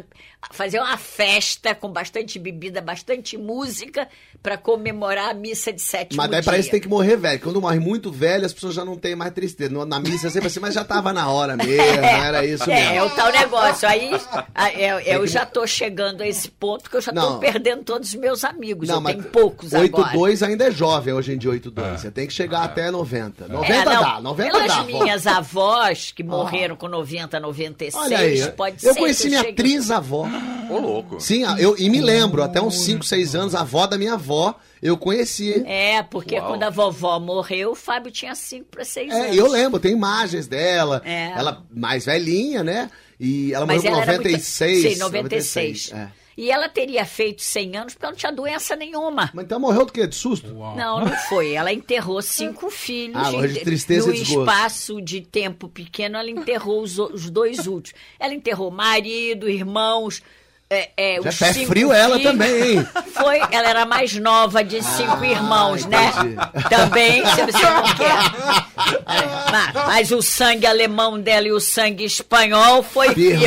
fazer 0.52 0.80
uma 0.80 0.98
festa 0.98 1.74
com 1.74 1.90
bastante 1.90 2.38
bebida, 2.40 2.82
bastante 2.82 3.38
música, 3.38 4.08
pra 4.44 4.58
comemorar 4.58 5.30
a 5.32 5.34
missa 5.34 5.72
de 5.74 5.82
sétimo 5.82 6.18
Mas 6.18 6.30
daí 6.30 6.42
dia. 6.42 6.50
pra 6.52 6.60
isso 6.60 6.70
tem 6.70 6.80
que 6.82 6.88
morrer 6.88 7.18
velho. 7.18 7.40
Quando 7.40 7.60
morre 7.62 7.80
muito 7.80 8.12
velho, 8.12 8.46
as 8.46 8.54
pessoas 8.54 8.74
já 8.76 8.84
não 8.86 8.96
têm 8.98 9.16
mais 9.16 9.32
tristeza. 9.34 9.86
Na 9.86 10.00
missa 10.00 10.28
é 10.28 10.30
sempre 10.30 10.48
assim, 10.48 10.60
mas 10.60 10.74
já 10.74 10.84
tava 10.84 11.12
na 11.14 11.30
hora 11.30 11.56
mesmo, 11.58 11.82
era 12.06 12.46
isso 12.46 12.70
É, 12.70 12.80
é 12.80 12.92
mesmo. 12.94 13.08
o 13.08 13.10
tal 13.16 13.32
negócio. 13.32 13.88
Aí 13.88 14.12
a- 14.54 14.74
eu, 14.74 15.00
eu 15.00 15.28
já 15.28 15.46
tô 15.46 15.66
chegando 15.66 16.22
a 16.22 16.28
esse 16.28 16.50
ponto 16.50 16.90
que 16.90 16.96
eu 16.98 17.02
já 17.02 17.12
tô 17.14 17.20
Não. 17.20 17.40
perdendo 17.40 17.84
todos 17.84 18.10
os 18.10 18.16
meus 18.16 18.44
amigos. 18.44 18.88
Não, 18.90 18.98
eu 19.00 19.06
tenho 19.06 19.24
poucos 19.24 19.74
agora. 19.74 20.12
8-2 20.14 20.46
ainda 20.46 20.66
é 20.68 20.72
jovem 20.72 21.14
hoje 21.14 21.34
em 21.34 21.37
dia, 21.38 21.50
8-2. 21.52 21.98
Você 22.00 22.12
tem 22.12 22.26
que 22.28 22.34
chegar 22.34 22.64
até 22.64 22.90
90. 22.92 23.48
90 23.48 23.74
É, 23.74 23.86
não, 23.86 24.02
dá, 24.02 24.22
90 24.22 24.52
pelas 24.52 24.68
dá. 24.68 24.84
minhas 24.84 25.28
avós, 25.28 26.12
que 26.16 26.24
morreram 26.24 26.76
com 26.76 26.88
90, 26.88 27.40
96, 27.40 27.96
Olha 28.06 28.18
aí, 28.18 28.52
pode 28.52 28.86
eu 28.86 28.94
ser. 28.94 29.00
conheci 29.00 29.24
que 29.24 29.30
minha 29.30 29.42
chegue- 29.42 29.54
atriz 29.54 29.92
avó. 29.92 30.28
Ô, 30.70 30.78
louco. 30.80 31.20
Sim, 31.20 31.44
eu, 31.60 31.76
e 31.78 31.90
me 31.90 32.02
lembro, 32.02 32.44
até 32.44 32.62
uns 32.62 32.82
5, 32.84 33.06
6 33.06 33.36
anos, 33.36 33.56
a 33.56 33.62
avó 33.62 33.88
da 33.88 33.98
minha 33.98 34.14
avó, 34.14 34.56
eu 34.82 34.98
conheci. 34.98 35.64
É, 35.66 36.04
porque 36.04 36.36
Uau. 36.38 36.50
quando 36.50 36.64
a 36.64 36.70
vovó 36.70 37.20
morreu, 37.20 37.72
o 37.72 37.76
Fábio 37.76 38.12
tinha 38.12 38.36
5 38.36 38.66
para 38.70 38.84
6 38.86 39.12
É, 39.12 39.26
anos. 39.28 39.38
eu 39.38 39.48
lembro, 39.48 39.80
tem 39.80 39.92
imagens 39.94 40.48
dela. 40.48 41.02
É. 41.06 41.32
Ela 41.38 41.64
mais 41.74 42.06
velhinha, 42.06 42.64
né? 42.64 42.90
E 43.20 43.52
ela 43.54 43.66
Mas 43.66 43.78
morreu 43.78 43.92
ela 43.96 43.98
com 44.06 44.12
era 44.12 44.12
muito- 44.22 44.28
96. 44.30 44.94
Sim, 44.94 45.00
96. 45.00 45.92
é. 45.94 46.08
E 46.38 46.52
ela 46.52 46.70
teria 46.70 47.04
feito 47.04 47.42
100 47.42 47.78
anos 47.78 47.94
porque 47.96 48.06
ela 48.06 48.12
não 48.12 48.18
tinha 48.20 48.32
doença 48.32 48.76
nenhuma. 48.76 49.32
Mas 49.34 49.46
então 49.46 49.60
morreu 49.60 49.86
do 49.86 49.92
quê? 49.92 50.06
De 50.06 50.16
susto? 50.16 50.54
Não, 50.54 51.00
não 51.04 51.18
foi. 51.28 51.54
Ela 51.54 51.74
enterrou 51.74 52.22
cinco 52.22 52.70
filhos. 52.70 53.16
Ah, 53.18 53.32
morreu 53.32 53.50
de 53.54 53.58
e- 53.60 53.64
tristeza 53.64 54.08
no 54.08 54.14
e 54.14 54.18
desgosto. 54.20 54.42
espaço 54.42 55.02
de 55.02 55.22
tempo 55.22 55.68
pequeno, 55.68 56.16
ela 56.18 56.30
enterrou 56.30 56.84
os, 56.84 57.00
os 57.00 57.30
dois 57.32 57.66
últimos. 57.66 58.00
Ela 58.20 58.36
enterrou 58.36 58.70
marido, 58.70 59.50
irmãos. 59.50 60.22
É, 60.70 60.90
é, 60.98 61.22
Já 61.22 61.32
pé 61.48 61.54
cinco 61.54 61.68
frio 61.68 61.94
ela 61.94 62.20
também, 62.20 62.78
hein? 62.80 62.88
Foi, 63.14 63.40
ela 63.52 63.70
era 63.70 63.86
mais 63.86 64.14
nova 64.16 64.62
de 64.66 64.84
cinco 64.84 65.24
irmãos, 65.24 65.86
né? 65.86 66.12
entendi. 66.18 66.70
Também, 66.70 67.26
se 67.26 67.42
você 67.46 67.70
não 67.70 67.84
quer. 67.96 68.68
É, 69.08 69.52
mas, 69.52 69.74
mas 69.74 70.12
o 70.12 70.22
sangue 70.22 70.66
alemão 70.68 71.20
dela 71.20 71.48
e 71.48 71.52
o 71.52 71.60
sangue 71.60 72.06
espanhol 72.06 72.84
foi 72.84 73.14
firme. 73.14 73.44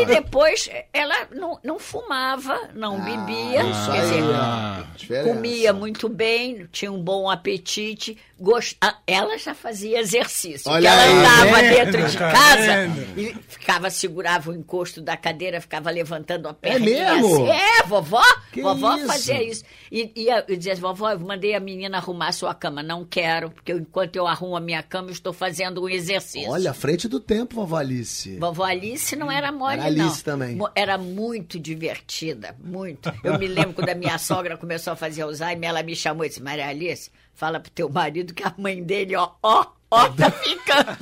E 0.00 0.06
depois 0.06 0.70
ela 0.92 1.14
não, 1.34 1.58
não 1.64 1.78
fumava, 1.78 2.56
não 2.74 3.00
bebia. 3.00 3.62
isso 3.64 3.90
quer 3.90 4.00
aí, 4.00 4.10
dizer. 4.10 4.86
Diferença. 4.96 5.28
comia 5.28 5.72
muito 5.72 6.08
bem, 6.08 6.66
tinha 6.70 6.92
um 6.92 7.02
bom 7.02 7.28
apetite. 7.28 8.16
Gost... 8.38 8.76
ah, 8.80 8.94
Ela 9.06 9.36
já 9.38 9.52
fazia 9.54 9.98
exercício. 9.98 10.70
Olha 10.70 10.88
ela 10.88 11.02
aí. 11.02 11.12
andava 11.12 11.50
Tá 11.50 11.60
dentro 11.60 12.08
de 12.08 12.16
Tá 12.16 12.30
casa 12.30 12.86
vendo? 12.86 13.18
e 13.20 13.36
ficava, 13.48 13.90
segurava 13.90 14.50
o 14.50 14.54
encosto 14.54 15.00
da 15.02 15.16
cadeira, 15.16 15.60
ficava 15.60 15.90
levantando 15.90 16.17
a 16.48 16.54
perna. 16.54 16.84
mesmo? 16.84 17.34
Assim. 17.34 17.48
É, 17.50 17.82
vovó. 17.86 18.22
Que 18.52 18.62
vovó 18.62 18.96
isso? 18.96 19.06
fazia 19.06 19.42
isso. 19.42 19.64
E, 19.90 20.10
e 20.14 20.26
eu, 20.28 20.42
eu 20.48 20.56
dizia, 20.56 20.74
vovó, 20.76 21.10
eu 21.10 21.20
mandei 21.20 21.54
a 21.54 21.60
menina 21.60 21.98
arrumar 21.98 22.28
a 22.28 22.32
sua 22.32 22.54
cama. 22.54 22.82
Não 22.82 23.04
quero, 23.04 23.50
porque 23.50 23.72
enquanto 23.72 24.16
eu 24.16 24.26
arrumo 24.26 24.56
a 24.56 24.60
minha 24.60 24.82
cama, 24.82 25.08
eu 25.08 25.12
estou 25.12 25.32
fazendo 25.32 25.82
um 25.82 25.88
exercício. 25.88 26.50
Olha, 26.50 26.70
à 26.70 26.74
frente 26.74 27.08
do 27.08 27.20
tempo, 27.20 27.56
vovó 27.56 27.76
Alice. 27.76 28.36
Vovó 28.38 28.64
Alice 28.64 29.14
não 29.16 29.30
era 29.30 29.50
mole, 29.52 29.74
Era 29.74 29.84
Alice 29.86 30.16
não. 30.18 30.22
também. 30.22 30.58
Era 30.74 30.98
muito 30.98 31.58
divertida, 31.58 32.56
muito. 32.62 33.12
Eu 33.22 33.38
me 33.38 33.46
lembro 33.46 33.74
quando 33.74 33.88
a 33.90 33.94
minha 33.94 34.16
sogra 34.18 34.56
começou 34.56 34.92
a 34.92 34.96
fazer 34.96 35.22
Alzheimer, 35.22 35.68
ela 35.70 35.82
me 35.82 35.94
chamou 35.94 36.24
e 36.24 36.28
disse, 36.28 36.42
Maria 36.42 36.68
Alice, 36.68 37.10
fala 37.34 37.60
pro 37.60 37.70
teu 37.70 37.88
marido 37.88 38.34
que 38.34 38.42
a 38.42 38.54
mãe 38.58 38.82
dele, 38.82 39.16
ó, 39.16 39.30
ó, 39.42 39.66
ó, 39.90 40.08
tá 40.08 40.30
ficando. 40.30 40.96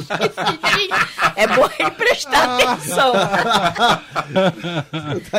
É 1.37 1.46
bom 1.46 1.68
ele 1.79 1.90
prestar 1.92 2.57
atenção. 2.57 3.12
tá 3.12 4.03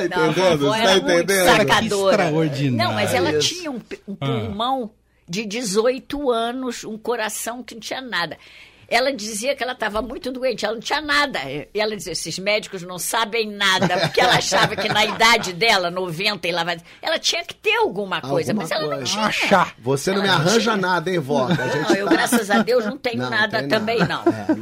Não, 0.09 0.23
a 0.23 0.27
entendendo? 0.27 0.57
vovó 0.59 0.75
Você 0.75 0.83
tá 0.83 0.97
entendendo? 0.97 2.09
extraordinário. 2.09 2.77
Não, 2.77 2.93
mas 2.93 3.13
ela 3.13 3.31
Isso. 3.37 3.47
tinha 3.55 3.71
um, 3.71 3.81
um 4.07 4.15
pulmão 4.15 4.91
de 5.27 5.45
18 5.45 6.31
anos, 6.31 6.83
um 6.83 6.97
coração 6.97 7.61
que 7.63 7.75
não 7.75 7.81
tinha 7.81 8.01
nada. 8.01 8.37
Ela 8.89 9.11
dizia 9.11 9.55
que 9.55 9.61
ela 9.61 9.73
estava 9.73 10.01
muito 10.01 10.31
doente, 10.31 10.65
ela 10.65 10.75
não 10.75 10.81
tinha 10.81 11.01
nada. 11.01 11.39
E 11.43 11.67
ela 11.79 11.95
dizia, 11.95 12.13
esses 12.13 12.39
médicos 12.39 12.83
não 12.83 12.97
sabem 12.97 13.49
nada, 13.51 13.97
porque 13.99 14.21
ela 14.21 14.35
achava 14.35 14.75
que 14.75 14.87
na 14.87 15.03
idade 15.05 15.51
dela, 15.53 15.91
90 15.91 16.47
e 16.47 16.51
lá 16.51 16.63
vai... 16.63 16.77
Ela 17.01 17.19
tinha 17.19 17.43
que 17.43 17.53
ter 17.53 17.75
alguma 17.75 18.21
coisa, 18.21 18.51
Alguma 18.53 18.63
mas 18.63 18.71
ela 18.71 18.83
não 18.89 18.97
coisa. 18.97 19.11
tinha. 19.11 19.25
Achar. 19.25 19.73
Você 19.79 20.11
não 20.11 20.17
Ela 20.17 20.23
me 20.23 20.29
não 20.29 20.35
arranja 20.47 20.71
tinha. 20.71 20.77
nada, 20.77 21.09
hein, 21.11 21.19
vó? 21.19 21.47
Não, 21.49 21.95
eu, 21.95 22.05
tá- 22.05 22.11
graças 22.11 22.49
a 22.49 22.61
Deus, 22.63 22.85
não 22.85 22.97
tenho 22.97 23.17
Não, 23.23 23.29
nada 23.29 23.59
tem 23.59 23.67
também, 23.67 23.99
nada. 23.99 24.23
não. 24.25 24.33
É, 24.33 24.55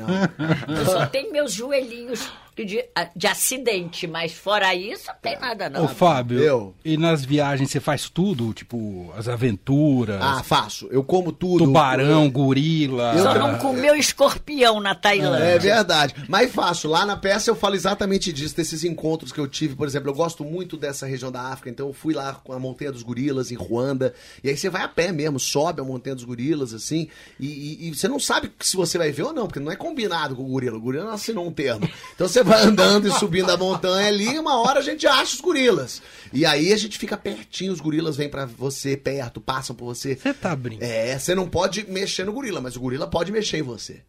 não. 0.68 0.76
Eu 0.76 0.86
só 0.86 1.06
tenho 1.06 1.32
meus 1.32 1.54
joelhinhos 1.54 2.28
de, 2.64 2.86
de 3.16 3.28
acidente, 3.28 4.08
mas 4.08 4.32
fora 4.34 4.74
isso, 4.74 5.08
não 5.08 5.16
tem 5.22 5.38
nada, 5.40 5.70
não. 5.70 5.86
Ô, 5.86 5.88
Fábio, 5.88 6.40
Eu? 6.40 6.76
e 6.86 6.96
nas 6.98 7.26
viagens 7.26 7.70
você 7.70 7.80
faz 7.80 8.10
tudo? 8.10 8.54
Tipo, 8.54 9.12
as 9.18 9.28
aventuras, 9.28 10.22
Ah, 10.22 10.42
faço. 10.44 10.88
Eu 10.92 11.04
como 11.04 11.32
tudo. 11.32 11.66
tubarão, 11.66 12.30
gorila. 12.30 13.14
Eu- 13.16 13.24
Só 13.24 13.34
não 13.38 13.58
comeu 13.58 13.96
escorpião 13.96 14.80
na 14.80 14.96
Tailândia. 14.96 15.44
É 15.44 15.60
verdade. 15.60 16.16
Mas 16.30 16.52
faço. 16.52 16.88
Lá 16.88 17.06
na 17.06 17.18
peça 17.18 17.50
eu 17.50 17.56
falo 17.56 17.76
exatamente 17.76 18.32
disso, 18.32 18.56
desses 18.56 18.84
encontros 18.84 19.32
que 19.32 19.40
eu 19.40 19.48
tive. 19.48 19.76
Por 19.76 19.88
exemplo, 19.88 20.10
eu 20.10 20.14
gosto 20.14 20.44
muito 20.46 20.78
dessa 20.78 21.06
região 21.06 21.32
da 21.32 21.42
África, 21.42 21.70
então 21.70 21.88
eu 21.88 21.94
fui 21.94 22.14
lá 22.14 22.34
com 22.34 22.54
a 22.54 22.60
Montanha 22.60 22.92
dos 22.92 23.04
Gorilas, 23.04 23.52
em 23.52 23.56
Ruanda. 23.56 24.14
E 24.44 24.50
aí 24.50 24.56
você 24.58 24.70
vai 24.70 24.84
a 24.84 24.88
pé 24.88 25.12
mesmo, 25.12 25.40
sobe 25.40 25.82
a 25.82 25.84
Montanha 25.84 26.16
dos 26.16 26.24
Gorilas, 26.24 26.74
assim. 26.74 27.08
E, 27.40 27.46
e- 27.48 27.88
e 27.90 27.96
você 27.96 28.08
não 28.08 28.20
sabe 28.20 28.52
se 28.60 28.76
você 28.78 28.98
vai 28.98 29.12
ver 29.12 29.24
ou 29.24 29.34
não, 29.34 29.48
porque 29.48 29.60
não 29.60 29.72
é 29.72 29.76
combinado 29.76 30.36
com 30.36 30.44
o 30.44 30.48
gorila. 30.48 30.78
O 30.78 30.82
gorila 30.82 31.06
não 31.06 31.12
assinou 31.14 31.48
um 31.48 31.52
termo. 31.52 31.88
Então 32.14 32.28
você 32.28 32.44
vai 32.46 32.64
andando 32.64 33.08
e 33.08 33.12
subindo 33.12 33.50
a 33.50 33.58
montanha 33.58 34.08
ali, 34.08 34.40
uma 34.40 34.62
hora 34.62 34.80
a 34.80 34.84
gente 34.84 35.06
acha 35.06 35.36
os 35.36 35.42
gorilas. 35.42 36.02
E 36.32 36.46
aí 36.46 36.72
a 36.72 36.78
gente 36.78 36.98
fica 36.98 37.18
pertinho, 37.18 37.74
os 37.74 37.82
gorilas 37.82 38.16
vêm 38.16 38.30
pra 38.30 38.46
você 38.46 38.96
perto, 38.96 39.42
passam 39.42 39.76
por 39.76 39.86
você. 39.86 40.16
Você 40.16 40.34
tá 40.34 40.56
brincando. 40.56 40.92
É, 40.92 41.18
você 41.18 41.34
não 41.34 41.48
pode 41.48 41.86
mexer 41.90 42.24
no 42.26 42.34
gorila, 42.34 42.62
mas 42.62 42.76
o 42.76 42.80
gorila 42.80 43.08
pode 43.08 43.32
mexer 43.32 43.58
em 43.58 43.64
você. 43.64 44.02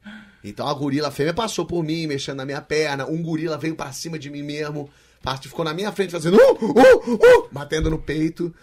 Então 0.44 0.68
a 0.68 0.74
gorila 0.74 1.10
fêmea 1.10 1.34
passou 1.34 1.64
por 1.64 1.82
mim, 1.82 2.06
mexendo 2.06 2.36
na 2.36 2.44
minha 2.44 2.60
perna. 2.60 3.06
Um 3.06 3.22
gorila 3.22 3.58
veio 3.58 3.74
pra 3.74 3.92
cima 3.92 4.18
de 4.18 4.30
mim 4.30 4.42
mesmo, 4.42 4.88
ficou 5.42 5.64
na 5.64 5.74
minha 5.74 5.90
frente 5.90 6.12
fazendo 6.12 6.36
uh, 6.36 6.64
uh, 6.64 7.14
uh, 7.14 7.48
batendo 7.50 7.90
no 7.90 7.98
peito. 7.98 8.54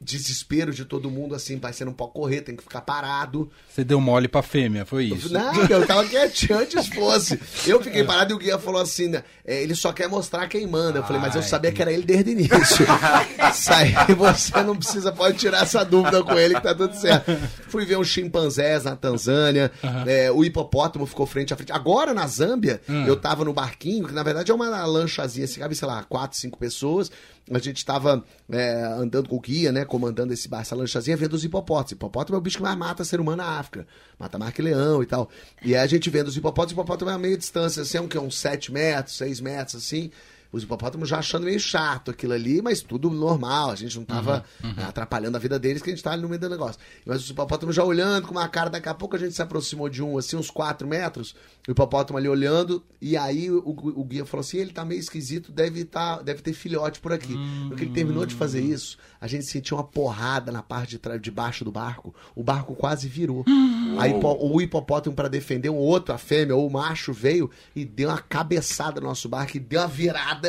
Desespero 0.00 0.72
de 0.72 0.86
todo 0.86 1.10
mundo, 1.10 1.34
assim, 1.34 1.58
vai 1.58 1.74
você 1.74 1.84
não 1.84 1.92
pode 1.92 2.12
correr, 2.12 2.40
tem 2.40 2.56
que 2.56 2.62
ficar 2.62 2.80
parado. 2.80 3.50
Você 3.68 3.84
deu 3.84 4.00
mole 4.00 4.28
pra 4.28 4.42
fêmea, 4.42 4.86
foi 4.86 5.04
isso? 5.04 5.30
Não, 5.30 5.54
eu 5.66 5.86
tava 5.86 6.04
quietinho 6.08 6.58
antes 6.58 6.88
fosse. 6.88 7.38
Eu 7.66 7.82
fiquei 7.82 8.02
parado 8.02 8.32
e 8.32 8.34
o 8.34 8.38
guia 8.38 8.58
falou 8.58 8.80
assim, 8.80 9.08
né, 9.08 9.22
é, 9.44 9.62
ele 9.62 9.74
só 9.74 9.92
quer 9.92 10.08
mostrar 10.08 10.48
quem 10.48 10.66
manda. 10.66 11.00
Eu 11.00 11.02
falei, 11.02 11.20
mas 11.20 11.34
eu 11.34 11.42
sabia 11.42 11.70
que 11.70 11.82
era 11.82 11.92
ele 11.92 12.02
desde 12.02 12.30
o 12.30 12.32
início. 12.32 12.86
Isso 13.52 13.72
aí 13.72 13.92
você 14.16 14.62
não 14.62 14.74
precisa, 14.74 15.12
pode 15.12 15.36
tirar 15.36 15.62
essa 15.62 15.84
dúvida 15.84 16.22
com 16.22 16.38
ele 16.38 16.54
que 16.54 16.62
tá 16.62 16.74
tudo 16.74 16.94
certo. 16.94 17.30
Fui 17.68 17.84
ver 17.84 17.98
uns 17.98 18.08
chimpanzés 18.08 18.84
na 18.84 18.96
Tanzânia, 18.96 19.70
é, 20.06 20.30
o 20.32 20.42
hipopótamo 20.42 21.04
ficou 21.04 21.26
frente 21.26 21.52
a 21.52 21.56
frente. 21.56 21.72
Agora 21.72 22.14
na 22.14 22.26
Zâmbia, 22.26 22.80
eu 23.06 23.16
tava 23.16 23.44
no 23.44 23.52
barquinho, 23.52 24.06
que 24.06 24.14
na 24.14 24.22
verdade 24.22 24.50
é 24.50 24.54
uma 24.54 24.86
lanchazinha, 24.86 25.44
assim, 25.44 25.60
cabe, 25.60 25.74
sei 25.74 25.86
lá, 25.86 26.02
quatro, 26.04 26.38
cinco 26.38 26.58
pessoas. 26.58 27.10
A 27.52 27.58
gente 27.58 27.84
tava 27.84 28.24
é, 28.48 28.82
andando 28.96 29.28
com 29.28 29.36
o 29.36 29.40
guia, 29.40 29.72
né? 29.72 29.84
Comandando 29.84 30.32
esse 30.32 30.48
essa 30.54 30.76
lanchazinha, 30.76 31.16
vendo 31.16 31.34
os 31.34 31.44
hipopótamos. 31.44 31.92
Hipopótamo 31.92 32.36
é 32.36 32.38
o 32.38 32.40
bicho 32.40 32.58
que 32.58 32.62
mais 32.62 32.76
mata 32.76 33.04
ser 33.04 33.20
humano 33.20 33.38
na 33.38 33.58
África. 33.58 33.86
Mata 34.18 34.38
mais 34.38 34.54
que 34.54 34.62
leão 34.62 35.02
e 35.02 35.06
tal. 35.06 35.28
E 35.62 35.74
aí 35.74 35.82
a 35.82 35.86
gente 35.86 36.08
vendo 36.08 36.28
os 36.28 36.36
hipopótamos, 36.36 36.72
hipopótamo 36.72 37.10
é 37.10 37.14
a 37.14 37.18
meia 37.18 37.36
distância, 37.36 37.82
assim, 37.82 37.98
é 37.98 38.00
um 38.00 38.08
que? 38.08 38.18
Uns 38.18 38.38
7 38.38 38.72
metros, 38.72 39.16
6 39.16 39.40
metros, 39.40 39.76
assim. 39.76 40.10
Os 40.52 40.62
hipopótamos 40.64 41.08
já 41.08 41.18
achando 41.18 41.44
meio 41.44 41.60
chato 41.60 42.10
aquilo 42.10 42.32
ali, 42.32 42.60
mas 42.60 42.80
tudo 42.82 43.08
normal. 43.10 43.70
A 43.70 43.76
gente 43.76 43.96
não 43.96 44.04
tava 44.04 44.44
né, 44.62 44.84
atrapalhando 44.84 45.36
a 45.36 45.40
vida 45.40 45.58
deles, 45.58 45.80
que 45.82 45.90
a 45.90 45.92
gente 45.94 46.02
tava 46.02 46.14
ali 46.14 46.22
no 46.22 46.28
meio 46.28 46.40
do 46.40 46.48
negócio. 46.48 46.80
Mas 47.06 47.22
os 47.22 47.30
hipopótamos 47.30 47.74
já 47.76 47.84
olhando 47.84 48.26
com 48.26 48.32
uma 48.32 48.48
cara, 48.48 48.68
daqui 48.68 48.88
a 48.88 48.94
pouco 48.94 49.14
a 49.14 49.18
gente 49.18 49.32
se 49.34 49.40
aproximou 49.42 49.88
de 49.88 50.02
um, 50.02 50.18
assim, 50.18 50.36
uns 50.36 50.50
4 50.50 50.88
metros. 50.88 51.34
O 51.68 51.70
hipopótamo 51.70 52.18
ali 52.18 52.28
olhando, 52.28 52.82
e 53.00 53.16
aí 53.16 53.50
o, 53.50 53.62
o 53.64 54.04
guia 54.04 54.24
falou 54.26 54.40
assim: 54.40 54.58
ele 54.58 54.72
tá 54.72 54.84
meio 54.84 54.98
esquisito, 54.98 55.52
deve, 55.52 55.84
tá, 55.84 56.20
deve 56.20 56.42
ter 56.42 56.52
filhote 56.52 56.98
por 57.00 57.12
aqui. 57.12 57.36
Porque 57.68 57.84
ele 57.84 57.92
terminou 57.92 58.26
de 58.26 58.34
fazer 58.34 58.60
isso, 58.60 58.98
a 59.20 59.26
gente 59.28 59.44
sentiu 59.44 59.76
uma 59.76 59.84
porrada 59.84 60.50
na 60.50 60.62
parte 60.62 60.90
de, 60.90 60.98
trás- 60.98 61.20
de 61.20 61.30
baixo 61.30 61.64
do 61.64 61.70
barco. 61.70 62.12
O 62.34 62.42
barco 62.42 62.74
quase 62.74 63.06
virou. 63.08 63.44
Aí 63.98 64.12
o 64.14 64.60
hipopótamo, 64.60 65.14
para 65.14 65.28
defender 65.28 65.68
um 65.68 65.76
outro, 65.76 66.14
a 66.14 66.18
fêmea 66.18 66.56
ou 66.56 66.66
o 66.66 66.70
macho, 66.72 67.12
veio 67.12 67.50
e 67.76 67.84
deu 67.84 68.08
uma 68.08 68.18
cabeçada 68.18 69.00
no 69.00 69.06
nosso 69.08 69.28
barco 69.28 69.56
e 69.56 69.60
deu 69.60 69.80
uma 69.80 69.86
virada. 69.88 70.39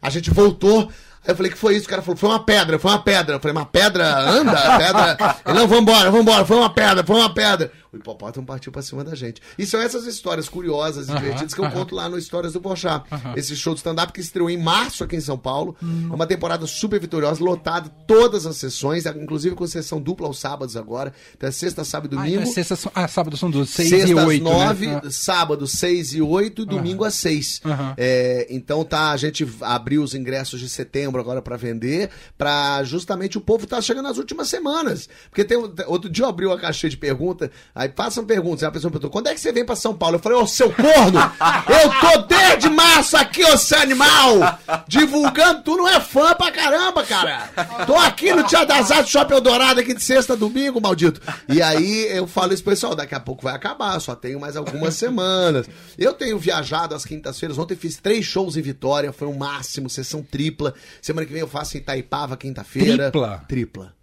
A 0.00 0.10
gente 0.10 0.30
voltou. 0.30 0.90
Aí 1.22 1.32
eu 1.32 1.36
falei, 1.36 1.52
que 1.52 1.58
foi 1.58 1.76
isso? 1.76 1.86
O 1.86 1.88
cara 1.88 2.00
falou, 2.00 2.16
foi 2.16 2.28
uma 2.28 2.42
pedra, 2.42 2.78
foi 2.78 2.90
uma 2.90 3.02
pedra. 3.02 3.36
Eu 3.36 3.40
falei, 3.40 3.56
uma 3.56 3.66
pedra 3.66 4.18
anda? 4.18 4.78
Pedra. 4.78 5.36
Ele, 5.46 5.58
não, 5.58 5.68
vambora, 5.68 6.10
vambora, 6.10 6.44
foi 6.44 6.56
uma 6.56 6.70
pedra, 6.70 7.04
foi 7.04 7.16
uma 7.16 7.32
pedra. 7.34 7.70
O 7.92 7.96
hipopótamo 7.96 8.46
partiu 8.46 8.70
pra 8.70 8.82
cima 8.82 9.02
da 9.02 9.14
gente. 9.16 9.42
E 9.58 9.66
são 9.66 9.80
essas 9.80 10.06
histórias 10.06 10.48
curiosas 10.48 11.08
e 11.08 11.12
divertidas 11.12 11.52
que 11.52 11.60
eu 11.60 11.68
conto 11.70 11.94
lá 11.94 12.08
no 12.08 12.16
Histórias 12.16 12.52
do 12.52 12.60
Porchat. 12.60 13.04
Esse 13.36 13.56
show 13.56 13.74
de 13.74 13.80
stand-up 13.80 14.12
que 14.12 14.20
estreou 14.20 14.48
em 14.48 14.56
março 14.56 15.02
aqui 15.02 15.16
em 15.16 15.20
São 15.20 15.36
Paulo. 15.36 15.76
É 15.82 16.14
uma 16.14 16.26
temporada 16.26 16.66
super 16.66 17.00
vitoriosa, 17.00 17.42
lotada 17.42 17.88
todas 18.06 18.46
as 18.46 18.56
sessões, 18.56 19.06
inclusive 19.06 19.56
com 19.56 19.66
sessão 19.66 20.00
dupla 20.00 20.28
aos 20.28 20.38
sábados 20.38 20.76
agora. 20.76 21.12
Então 21.36 21.48
é 21.48 21.52
sexta, 21.52 21.82
sábado 21.82 22.14
e 22.14 22.18
Ah, 22.18 22.20
domingo. 22.22 22.40
então 22.42 22.50
é 22.52 22.54
sexta, 22.64 22.90
ah, 22.94 23.08
sábado 23.08 23.36
são 23.36 23.50
duas, 23.50 23.70
seis 23.70 23.88
Sexta 23.88 24.08
e 24.08 24.18
às 24.18 24.24
oito, 24.26 24.44
nove, 24.44 24.86
né? 24.86 25.00
sábado 25.10 25.66
seis 25.66 26.12
e 26.14 26.22
oito, 26.22 26.62
e 26.62 26.64
domingo 26.66 27.04
às 27.04 27.14
seis. 27.14 27.60
É, 27.96 28.46
então 28.50 28.84
tá, 28.84 29.10
a 29.10 29.16
gente 29.16 29.46
abriu 29.62 30.02
os 30.02 30.14
ingressos 30.14 30.60
de 30.60 30.68
setembro 30.68 31.20
agora 31.20 31.42
pra 31.42 31.56
vender, 31.56 32.10
pra 32.38 32.84
justamente 32.84 33.36
o 33.36 33.40
povo 33.40 33.66
tá 33.66 33.80
chegando 33.80 34.04
nas 34.06 34.18
últimas 34.18 34.48
semanas. 34.48 35.08
Porque 35.28 35.44
tem 35.44 35.58
outro 35.86 36.08
dia 36.08 36.24
eu 36.24 36.28
abri 36.28 36.46
uma 36.46 36.56
caixinha 36.58 36.90
de 36.90 36.96
pergunta, 36.96 37.50
aí 37.80 37.88
passam 37.88 38.26
perguntas, 38.26 38.62
a 38.62 38.70
pessoa 38.70 38.90
perguntou, 38.90 39.10
quando 39.10 39.28
é 39.28 39.34
que 39.34 39.40
você 39.40 39.50
vem 39.52 39.64
pra 39.64 39.74
São 39.74 39.94
Paulo? 39.94 40.16
Eu 40.16 40.20
falei, 40.20 40.36
ô 40.36 40.46
seu 40.46 40.70
corno, 40.70 41.18
eu 41.66 41.90
tô 41.98 42.26
desde 42.26 42.68
março 42.68 43.16
aqui, 43.16 43.42
ô 43.42 43.56
seu 43.56 43.78
animal, 43.78 44.58
divulgando, 44.86 45.62
tu 45.62 45.76
não 45.78 45.88
é 45.88 45.98
fã 45.98 46.34
pra 46.34 46.52
caramba, 46.52 47.02
cara. 47.04 47.48
Tô 47.86 47.96
aqui 47.96 48.34
no 48.34 48.44
Teatro 48.44 48.68
das 48.68 48.90
Artes, 48.90 49.10
Shopping 49.10 49.32
Eldorado, 49.32 49.80
aqui 49.80 49.94
de 49.94 50.02
sexta 50.02 50.36
domingo, 50.36 50.78
maldito. 50.78 51.22
E 51.48 51.62
aí 51.62 52.06
eu 52.14 52.26
falo 52.26 52.52
isso 52.52 52.62
pro 52.62 52.72
pessoal, 52.72 52.94
daqui 52.94 53.14
a 53.14 53.20
pouco 53.20 53.44
vai 53.44 53.54
acabar, 53.54 53.98
só 53.98 54.14
tenho 54.14 54.38
mais 54.38 54.58
algumas 54.58 54.94
semanas. 54.94 55.66
Eu 55.96 56.12
tenho 56.12 56.38
viajado 56.38 56.94
às 56.94 57.06
quintas-feiras, 57.06 57.56
ontem 57.56 57.76
fiz 57.76 57.96
três 57.96 58.26
shows 58.26 58.58
em 58.58 58.62
Vitória, 58.62 59.10
foi 59.10 59.26
o 59.26 59.34
máximo, 59.34 59.88
sessão 59.88 60.22
tripla. 60.22 60.74
Semana 61.00 61.26
que 61.26 61.32
vem 61.32 61.40
eu 61.40 61.48
faço 61.48 61.78
em 61.78 61.80
Itaipava, 61.80 62.36
quinta-feira. 62.36 63.10
Tripla? 63.10 63.42
Tripla. 63.48 63.94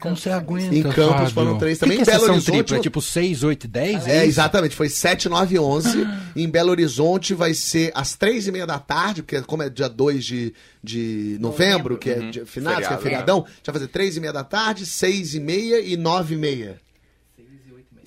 Como 0.00 0.16
você 0.16 0.30
aguenta, 0.30 0.74
Em 0.74 0.82
Campos 0.82 1.06
Fábio? 1.12 1.30
foram 1.30 1.58
três 1.58 1.78
Que 1.78 1.84
também, 1.84 1.96
que 2.02 2.10
é 2.10 2.14
em 2.14 2.16
Belo 2.18 2.32
Horizonte, 2.32 2.52
tripla? 2.52 2.76
É 2.76 2.80
tipo 2.80 3.00
6, 3.02 3.42
8 3.42 3.64
e 3.64 3.68
10? 3.68 4.06
É, 4.06 4.16
isso? 4.18 4.26
exatamente. 4.26 4.74
Foi 4.76 4.88
7, 4.88 5.28
9 5.28 5.54
e 5.54 5.58
11. 5.58 6.06
em 6.36 6.48
Belo 6.48 6.70
Horizonte 6.70 7.34
vai 7.34 7.54
ser 7.54 7.90
às 7.94 8.14
três 8.14 8.46
e 8.46 8.52
meia 8.52 8.66
da 8.66 8.78
tarde, 8.78 9.22
porque 9.22 9.40
como 9.42 9.62
é 9.62 9.68
dia 9.70 9.88
2 9.88 10.24
de, 10.24 10.54
de 10.82 11.36
novembro, 11.40 11.96
que 11.98 12.10
é 12.10 12.30
dia, 12.30 12.46
finados, 12.46 12.86
que 12.88 12.94
é 12.94 12.98
feriadão, 12.98 13.44
a 13.46 13.48
gente 13.48 13.66
vai 13.66 13.72
fazer 13.74 13.88
três 13.88 14.16
e 14.16 14.20
meia 14.20 14.32
da 14.32 14.44
tarde, 14.44 14.84
seis 14.86 15.34
e 15.34 15.40
meia 15.40 15.80
e 15.80 15.96
nove 15.96 16.34
e 16.34 16.38
meia. 16.38 16.80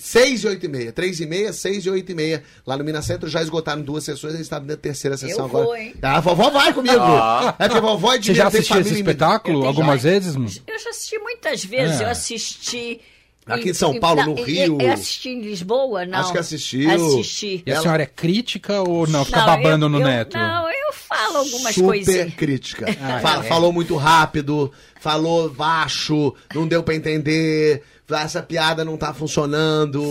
6 0.04 0.44
e 0.44 0.48
8 0.48 0.66
e 0.66 0.70
meia. 0.70 0.92
3 0.92 1.20
e 1.20 1.26
meia, 1.28 1.54
6 1.54 1.86
e 1.86 1.90
8 1.90 2.12
e 2.12 2.16
meia. 2.16 2.44
Lá 2.66 2.76
no 2.76 2.84
Minas 2.84 3.06
Centro 3.06 3.30
já 3.30 3.40
esgotaram 3.42 3.82
duas 3.84 4.04
sessões, 4.04 4.34
a 4.34 4.38
gente 4.38 4.50
tá 4.50 4.60
na 4.60 4.76
terceira 4.76 5.16
sessão 5.16 5.40
Eu 5.40 5.46
agora. 5.46 5.66
vou, 5.66 5.76
hein? 5.76 5.94
Ah, 6.02 6.18
a 6.18 6.20
vovó 6.20 6.50
vai 6.50 6.74
comigo. 6.74 6.96
É 7.60 7.68
porque 7.68 7.78
a 7.78 7.82
vovó 7.82 8.14
é 8.14 8.18
de 8.18 8.28
Você 8.28 8.34
já 8.34 8.48
assistiu 8.48 8.80
esse 8.80 8.94
espetáculo 8.96 9.66
algumas 9.66 10.02
vezes? 10.02 10.36
mano? 10.36 10.50
Eu 10.66 10.80
já 10.80 10.90
assisti 10.90 11.20
muitas 11.20 11.64
vezes. 11.64 12.02
É. 12.02 12.04
Eu 12.06 12.10
assisti. 12.10 13.00
Aqui 13.46 13.70
em 13.72 13.74
São 13.74 14.00
Paulo, 14.00 14.24
no 14.24 14.40
e- 14.40 14.44
Rio. 14.44 14.78
Eu 14.82 14.92
assisti 14.94 15.30
em 15.30 15.42
Lisboa, 15.42 16.06
não. 16.06 16.20
Acho 16.20 16.32
que 16.32 16.38
assistiu. 16.38 16.90
Assisti. 16.90 17.64
E 17.66 17.72
a 17.72 17.82
senhora 17.82 18.04
é 18.04 18.06
crítica 18.06 18.82
ou 18.82 19.06
não? 19.08 19.26
Fica 19.26 19.40
Não, 19.40 19.46
babando 19.46 19.86
eu- 19.86 19.90
no 19.90 20.00
eu- 20.00 20.06
neto? 20.08 20.38
Não, 20.38 20.68
eu 20.70 20.94
falo 20.94 21.38
algumas 21.38 21.74
super 21.76 21.88
coisinhas. 21.88 22.34
crítica. 22.36 22.86
Ah, 23.02 23.20
Fa- 23.20 23.44
é. 23.46 23.48
Falou 23.50 23.74
muito 23.74 23.96
rápido, 23.96 24.72
falou 25.00 25.50
baixo, 25.50 26.34
não 26.54 26.68
deu 26.68 26.84
pra 26.84 26.94
entender. 26.96 27.82
Essa 28.20 28.42
piada 28.42 28.84
não 28.84 28.98
tá 28.98 29.14
funcionando. 29.14 30.02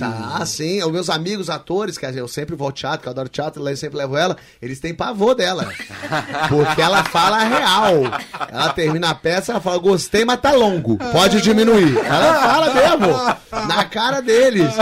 Ah, 0.00 0.44
sim. 0.46 0.82
Os 0.82 0.90
meus 0.90 1.10
amigos 1.10 1.50
atores, 1.50 1.98
que 1.98 2.06
eu 2.06 2.28
sempre 2.28 2.54
vou 2.56 2.66
ao 2.66 2.72
teatro, 2.72 3.00
que 3.02 3.08
eu 3.08 3.10
adoro 3.10 3.28
teatro, 3.28 3.66
eu 3.66 3.76
sempre 3.76 3.98
levo 3.98 4.16
ela, 4.16 4.36
eles 4.60 4.80
têm 4.80 4.94
pavor 4.94 5.34
dela. 5.34 5.68
Porque 6.48 6.80
ela 6.80 7.04
fala 7.04 7.38
a 7.38 7.44
real. 7.44 7.94
Ela 8.48 8.68
termina 8.72 9.10
a 9.10 9.14
peça, 9.14 9.52
ela 9.52 9.60
fala, 9.60 9.78
gostei, 9.78 10.24
mas 10.24 10.40
tá 10.40 10.52
longo. 10.52 10.96
Pode 10.96 11.40
diminuir. 11.40 11.96
Ela 11.98 12.34
fala 12.34 12.74
mesmo. 12.74 13.66
Na 13.66 13.84
cara 13.84 14.20
deles. 14.20 14.72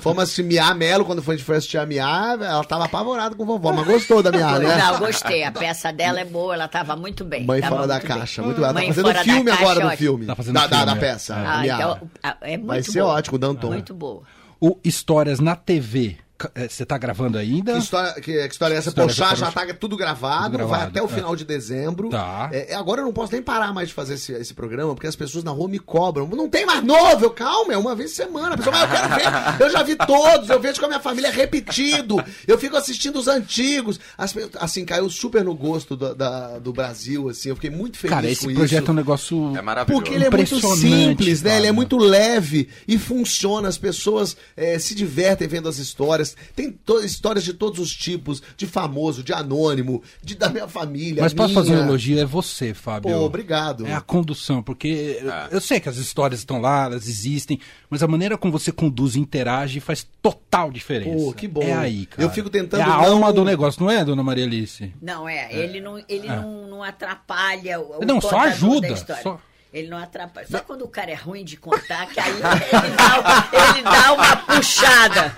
Fomos 0.00 0.24
assistir 0.24 0.42
Miá 0.42 0.72
Melo, 0.74 1.04
quando 1.04 1.22
foi- 1.22 1.34
a 1.34 1.36
gente 1.38 1.46
foi 1.46 1.56
assistir 1.56 1.78
a 1.78 1.86
Miá, 1.86 2.36
ela 2.40 2.64
tava 2.64 2.84
apavorada 2.84 3.34
com 3.34 3.44
vovó, 3.44 3.72
mas 3.72 3.86
gostou 3.86 4.22
da 4.22 4.30
Miá, 4.30 4.58
né? 4.58 4.76
Não, 4.76 4.98
gostei. 4.98 5.44
A 5.44 5.52
peça 5.52 5.92
dela 5.92 6.20
é 6.20 6.24
boa, 6.24 6.54
ela 6.54 6.64
estava 6.66 6.96
muito 6.96 7.24
bem. 7.24 7.44
Mãe 7.44 7.60
tava 7.60 7.76
fora 7.76 7.86
da 7.88 7.98
bem. 7.98 8.06
caixa, 8.06 8.42
muito 8.42 8.56
bem. 8.56 8.64
Ela 8.64 8.74
tá 8.74 8.80
Mãe 8.80 8.88
fazendo 8.88 9.04
Fora 9.04 9.18
da 9.18 9.24
filme 9.24 9.50
agora 9.50 9.80
do 9.80 9.96
filme. 9.96 10.26
Tá 10.26 10.34
fazendo 10.36 10.54
da, 10.54 10.66
da, 10.66 10.68
filme, 10.68 10.86
da 10.86 10.92
é. 10.92 10.94
peça. 10.96 11.34
Ah, 11.36 11.66
então, 11.66 11.98
ah, 12.02 12.06
é 12.40 12.56
muito 12.56 12.66
Vai 12.68 12.82
ser 12.82 13.00
boa. 13.00 13.14
ótimo, 13.14 13.38
Danton. 13.38 13.68
Muito 13.68 13.94
boa. 13.94 14.22
O 14.60 14.76
Histórias 14.84 15.40
na 15.40 15.56
TV, 15.56 16.18
você 16.68 16.84
tá 16.86 16.96
gravando 16.98 17.38
ainda? 17.38 17.72
Que 17.72 17.78
história, 17.78 18.12
que, 18.14 18.22
que 18.48 18.52
história 18.52 18.74
é 18.74 18.78
essa? 18.78 18.88
História 18.90 19.08
Poxa, 19.08 19.36
já 19.36 19.46
Poxa. 19.50 19.66
tá 19.66 19.74
tudo 19.74 19.96
gravado, 19.96 20.56
Tudo 20.58 20.66
vai 20.66 20.80
gravado, 20.80 20.90
até 20.90 21.02
o 21.02 21.06
é. 21.06 21.08
final 21.08 21.36
de 21.36 21.44
dezembro. 21.44 22.08
Tá. 22.10 22.48
É, 22.52 22.74
agora 22.74 23.00
eu 23.00 23.04
não 23.04 23.12
posso 23.12 23.32
nem 23.32 23.42
parar 23.42 23.72
mais 23.72 23.88
de 23.88 23.94
fazer 23.94 24.14
esse, 24.14 24.32
esse 24.32 24.54
programa, 24.54 24.94
porque 24.94 25.06
as 25.06 25.16
pessoas 25.16 25.44
na 25.44 25.50
rua 25.50 25.68
me 25.68 25.78
cobram. 25.78 26.26
Não 26.28 26.48
tem 26.48 26.64
mais 26.66 26.82
novo, 26.82 27.24
eu, 27.24 27.30
calma, 27.30 27.72
é 27.72 27.76
uma 27.76 27.94
vez 27.94 28.10
por 28.10 28.16
semana. 28.16 28.54
A 28.54 28.56
pessoa, 28.56 28.74
mas 28.76 28.90
eu 28.90 28.96
quero 28.96 29.14
ver. 29.14 29.64
Eu 29.64 29.70
já 29.70 29.82
vi 29.82 29.96
todos, 29.96 30.48
eu 30.50 30.60
vejo 30.60 30.78
com 30.80 30.86
a 30.86 30.88
minha 30.88 31.00
família 31.00 31.30
repetido. 31.30 32.22
Eu 32.46 32.58
fico 32.58 32.76
assistindo 32.76 33.18
os 33.18 33.28
antigos. 33.28 33.98
As 34.16 34.34
assim, 34.58 34.84
caiu 34.84 35.08
super 35.10 35.44
no 35.44 35.54
gosto 35.54 35.96
do, 35.96 36.14
da- 36.14 36.58
do 36.58 36.72
Brasil, 36.72 37.28
assim. 37.28 37.48
Eu 37.50 37.56
fiquei 37.56 37.70
muito 37.70 37.98
feliz 37.98 38.14
Cara, 38.14 38.26
com 38.26 38.32
esse 38.32 38.46
isso. 38.46 38.54
projeto 38.54 38.88
é 38.88 38.90
um 38.90 38.94
negócio... 38.94 39.56
É 39.56 39.62
maravilhoso. 39.62 40.02
Porque 40.02 40.14
ele 40.14 40.24
é 40.24 40.30
muito 40.30 40.76
simples, 40.76 41.42
né? 41.42 41.56
Ele 41.58 41.66
é 41.66 41.72
muito 41.72 41.96
leve 41.98 42.68
e 42.86 42.98
funciona. 42.98 43.68
As 43.68 43.78
pessoas 43.78 44.36
eh, 44.56 44.78
se 44.78 44.94
divertem 44.94 45.46
vendo 45.48 45.68
as 45.68 45.78
histórias. 45.78 46.29
Tem 46.54 46.78
histórias 47.04 47.44
de 47.44 47.52
todos 47.54 47.78
os 47.80 47.94
tipos, 47.94 48.42
de 48.56 48.66
famoso, 48.66 49.22
de 49.22 49.32
anônimo, 49.32 50.02
de 50.22 50.34
da 50.34 50.48
minha 50.48 50.68
família. 50.68 51.22
Mas 51.22 51.32
posso 51.34 51.54
fazer 51.54 51.72
um 51.74 51.82
elogio? 51.84 52.18
É 52.18 52.24
você, 52.24 52.72
Fábio. 52.74 53.10
Pô, 53.10 53.18
obrigado. 53.24 53.86
É 53.86 53.94
a 53.94 54.00
condução, 54.00 54.62
porque 54.62 55.18
eu- 55.22 55.30
É. 55.32 55.48
eu 55.52 55.60
sei 55.60 55.80
que 55.80 55.88
as 55.88 55.96
histórias 55.96 56.40
estão 56.40 56.60
lá, 56.60 56.84
elas 56.86 57.08
existem, 57.08 57.58
mas 57.88 58.02
a 58.02 58.06
maneira 58.08 58.36
como 58.38 58.52
você 58.52 58.70
conduz 58.72 59.14
e 59.16 59.20
interage 59.20 59.80
faz 59.80 60.06
total 60.22 60.70
diferença. 60.70 61.16
Pô, 61.24 61.32
que 61.32 61.46
bom. 61.48 61.62
É 61.62 61.72
aí, 61.74 62.06
cara. 62.06 62.22
Eu 62.22 62.30
fico 62.30 62.50
tentando 62.50 62.80
É 62.80 62.84
a 62.84 62.88
não- 62.88 63.04
alma 63.04 63.32
do 63.32 63.44
negócio, 63.44 63.82
não 63.82 63.90
é, 63.90 64.04
dona 64.04 64.22
Maria 64.22 64.44
Alice? 64.44 64.92
Não, 65.00 65.28
é, 65.28 65.52
ele, 65.54 65.80
não, 65.80 65.98
ele 66.08 66.26
não, 66.28 66.66
não 66.68 66.82
atrapalha 66.82 67.80
o, 67.80 68.04
Não, 68.04 68.20
só 68.20 68.38
ajuda, 68.40 68.88
da 68.88 68.94
história. 68.94 69.22
só- 69.22 69.40
Ele 69.72 69.88
não 69.88 69.98
atrapalha. 69.98 70.46
Só 70.50 70.58
quando 70.60 70.82
o 70.82 70.88
cara 70.88 71.10
é 71.12 71.14
ruim 71.14 71.44
de 71.44 71.56
contar, 71.56 72.06
que 72.06 72.18
aí 72.18 72.30
ele 72.30 72.40
dá, 72.40 73.68
ele 73.70 73.82
dá 73.82 74.12
uma 74.12 74.36
puxada. 74.36 75.34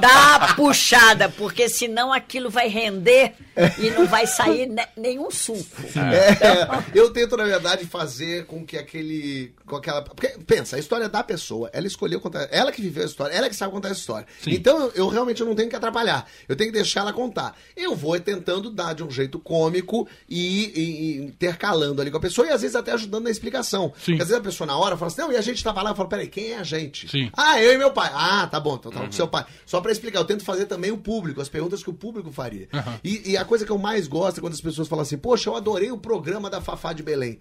Dá 0.00 0.36
uma 0.38 0.54
puxada, 0.54 1.28
porque 1.30 1.68
senão 1.68 2.12
aquilo 2.12 2.50
vai 2.50 2.68
render 2.68 3.32
e 3.78 3.90
não 3.90 4.06
vai 4.06 4.26
sair 4.26 4.66
ne- 4.66 4.86
nenhum 4.96 5.30
suco. 5.30 5.64
É, 5.96 6.68
eu 6.98 7.10
tento, 7.10 7.36
na 7.36 7.44
verdade, 7.44 7.86
fazer 7.86 8.44
com 8.46 8.64
que 8.66 8.76
aquele. 8.76 9.54
Com 9.66 9.76
aquela, 9.76 10.02
porque, 10.02 10.28
pensa, 10.46 10.76
a 10.76 10.78
história 10.78 11.04
é 11.04 11.08
da 11.08 11.22
pessoa. 11.22 11.70
Ela 11.72 11.86
escolheu 11.86 12.20
contar. 12.20 12.48
Ela 12.50 12.72
que 12.72 12.82
viveu 12.82 13.02
a 13.02 13.06
história, 13.06 13.32
ela 13.34 13.48
que 13.48 13.54
sabe 13.56 13.72
contar 13.72 13.88
essa 13.88 14.00
história. 14.00 14.26
Sim. 14.42 14.50
Então 14.52 14.78
eu, 14.78 14.92
eu 14.94 15.08
realmente 15.08 15.42
não 15.42 15.54
tenho 15.54 15.70
que 15.70 15.76
atrapalhar. 15.76 16.26
Eu 16.48 16.54
tenho 16.56 16.70
que 16.70 16.76
deixar 16.76 17.00
ela 17.00 17.12
contar. 17.12 17.56
Eu 17.76 17.94
vou 17.94 18.18
tentando 18.20 18.68
dar 18.70 18.94
de 18.94 19.02
um 19.04 19.10
jeito 19.10 19.38
cômico 19.38 20.06
e, 20.28 20.64
e- 20.66 20.80
e 20.80 21.24
intercalando 21.24 22.02
ali 22.02 22.10
com 22.10 22.16
a 22.18 22.20
pessoa 22.20 22.46
e 22.46 22.50
às 22.50 22.60
vezes 22.62 22.76
até 22.76 22.92
ajudando 22.92 23.24
na 23.24 23.30
explicação. 23.30 23.69
Sim. 23.78 23.92
Porque 24.12 24.22
às 24.22 24.28
vezes 24.28 24.34
a 24.34 24.40
pessoa 24.40 24.66
na 24.66 24.76
hora 24.76 24.96
fala 24.96 25.10
assim, 25.10 25.20
não, 25.20 25.32
e 25.32 25.36
a 25.36 25.40
gente 25.40 25.62
tava 25.62 25.82
lá, 25.82 25.90
eu 25.90 25.94
falo, 25.94 26.08
peraí, 26.08 26.26
quem 26.28 26.52
é 26.52 26.58
a 26.58 26.62
gente? 26.62 27.08
Sim. 27.08 27.30
Ah, 27.36 27.60
eu 27.62 27.72
e 27.72 27.78
meu 27.78 27.90
pai. 27.92 28.10
Ah, 28.12 28.46
tá 28.46 28.58
bom, 28.58 28.74
então 28.76 28.90
tava 28.90 29.04
Uhum. 29.04 29.10
com 29.10 29.16
seu 29.16 29.28
pai. 29.28 29.44
Só 29.66 29.80
pra 29.80 29.92
explicar, 29.92 30.18
eu 30.20 30.24
tento 30.24 30.44
fazer 30.44 30.66
também 30.66 30.90
o 30.90 30.98
público, 30.98 31.40
as 31.40 31.48
perguntas 31.48 31.82
que 31.82 31.90
o 31.90 31.94
público 31.94 32.30
faria. 32.32 32.68
Uhum. 32.72 32.94
E, 33.04 33.30
e 33.32 33.36
a 33.36 33.44
coisa 33.44 33.64
que 33.64 33.72
eu 33.72 33.78
mais 33.78 34.06
gosto 34.08 34.38
é 34.38 34.40
quando 34.40 34.54
as 34.54 34.60
pessoas 34.60 34.88
falam 34.88 35.02
assim, 35.02 35.16
poxa, 35.18 35.48
eu 35.50 35.56
adorei 35.56 35.90
o 35.92 35.98
programa 35.98 36.48
da 36.50 36.60
Fafá 36.60 36.92
de 36.92 37.02
Belém. 37.02 37.38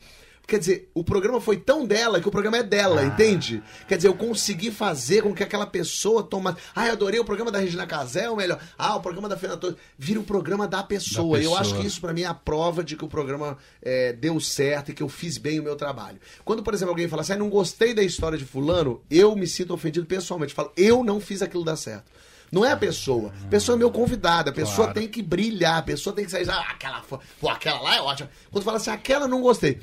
Quer 0.48 0.58
dizer, 0.58 0.90
o 0.96 1.04
programa 1.04 1.40
foi 1.40 1.58
tão 1.58 1.86
dela 1.86 2.20
que 2.20 2.28
o 2.28 2.32
programa 2.32 2.58
é 2.58 2.62
Ah. 2.62 2.64
dela, 2.64 3.04
entende? 3.06 3.62
Quer 3.88 3.98
dizer, 3.98 4.08
eu 4.08 4.16
consegui 4.16 4.72
fazer 4.72 5.22
com 5.22 5.32
que 5.34 5.44
aquela 5.44 5.68
pessoa 5.68 6.24
tomasse. 6.24 6.58
Ah, 6.76 6.88
eu 6.88 6.94
adorei 6.94 7.20
o 7.20 7.24
programa 7.26 7.52
da 7.52 7.60
Regina 7.60 7.86
Casé, 7.86 8.24
é 8.26 8.30
o 8.32 8.36
melhor. 8.36 8.60
Ah, 8.76 8.96
o 8.96 9.00
programa 9.00 9.30
da 9.30 9.38
Fernanda 9.38 9.62
Torres. 9.62 9.78
Vira 9.98 10.20
o 10.20 10.24
programa 10.24 10.68
da 10.68 10.82
pessoa. 10.82 11.38
Da 11.38 11.44
Eu 11.44 11.56
acho 11.56 11.76
que 11.76 11.86
isso 11.86 12.02
pra 12.02 12.14
mim 12.14 12.22
é 12.24 12.26
a 12.26 12.34
prova 12.34 12.84
de 12.84 12.96
que 12.96 13.06
o 13.06 13.08
programa 13.08 13.58
é, 13.82 14.12
deu 14.14 14.40
certo 14.40 14.90
e 14.90 14.94
que 14.96 15.04
eu 15.04 15.10
fiz 15.10 15.38
bem 15.38 15.60
o 15.60 15.64
meu 15.64 15.76
trabalho. 15.76 16.18
Quando, 16.44 16.64
por 16.64 16.74
exemplo, 16.74 16.94
alguém 16.94 17.08
fala 17.08 17.22
assim, 17.22 17.34
ah, 17.34 17.38
não 17.38 17.50
gostei 17.50 17.94
da 17.94 18.02
história 18.02 18.38
de 18.38 18.46
fulano, 18.46 19.04
eu 19.10 19.36
me 19.36 19.46
sinto 19.46 19.72
ofendido 19.74 20.08
pessoalmente. 20.08 20.56
Falo, 20.56 20.72
eu 20.76 21.04
não 21.04 21.20
fiz 21.20 21.44
aquilo 21.44 21.64
dar 21.64 21.76
certo. 21.76 22.06
Não 22.52 22.66
é 22.66 22.72
a 22.72 22.78
pessoa. 22.78 23.32
A 23.44 23.48
pessoa 23.48 23.76
é 23.76 23.78
meu 23.78 23.92
convidado. 23.92 24.50
A 24.50 24.54
pessoa 24.54 24.88
Claro. 24.88 24.94
tem 24.96 25.08
que 25.08 25.22
brilhar. 25.22 25.78
A 25.78 25.82
pessoa 25.84 26.16
tem 26.16 26.26
que 26.26 26.32
sair. 26.32 26.50
Ah, 26.50 26.66
aquela, 26.72 27.00
pô, 27.02 27.48
aquela 27.48 27.80
lá 27.80 27.96
é 27.98 28.02
ótima. 28.02 28.28
Quando 28.52 28.64
fala 28.64 28.78
assim, 28.78 28.90
aquela 28.90 29.28
não 29.28 29.40
gostei. 29.40 29.78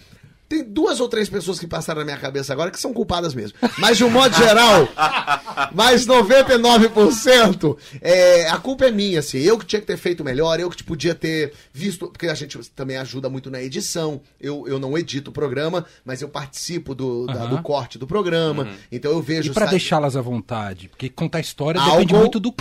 Tem 0.49 0.63
duas 0.63 1.01
ou 1.01 1.09
três 1.09 1.29
pessoas 1.29 1.59
que 1.59 1.67
passaram 1.67 2.01
na 2.01 2.05
minha 2.05 2.17
cabeça 2.19 2.53
agora 2.53 2.71
que 2.71 2.79
são 2.79 2.93
culpadas 2.93 3.35
mesmo. 3.35 3.59
Mas 3.79 3.97
de 3.97 4.05
um 4.05 4.11
modo 4.11 4.35
geral, 4.37 4.89
mas 5.75 6.07
99% 6.07 7.77
é, 8.01 8.49
a 8.49 8.59
culpa 8.59 8.87
é 8.87 8.91
minha, 8.91 9.21
assim. 9.21 9.39
Eu 9.39 9.59
que 9.59 9.67
tinha 9.67 9.81
que 9.81 9.87
ter 9.87 9.97
feito 9.97 10.23
melhor, 10.25 10.59
eu 10.61 10.71
que 10.71 10.83
podia 10.85 11.15
ter 11.15 11.53
visto. 11.73 12.07
Porque 12.09 12.27
a 12.29 12.35
gente 12.35 12.59
também 12.71 12.97
ajuda 12.97 13.29
muito 13.29 13.51
na 13.51 13.61
edição. 13.63 14.21
Eu, 14.41 14.67
eu 14.69 14.79
não 14.79 14.97
edito 14.97 15.31
o 15.31 15.33
programa, 15.33 15.85
mas 16.05 16.23
eu 16.23 16.29
participo 16.29 16.95
do, 16.95 17.27
da- 17.27 17.35
Aham. 17.45 17.49
do 17.57 17.63
corte 17.63 17.99
do 17.99 18.07
programa. 18.07 18.69
Então 18.91 19.11
eu 19.11 19.21
vejo. 19.23 19.51
E 19.51 19.55
pra 19.55 19.65
sa- 19.67 19.71
deixá-las 19.71 20.17
à 20.17 20.21
vontade? 20.21 20.89
Porque 20.89 21.09
contar 21.09 21.41
história 21.41 21.81
Álcool. 21.81 21.97
depende 22.01 22.15
muito 22.15 22.41
do. 22.41 22.55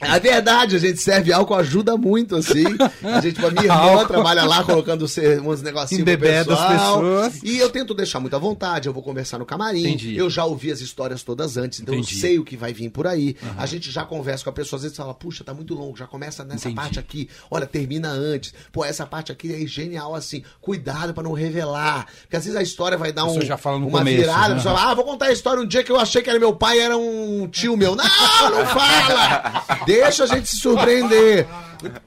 É 0.00 0.20
verdade, 0.20 0.76
a 0.76 0.78
gente 0.78 1.00
serve 1.00 1.32
álcool, 1.32 1.54
ajuda 1.54 1.96
muito, 1.96 2.36
assim. 2.36 2.64
A 3.02 3.20
gente, 3.20 3.34
tipo, 3.34 3.46
a 3.46 3.50
minha 3.50 3.64
irmã 3.64 4.04
trabalha 4.06 4.44
lá 4.44 4.62
colocando 4.62 5.06
uns 5.06 5.62
negocinhos 5.62 6.04
pro 6.04 6.18
pessoal. 6.18 6.98
pessoas. 7.00 7.42
E 7.42 7.56
eu 7.58 7.70
tento 7.70 7.94
deixar 7.94 8.20
muito 8.20 8.36
à 8.36 8.38
vontade, 8.38 8.88
eu 8.88 8.92
vou 8.92 9.02
conversar 9.02 9.38
no 9.38 9.46
camarim. 9.46 9.80
Entendi. 9.80 10.14
Eu 10.16 10.28
já 10.28 10.44
ouvi 10.44 10.70
as 10.70 10.80
histórias 10.80 11.22
todas 11.22 11.56
antes, 11.56 11.80
então 11.80 11.94
Entendi. 11.94 12.14
eu 12.14 12.20
sei 12.20 12.38
o 12.38 12.44
que 12.44 12.56
vai 12.56 12.74
vir 12.74 12.90
por 12.90 13.06
aí. 13.06 13.36
A 13.56 13.64
gente 13.64 13.90
já 13.90 14.04
conversa 14.04 14.44
com 14.44 14.50
a 14.50 14.52
pessoa, 14.52 14.76
às 14.76 14.82
vezes 14.82 14.96
fala, 14.96 15.14
puxa, 15.14 15.42
tá 15.42 15.54
muito 15.54 15.74
longo, 15.74 15.96
já 15.96 16.06
começa 16.06 16.44
nessa 16.44 16.68
Entendi. 16.68 16.74
parte 16.74 16.98
aqui. 16.98 17.28
Olha, 17.50 17.64
termina 17.66 18.10
antes. 18.10 18.52
Pô, 18.70 18.84
essa 18.84 19.06
parte 19.06 19.32
aqui 19.32 19.62
é 19.62 19.66
genial, 19.66 20.14
assim. 20.14 20.42
Cuidado 20.60 21.14
pra 21.14 21.22
não 21.22 21.32
revelar. 21.32 22.06
Porque 22.22 22.36
às 22.36 22.44
vezes 22.44 22.58
a 22.58 22.62
história 22.62 22.98
vai 22.98 23.12
dar 23.12 23.24
um, 23.24 23.40
já 23.40 23.56
fala 23.56 23.78
no 23.78 23.88
uma 23.88 23.98
começo, 24.00 24.18
virada. 24.18 24.48
né? 24.48 24.52
A 24.52 24.56
pessoa 24.56 24.74
fala, 24.76 24.90
ah, 24.90 24.94
vou 24.94 25.04
contar 25.04 25.26
a 25.26 25.32
história 25.32 25.62
um 25.62 25.66
dia 25.66 25.82
que 25.82 25.90
eu 25.90 25.98
achei 25.98 26.20
que 26.20 26.28
era 26.28 26.38
meu 26.38 26.54
pai 26.54 26.80
era 26.80 26.98
um 26.98 27.48
tio 27.48 27.76
meu. 27.78 27.96
Não, 27.96 28.04
não 28.04 28.66
fala! 28.66 29.64
Deixa 29.86 30.24
a 30.24 30.26
gente 30.26 30.48
se 30.48 30.56
surpreender. 30.58 31.46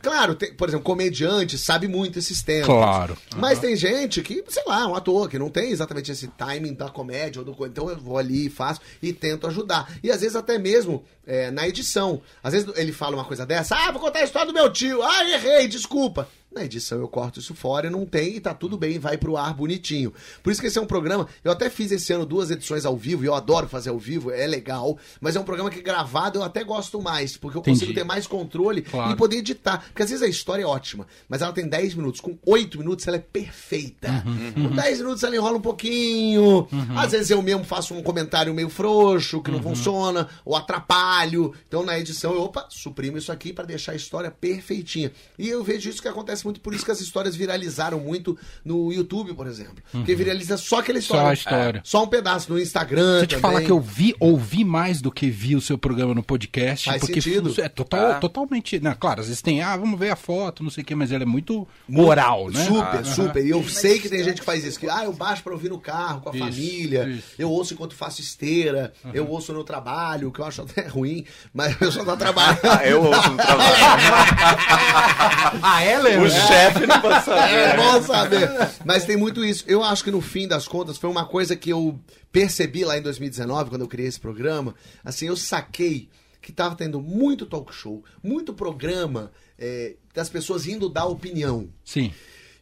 Claro, 0.02 0.36
tem- 0.36 0.54
por 0.54 0.68
exemplo, 0.68 0.84
comediante 0.84 1.58
sabe 1.58 1.88
muito 1.88 2.20
esses 2.20 2.42
temas. 2.42 2.66
Claro. 2.66 3.18
Mas 3.38 3.60
tem 3.60 3.76
gente 3.76 4.22
que, 4.22 4.44
sei 4.48 4.64
lá, 4.68 4.88
um 4.88 4.96
ator 4.96 5.30
que 5.30 5.38
não 5.40 5.50
tem 5.50 5.72
exatamente 5.72 6.12
esse 6.12 6.28
timing 6.28 6.74
da 6.74 6.90
comédia 6.90 7.42
ou 7.42 7.46
do 7.46 7.66
então 7.66 7.90
eu 7.90 7.98
vou 7.98 8.18
ali 8.18 8.48
e 8.48 8.50
faço 8.50 8.82
e 9.02 9.14
tento 9.14 9.48
ajudar. 9.48 9.92
E 10.04 10.12
às 10.12 10.22
vezes 10.22 10.36
até 10.36 10.58
mesmo 10.58 11.04
é, 11.26 11.52
na 11.52 11.68
edição. 11.68 12.22
Às 12.44 12.54
vezes 12.54 12.70
ele 12.76 12.92
fala 12.92 13.16
uma 13.16 13.26
coisa 13.26 13.46
dessa, 13.46 13.76
ah, 13.76 13.92
vou 13.92 14.02
contar 14.02 14.20
a 14.20 14.24
história 14.24 14.48
do 14.48 14.54
meu 14.54 14.72
tio, 14.72 15.04
ah, 15.04 15.24
errei, 15.30 15.68
desculpa. 15.68 16.28
Na 16.52 16.66
edição 16.66 16.98
eu 17.00 17.08
corto 17.08 17.40
isso 17.40 17.54
fora 17.54 17.86
e 17.86 17.90
não 17.92 18.08
tem 18.08 18.38
e 18.38 18.40
tá 18.40 18.56
tudo 18.56 18.76
bem, 18.76 18.98
vai 18.98 19.18
pro 19.20 19.38
ar 19.38 19.54
bonitinho. 19.54 20.12
Por 20.42 20.52
isso 20.52 20.60
que 20.60 20.66
esse 20.66 20.80
é 20.80 20.82
um 20.82 20.86
programa, 20.88 21.28
eu 21.44 21.52
até 21.52 21.70
fiz 21.70 21.92
esse 21.92 22.12
ano 22.12 22.26
duas 22.26 22.50
edições 22.50 22.86
ao 22.86 22.98
vivo 22.98 23.24
e 23.24 23.28
eu 23.28 23.36
adoro 23.36 23.68
fazer 23.68 23.92
ao 23.92 24.00
vivo, 24.00 24.32
é 24.32 24.48
legal, 24.48 24.98
mas 25.22 25.36
é 25.36 25.40
um 25.40 25.44
programa 25.44 25.70
que 25.70 25.80
gravado 25.80 26.40
eu 26.40 26.44
até 26.44 26.64
gosto 26.64 27.00
mais, 27.00 27.38
porque 27.38 27.56
eu 27.56 27.62
consigo 27.62 27.92
Entendi. 27.92 28.00
ter 28.00 28.04
mais 28.04 28.26
controle 28.26 28.82
Claro. 28.82 29.12
e 29.12 29.16
poder 29.16 29.38
editar. 29.38 29.84
Porque 29.90 30.02
às 30.02 30.10
vezes 30.10 30.24
a 30.24 30.28
história 30.28 30.64
é 30.64 30.66
ótima, 30.66 31.06
mas 31.30 31.44
ela 31.44 31.54
tem 31.54 31.68
10 31.68 31.94
minutos. 31.94 32.20
Com 32.20 32.36
8 32.44 32.80
minutos 32.80 33.08
ela 33.08 33.18
é 33.18 33.20
perfeita. 33.20 34.24
Uhum, 34.26 34.70
Com 34.70 34.76
10 34.76 35.00
minutos 35.02 35.24
ela 35.24 35.36
enrola 35.36 35.58
um 35.58 35.62
pouquinho. 35.62 36.68
Às 36.98 37.12
vezes 37.12 37.30
eu 37.30 37.44
mesmo 37.44 37.64
faço 37.64 37.94
um 37.94 38.02
comentário 38.02 38.54
meio 38.56 38.70
frouxo, 38.70 39.40
que 39.44 39.52
não 39.52 39.58
Uhum. 39.58 39.64
funciona, 39.76 40.28
ou 40.44 40.56
atrapalho. 40.56 41.54
Então 41.68 41.86
na 41.86 42.00
edição 42.00 42.34
eu, 42.34 42.42
opa, 42.42 42.66
suprimo 42.70 43.20
isso 43.20 43.32
aqui 43.32 43.54
pra 43.54 43.66
deixar 43.66 43.92
a 43.92 43.96
história 43.96 44.32
perfeitinha. 44.32 45.12
E 45.38 45.48
eu 45.48 45.64
vejo 45.64 45.88
isso 45.90 46.02
que 46.02 46.08
acontece 46.08 46.39
muito, 46.46 46.60
por 46.62 46.74
isso 46.74 46.84
que 46.86 46.92
as 46.92 47.00
histórias 47.02 47.36
viralizaram 47.36 48.00
muito 48.00 48.38
no 48.64 48.92
YouTube, 48.92 49.34
por 49.34 49.48
exemplo. 49.48 49.76
Porque 49.92 50.16
viraliza 50.16 50.58
só 50.58 50.80
aquela 50.80 51.00
história. 51.00 51.22
Uhum. 51.22 51.26
Só 51.28 51.32
a 51.32 51.34
história. 51.34 51.82
Só 51.84 52.04
um 52.04 52.08
pedaço. 52.08 52.52
No 52.52 52.60
Instagram 52.60 53.18
Se 53.20 53.24
eu 53.24 53.28
te 53.28 53.38
falar 53.38 53.62
que 53.62 53.70
eu 53.72 53.80
vi, 53.80 54.16
ouvi 54.20 54.64
mais 54.64 55.02
do 55.02 55.12
que 55.12 55.30
vi 55.30 55.56
o 55.56 55.62
seu 55.62 55.78
programa 55.78 56.14
no 56.14 56.24
podcast, 56.24 56.86
Faz 56.90 57.00
porque 57.02 57.22
sentido. 57.22 57.54
é 57.62 57.70
total, 57.70 58.12
Ah. 58.12 58.14
totalmente. 58.16 58.80
Não, 58.80 58.94
claro, 58.96 59.22
às 59.22 59.28
vezes 59.28 59.42
tem, 59.42 59.62
ah, 59.62 59.76
vamos 59.78 60.00
ver 60.00 60.10
a 60.12 60.16
foto, 60.16 60.64
não 60.64 60.70
sei 60.70 60.84
o 60.84 60.86
que, 60.86 60.96
mas 60.96 61.12
ela 61.12 61.24
é 61.24 61.26
muito 61.26 61.68
moral, 61.88 62.50
né? 62.50 62.66
Super, 62.66 63.00
Ah, 63.00 63.04
super. 63.04 63.46
E 63.46 63.50
eu 63.50 63.64
sei 63.68 64.00
que 64.00 64.10
tem 64.10 64.24
gente 64.24 64.40
que 64.40 64.46
faz 64.46 64.64
isso. 64.64 64.80
Que, 64.80 64.90
ah, 64.90 65.04
eu 65.04 65.14
baixo 65.14 65.44
pra 65.44 65.54
ouvir 65.54 65.70
no 65.70 65.80
carro, 65.80 66.22
com 66.22 66.30
a 66.30 66.36
Isso, 66.36 66.44
família. 66.46 67.04
isso. 67.10 67.28
Eu 67.38 67.50
ouço 67.52 67.74
enquanto 67.74 67.94
faço 67.96 68.22
esteira. 68.22 68.94
Eu 69.14 69.28
ouço 69.30 69.52
no 69.54 69.64
trabalho, 69.64 70.32
que 70.32 70.40
eu 70.40 70.46
acho 70.46 70.62
até 70.62 70.88
ruim. 70.88 71.26
Mas 71.54 71.76
eu 71.82 71.92
só 71.92 72.04
tô 72.06 72.16
trabalhando. 72.18 72.60
Ah, 72.64 72.86
eu 72.88 73.04
ouço 73.04 73.30
no 73.32 73.38
trabalho. 73.38 73.76
Ah, 75.62 75.84
é, 75.84 75.98
Leandro? 75.98 76.29
O 76.30 76.48
chefe 76.48 76.86
não 76.88 77.02
vai 77.02 77.22
saber. 77.22 77.56
É 77.56 77.78
bom 77.78 78.02
saber. 78.02 78.50
Mas 78.86 79.06
tem 79.06 79.18
muito 79.18 79.44
isso. 79.44 79.64
Eu 79.68 79.84
acho 79.84 80.04
que 80.04 80.12
no 80.12 80.22
fim 80.22 80.48
das 80.48 80.68
contas 80.68 80.98
foi 80.98 81.10
uma 81.10 81.26
coisa 81.26 81.56
que 81.56 81.70
eu 81.70 82.00
percebi 82.32 82.84
lá 82.86 82.98
em 82.98 83.02
2019, 83.02 83.70
quando 83.70 83.82
eu 83.82 83.88
criei 83.88 84.08
esse 84.08 84.20
programa. 84.20 84.74
Assim, 85.04 85.28
eu 85.28 85.36
saquei 85.36 86.10
que 86.42 86.52
tava 86.52 86.76
tendo 86.76 87.02
muito 87.02 87.46
talk 87.46 87.74
show, 87.74 88.04
muito 88.24 88.54
programa 88.54 89.32
é, 89.58 89.96
das 90.14 90.30
pessoas 90.30 90.66
indo 90.68 90.88
dar 90.90 91.06
opinião. 91.06 91.70
Sim. 91.84 92.14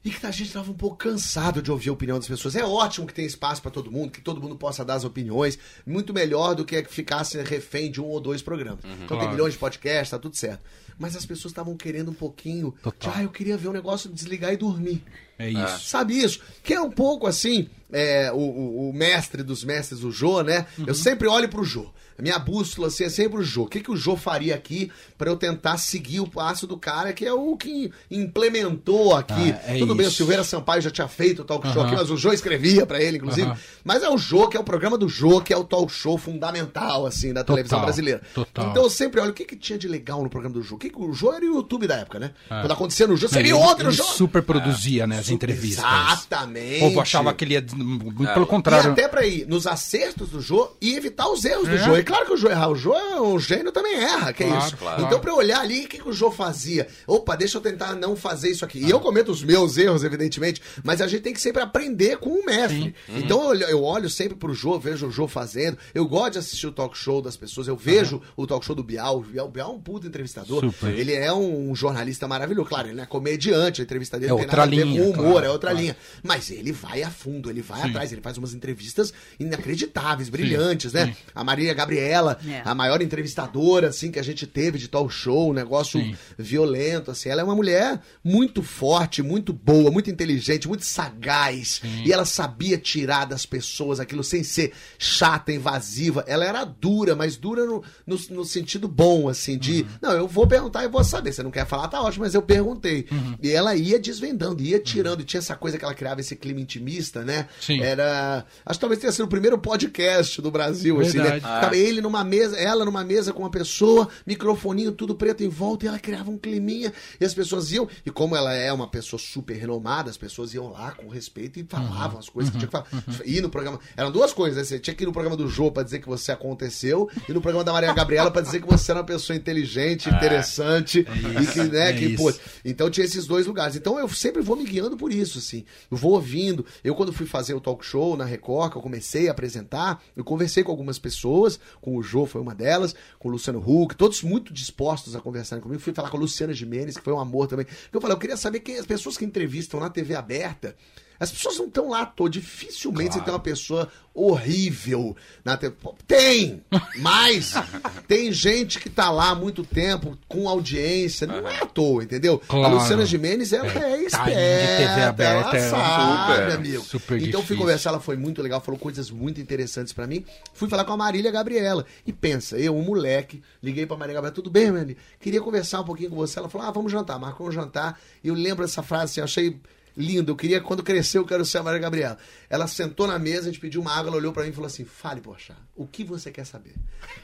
E 0.05 0.09
que 0.09 0.26
a 0.26 0.32
gente 0.32 0.53
tava 0.53 0.72
um 0.72 0.76
pouco 0.76 0.95
cansado 0.95 1.61
de 1.61 1.70
ouvir 1.70 1.89
a 1.89 1.93
opinião 1.93 2.18
das 2.18 2.28
pessoas. 2.28 2.55
É 2.55 2.63
ótimo 2.63 3.05
que 3.05 3.13
tem 3.13 3.26
espaço 3.26 3.61
pra 3.61 3.70
todo 3.70 3.91
mundo, 3.91 4.09
que 4.11 4.22
todo 4.22 4.41
mundo 4.41 4.55
possa 4.55 4.86
dar 4.86 4.93
as 4.93 5.03
opiniões. 5.03 5.59
Muito 5.86 6.13
melhor 6.13 6.55
do 6.55 6.63
que 6.63 6.82
ficasse 6.86 7.41
refém 7.43 7.91
de 7.91 7.99
um 7.99 8.05
ou 8.05 8.22
dois 8.22 8.41
programas. 8.41 8.80
então 8.86 8.99
tem 8.99 9.07
Claro. 9.18 9.32
milhões 9.32 9.53
de 9.53 9.59
podcasts, 9.59 10.11
tá 10.11 10.18
tudo 10.18 10.38
certo. 10.38 10.61
Mas 10.99 11.15
as 11.15 11.25
pessoas 11.25 11.51
estavam 11.51 11.75
querendo 11.77 12.09
um 12.11 12.13
pouquinho 12.13 12.73
Total. 12.81 13.11
de, 13.13 13.19
ah, 13.19 13.23
eu 13.23 13.29
queria 13.29 13.55
ver 13.57 13.67
um 13.67 13.73
negócio, 13.73 14.09
desligar 14.09 14.51
e 14.53 14.57
dormir. 14.57 15.03
É 15.37 15.49
isso. 15.49 15.81
Sabe 15.87 16.17
isso? 16.17 16.39
Que 16.63 16.73
é 16.73 16.81
um 16.81 16.89
pouco 16.89 17.27
assim, 17.27 17.69
é, 17.91 18.31
o, 18.31 18.37
o- 18.37 18.89
o 18.89 18.93
mestre 18.93 19.43
dos 19.43 19.63
mestres, 19.63 20.03
o 20.03 20.11
Jô, 20.11 20.41
né? 20.41 20.65
Uhum. 20.79 20.85
Eu 20.87 20.95
sempre 20.95 21.27
olho 21.27 21.47
pro 21.47 21.63
Jô. 21.63 21.85
A 22.17 22.21
minha 22.23 22.39
bússola 22.39 22.87
assim, 22.87 23.03
é 23.03 23.09
sempre 23.09 23.37
o 23.39 23.43
Jô. 23.43 23.65
O 23.65 23.67
que, 23.67 23.79
que 23.79 23.91
o 23.91 23.95
Jô 23.95 24.17
faria 24.17 24.55
aqui 24.55 24.91
pra 25.19 25.29
eu 25.29 25.37
tentar 25.37 25.77
seguir 25.77 26.19
o 26.19 26.27
passo 26.27 26.65
do 26.65 26.75
cara 26.75 27.13
que 27.13 27.23
é 27.23 27.31
o 27.31 27.55
que 27.55 27.91
implementou 28.09 29.15
aqui? 29.15 29.51
Ah, 29.51 29.73
é 29.75 29.77
Tudo 29.77 29.95
bem, 29.95 30.05
o 30.05 30.09
isso. 30.09 30.17
Silveira 30.17 30.43
Sampaio 30.43 30.81
já 30.81 30.91
tinha 30.91 31.07
feito 31.07 31.43
o 31.43 31.45
talk 31.45 31.67
show 31.71 31.83
aqui, 31.83 31.95
mas 31.95 32.09
o 32.09 32.17
Jô 32.17 32.31
escrevia 32.33 32.85
pra 32.85 33.01
ele, 33.01 33.17
inclusive. 33.17 33.47
Aham. 33.47 33.57
Mas 33.83 34.03
é 34.03 34.09
o 34.09 34.17
Jô, 34.17 34.47
que 34.47 34.57
é 34.57 34.59
o 34.59 34.63
programa 34.63 34.97
do 34.97 35.07
Jô, 35.07 35.41
que 35.41 35.53
é 35.53 35.57
o 35.57 35.63
talk 35.63 35.91
show 35.91 36.17
fundamental, 36.17 37.05
assim, 37.05 37.33
da 37.33 37.43
televisão 37.43 37.81
brasileira. 37.81 38.21
total. 38.33 38.71
Então 38.71 38.83
eu 38.83 38.89
sempre 38.89 39.19
olho 39.21 39.31
o 39.31 39.33
que, 39.33 39.45
que 39.45 39.55
tinha 39.55 39.77
de 39.77 39.87
legal 39.87 40.23
no 40.23 40.29
programa 40.29 40.53
do 40.55 40.61
Jô. 40.63 40.75
O, 40.75 40.79
que 40.79 40.86
que 40.89 40.99
o 41.01 41.13
Jô 41.13 41.33
era 41.33 41.43
o 41.45 41.55
YouTube 41.55 41.88
da 41.88 41.95
época, 41.97 42.19
né? 42.19 42.31
É. 42.49 42.61
Quando 42.61 42.71
acontecia 42.71 43.07
no 43.07 43.15
Jô, 43.17 43.27
você 43.27 43.39
Ele- 43.39 43.53
outro 43.53 43.88
ele 43.88 43.95
Jô? 43.95 44.03
super 44.03 44.41
produzia, 44.41 45.05
né, 45.07 45.19
as 45.19 45.29
entrevistas. 45.29 45.83
Exatamente. 45.83 46.77
O 46.83 46.88
povo 46.88 47.01
achava 47.01 47.33
que 47.33 47.43
ele 47.45 47.53
ia. 47.53 47.65
Muito 47.75 48.23
É. 48.29 48.33
pelo 48.33 48.45
E 48.45 48.49
contrário. 48.49 48.91
até 48.91 49.07
pra 49.07 49.25
ir 49.25 49.47
nos 49.47 49.67
acertos 49.67 50.29
do 50.29 50.41
Jô 50.41 50.71
e 50.81 50.95
evitar 50.95 51.27
os 51.29 51.43
erros 51.45 51.67
do 51.67 51.75
É. 51.75 51.77
Jô. 51.77 51.97
E 51.97 52.03
claro 52.03 52.25
que 52.25 52.33
o 52.33 52.38
Jô 52.38 52.49
errar. 52.49 52.69
O 52.69 52.75
Jô 52.75 52.93
é 52.95 53.21
um 53.21 53.39
gênio, 53.39 53.71
também 53.71 53.95
erra, 53.95 54.33
que 54.33 54.43
é 54.43 54.47
Claro, 54.47 54.65
isso. 54.65 54.77
claro. 54.77 55.03
Então 55.03 55.19
pra 55.19 55.31
eu 55.31 55.38
olhar 55.38 55.59
ali, 55.61 55.85
o 55.85 55.88
que, 55.88 55.97
que 55.99 56.07
o 56.09 56.13
Jô 56.13 56.31
fazia? 56.31 56.88
Opa, 57.05 57.35
deixa 57.35 57.57
eu 57.57 57.61
tentar 57.61 57.95
não 57.95 58.15
fazer 58.15 58.49
isso 58.49 58.63
aqui. 58.65 58.79
E 58.79 58.89
eu 58.89 58.99
cometo 58.99 59.31
os 59.31 59.43
meus 59.43 59.77
erros, 59.77 60.03
evidentemente, 60.03 60.61
mas 60.83 61.01
a 61.01 61.07
gente 61.07 61.21
tem 61.21 61.33
que 61.33 61.41
sempre 61.41 61.61
aprender 61.61 62.17
com 62.17 62.29
o 62.29 62.45
mestre. 62.45 62.93
Então 63.09 63.41
eu 63.41 63.47
olho, 63.47 63.63
eu 63.65 63.83
olho 63.83 64.09
sempre 64.09 64.35
pro 64.35 64.53
Jô, 64.53 64.79
vejo 64.79 65.07
o 65.07 65.11
Jô 65.11 65.27
fazendo. 65.27 65.77
Eu 65.93 66.05
gosto 66.07 66.33
de 66.33 66.39
assistir 66.39 66.67
o 66.67 66.71
talk 66.71 66.97
show 66.97 67.21
das 67.21 67.35
pessoas. 67.38 67.67
Eu 67.67 67.75
vejo 67.75 68.21
o 68.35 68.45
talk 68.47 68.65
show 68.65 68.75
do 68.75 68.83
Bial. 68.83 69.17
O 69.17 69.21
Bial, 69.21 69.47
o 69.47 69.49
Bial 69.51 69.71
é 69.71 69.73
um 69.73 69.79
puto 69.79 70.07
entrevistador. 70.07 70.61
Super. 70.61 70.76
Ele 70.84 71.13
é 71.13 71.34
um 71.34 71.73
jornalista 71.75 72.28
maravilhoso. 72.28 72.67
Claro, 72.69 72.88
ele 72.88 72.95
não 72.95 73.03
é 73.03 73.05
comediante, 73.05 73.82
a 73.82 73.84
entrevista 73.84 74.19
dele 74.19 74.32
É 74.32 74.34
outra 74.34 74.47
nada 74.47 74.63
a 74.63 74.65
ver 74.75 74.86
linha, 74.86 75.03
com 75.03 75.09
humor, 75.11 75.32
claro, 75.32 75.45
é 75.45 75.49
outra 75.49 75.69
claro. 75.71 75.82
linha. 75.84 75.97
Mas 76.23 76.51
ele 76.51 76.71
vai 76.71 77.03
a 77.03 77.09
fundo, 77.09 77.49
ele 77.49 77.61
vai 77.61 77.82
Sim. 77.82 77.89
atrás, 77.89 78.11
ele 78.11 78.21
faz 78.21 78.38
umas 78.38 78.53
entrevistas 78.53 79.13
inacreditáveis, 79.39 80.30
brilhantes, 80.30 80.93
né? 80.93 81.15
A 81.34 81.43
Maria 81.43 81.73
Gabriela, 81.73 82.38
É. 82.47 82.61
a 82.63 82.75
maior 82.75 83.01
entrevistadora, 83.01 83.89
assim, 83.89 84.11
que 84.11 84.19
a 84.19 84.23
gente 84.23 84.45
teve 84.45 84.78
de 84.78 84.88
talk 84.88 85.11
show, 85.13 85.49
um 85.49 85.53
negócio 85.53 85.99
Sim. 85.99 86.15
violento, 86.38 87.11
assim. 87.11 87.30
Ela 87.30 87.41
é 87.41 87.43
uma 87.43 87.55
mulher 87.55 87.99
muito 88.23 88.61
forte, 88.61 89.21
muito 89.21 89.51
boa, 89.53 89.89
muito 89.91 90.09
inteligente, 90.09 90.67
muito 90.67 90.86
sagaz. 90.86 91.82
E 92.05 92.11
ela 92.11 92.25
sabia 92.25 92.78
tirar 92.78 93.25
das 93.25 93.45
pessoas 93.45 93.99
aquilo 93.99 94.23
sem 94.23 94.43
ser 94.43 94.73
chata, 94.97 95.51
invasiva. 95.51 96.23
Ela 96.28 96.45
era 96.45 96.63
dura, 96.63 97.15
mas 97.15 97.36
dura 97.38 97.65
no, 97.65 97.84
no, 98.05 98.17
no 98.32 98.45
sentido 98.45 98.88
bom, 98.88 99.30
assim, 99.30 99.57
de... 99.57 99.82
Uhum. 99.82 99.88
Não, 100.01 100.11
eu 100.11 100.28
vou 100.28 100.45
perguntar 100.47 100.66
e 100.84 100.88
vou 100.88 101.03
saber. 101.03 101.32
Você 101.32 101.43
não 101.43 101.51
quer 101.51 101.65
falar, 101.65 101.88
tá 101.88 102.01
ótimo, 102.01 102.26
mas 102.26 102.34
eu 102.34 102.41
perguntei. 102.41 103.07
Uhum. 103.11 103.38
E 103.41 103.51
ela 103.51 103.76
ia 103.76 103.99
desvendando, 103.99 104.61
ia 104.61 104.80
tirando. 104.80 105.22
E 105.22 105.24
tinha 105.24 105.39
essa 105.39 105.55
coisa 105.55 105.78
que 105.78 105.86
ela 105.86 105.93
criava, 105.93 106.22
esse 106.22 106.36
clima 106.36 106.59
intimista, 106.59 107.24
né? 107.24 107.47
Sim. 107.59 107.82
Era. 107.82 108.45
Acho 108.65 108.80
que 108.80 108.82
talvez 108.82 108.99
tenha 108.99 109.11
sido 109.11 109.26
o 109.26 109.28
primeiro 109.28 109.57
podcast 109.57 110.41
do 110.41 110.51
Brasil, 110.51 110.99
assim, 111.01 111.18
né? 111.18 111.24
Verdade. 111.24 111.55
Ficava 111.55 111.76
ele 111.76 112.01
numa 112.01 112.24
mesa, 112.24 112.57
ela 112.57 112.86
numa 112.86 113.03
mesa 113.03 113.34
com 113.34 113.43
uma 113.43 113.51
pessoa, 113.51 114.09
microfoninho, 114.26 114.91
tudo 114.91 115.15
preto 115.15 115.43
em 115.43 115.49
volta, 115.49 115.86
e 115.86 115.88
ela 115.88 115.99
criava 115.99 116.30
um 116.30 116.38
climinha, 116.38 116.93
e 117.20 117.26
as 117.26 117.34
pessoas 117.34 117.72
iam, 117.72 117.88
e 118.05 118.11
como 118.11 118.36
ela 118.36 118.53
é 118.53 118.72
uma 118.72 118.88
pessoa 118.88 119.20
super 119.20 119.55
renomada, 119.55 120.09
as 120.09 120.18
pessoas 120.18 120.53
iam 120.53 120.72
lá 120.72 120.91
com 120.91 121.07
respeito 121.07 121.59
e 121.59 121.63
falavam 121.63 122.20
as 122.20 122.30
coisas 122.30 122.51
que 122.51 122.57
tinha 122.57 122.68
que 122.68 122.72
falar. 122.72 122.88
Ir 123.26 123.41
no 123.41 123.49
programa. 123.49 123.80
Eram 123.95 124.11
duas 124.11 124.34
coisas, 124.34 124.57
né? 124.57 124.63
Você 124.63 124.80
tinha 124.80 124.95
que 124.95 125.03
ir 125.03 125.07
no 125.07 125.13
programa 125.13 125.36
do 125.36 125.47
Jô 125.47 125.72
pra 125.72 125.84
dizer 125.84 125.99
que 125.99 126.07
você 126.07 126.32
aconteceu, 126.32 127.09
e 127.28 127.34
no 127.34 127.41
programa 127.41 127.63
da 127.63 127.72
Maria 127.72 127.93
Gabriela 127.93 128.32
pra 128.32 128.41
dizer 128.41 128.61
que 128.61 128.68
você 128.68 128.91
era 128.91 128.99
uma 128.99 129.05
pessoa 129.05 129.36
inteligente, 129.36 130.09
interessante, 130.09 130.56
e 130.63 131.47
que, 131.47 131.63
né, 131.63 131.89
é 131.89 131.93
que, 131.93 132.05
isso. 132.05 132.23
pô, 132.23 132.33
então 132.63 132.89
tinha 132.89 133.05
esses 133.05 133.25
dois 133.25 133.45
lugares. 133.45 133.75
Então 133.75 133.99
eu 133.99 134.07
sempre 134.09 134.41
vou 134.41 134.55
me 134.55 134.63
guiando 134.63 134.97
por 134.97 135.11
isso, 135.11 135.37
assim. 135.39 135.65
Eu 135.89 135.97
vou 135.97 136.13
ouvindo. 136.13 136.65
Eu, 136.83 136.95
quando 136.95 137.13
fui 137.13 137.25
fazer 137.25 137.53
o 137.53 137.61
talk 137.61 137.85
show 137.85 138.15
na 138.17 138.25
Record, 138.25 138.71
que 138.71 138.77
eu 138.77 138.81
comecei 138.81 139.27
a 139.27 139.31
apresentar, 139.31 140.01
eu 140.15 140.23
conversei 140.23 140.63
com 140.63 140.71
algumas 140.71 140.99
pessoas, 140.99 141.59
com 141.81 141.95
o 141.95 142.03
Jô 142.03 142.25
foi 142.25 142.41
uma 142.41 142.55
delas, 142.55 142.95
com 143.19 143.29
o 143.29 143.31
Luciano 143.31 143.59
Huck, 143.59 143.95
todos 143.95 144.21
muito 144.21 144.53
dispostos 144.53 145.15
a 145.15 145.21
conversarem 145.21 145.61
comigo. 145.61 145.81
Fui 145.81 145.93
falar 145.93 146.09
com 146.09 146.17
a 146.17 146.19
Luciana 146.19 146.53
Gimenez, 146.53 146.97
que 146.97 147.03
foi 147.03 147.13
um 147.13 147.19
amor 147.19 147.47
também. 147.47 147.65
Eu 147.91 148.01
falei, 148.01 148.15
eu 148.15 148.19
queria 148.19 148.37
saber 148.37 148.59
quem 148.59 148.77
as 148.77 148.85
pessoas 148.85 149.17
que 149.17 149.25
entrevistam 149.25 149.79
na 149.79 149.89
TV 149.89 150.15
aberta. 150.15 150.75
As 151.20 151.32
pessoas 151.32 151.57
não 151.57 151.65
estão 151.68 151.89
lá 151.89 152.01
à 152.01 152.05
toa. 152.05 152.30
Dificilmente 152.30 153.15
você 153.15 153.22
tem 153.22 153.34
uma 153.34 153.39
pessoa 153.39 153.89
horrível 154.13 155.15
na. 155.45 155.57
Pô, 155.57 155.95
Tem! 156.07 156.63
Mas 156.99 157.53
tem 158.07 158.32
gente 158.32 158.80
que 158.80 158.89
tá 158.89 159.09
lá 159.11 159.30
há 159.30 159.36
muito 159.36 159.63
tempo, 159.63 160.18
com 160.28 160.47
audiência. 160.49 161.28
Não 161.28 161.47
é 161.47 161.61
à 161.61 161.65
toa, 161.65 162.03
entendeu? 162.03 162.41
A 162.43 162.47
Claro. 162.47 162.76
Luciana 162.76 163.05
Gimenez, 163.05 163.53
ela 163.53 163.65
É, 163.68 163.70
é, 163.70 163.72
de 163.72 163.78
TV 163.78 164.05
esperta, 164.05 165.07
aberta, 165.09 165.57
ela 165.57 165.57
é 165.57 165.70
sabe, 165.70 166.34
super, 166.41 166.55
amigo. 166.55 166.84
super 166.84 167.18
então 167.18 167.32
fui 167.32 167.41
difícil. 167.41 167.57
conversar, 167.57 167.89
ela 167.91 167.99
foi 167.99 168.18
muito 168.18 168.41
legal, 168.41 168.59
falou 168.61 168.80
coisas 168.80 169.09
muito 169.11 169.39
interessantes 169.39 169.93
pra 169.93 170.07
mim. 170.07 170.26
Fui 170.53 170.68
falar 170.70 170.86
com 170.86 170.93
a 170.93 170.97
Marília 170.97 171.32
Gabriela. 171.32 171.86
E 172.05 172.11
pensa, 172.13 172.57
eu, 172.57 172.76
um 172.76 172.82
moleque, 172.84 173.41
liguei 173.61 173.86
pra 173.86 173.95
Marília 173.97 174.15
Gabriela, 174.15 174.34
tudo 174.36 174.49
bem, 174.49 174.72
Marília? 174.72 174.97
Queria 175.20 175.41
conversar 175.41 175.82
um 175.82 175.86
pouquinho 175.86 176.09
com 176.09 176.15
você. 176.15 176.39
Ela 176.39 176.49
falou, 176.49 176.68
ah, 176.68 176.72
vamos 176.72 176.91
jantar. 176.91 177.20
Marcou 177.20 177.47
um 177.47 177.51
jantar. 177.51 177.99
E 178.24 178.28
eu 178.28 178.34
lembro 178.34 178.65
dessa 178.65 178.82
frase, 178.82 179.11
assim, 179.13 179.22
achei 179.22 179.59
lindo. 179.97 180.31
Eu 180.31 180.35
queria, 180.35 180.61
quando 180.61 180.83
crescer, 180.83 181.17
eu 181.17 181.25
quero 181.25 181.43
ser 181.43 181.57
a 181.57 181.63
Marília 181.63 181.81
Gabriela. 181.81 182.17
Ela 182.49 182.67
sentou 182.67 183.07
na 183.07 183.17
mesa, 183.17 183.41
a 183.41 183.51
gente 183.51 183.59
pediu 183.59 183.81
uma 183.81 183.91
água, 183.91 184.09
ela 184.09 184.17
olhou 184.17 184.31
pra 184.31 184.43
mim 184.43 184.49
e 184.49 184.53
falou 184.53 184.67
assim, 184.67 184.85
fale, 184.85 185.19
poxa, 185.19 185.57
o 185.75 185.87
que 185.87 186.03
você 186.03 186.31
quer 186.31 186.45
saber? 186.45 186.75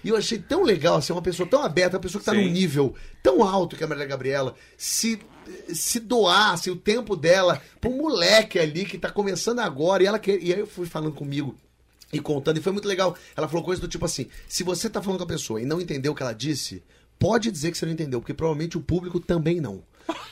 E 0.04 0.10
eu 0.10 0.18
achei 0.18 0.40
tão 0.40 0.64
legal, 0.64 0.98
assim, 0.98 1.14
uma 1.14 1.22
pessoa 1.22 1.48
tão 1.48 1.62
aberta, 1.62 1.98
uma 1.98 2.02
pessoa 2.02 2.20
que 2.20 2.26
tá 2.26 2.34
Sim. 2.34 2.46
num 2.46 2.52
nível 2.52 2.96
tão 3.22 3.44
alto 3.44 3.78
que 3.78 3.84
a 3.84 3.88
Marília 3.88 4.08
Gabriela, 4.08 4.56
se 4.76 5.20
se 5.74 6.00
doasse 6.00 6.72
o 6.72 6.76
tempo 6.76 7.18
dela 7.18 7.62
pra 7.82 7.90
um 7.90 7.98
moleque 7.98 8.58
ali 8.58 8.86
que 8.86 8.98
tá 8.98 9.12
começando 9.12 9.60
agora 9.60 10.02
e 10.02 10.06
ela 10.06 10.18
quer, 10.18 10.42
e 10.42 10.54
aí 10.54 10.60
eu 10.60 10.68
fui 10.68 10.86
falando 10.86 11.14
comigo 11.14 11.58
e 12.14 12.20
contando 12.20 12.58
e 12.58 12.62
foi 12.62 12.72
muito 12.72 12.88
legal. 12.88 13.18
Ela 13.36 13.48
falou 13.48 13.64
coisa 13.64 13.82
do 13.82 13.88
tipo 13.88 14.06
assim: 14.06 14.28
se 14.48 14.64
você 14.64 14.90
tá 14.90 15.02
falando 15.02 15.18
com 15.18 15.26
a 15.26 15.28
pessoa 15.28 15.62
e 15.62 15.66
não 15.66 15.82
entendeu 15.82 16.12
o 16.12 16.16
que 16.16 16.24
ela 16.24 16.34
disse, 16.34 16.84
pode 17.20 17.52
dizer 17.52 17.72
que 17.72 17.78
você 17.78 17.86
não 17.86 17.94
entendeu, 17.94 18.20
porque 18.22 18.34
provavelmente 18.34 18.78
o 18.78 18.82
público 18.82 19.20
também 19.20 19.60
não. 19.60 19.84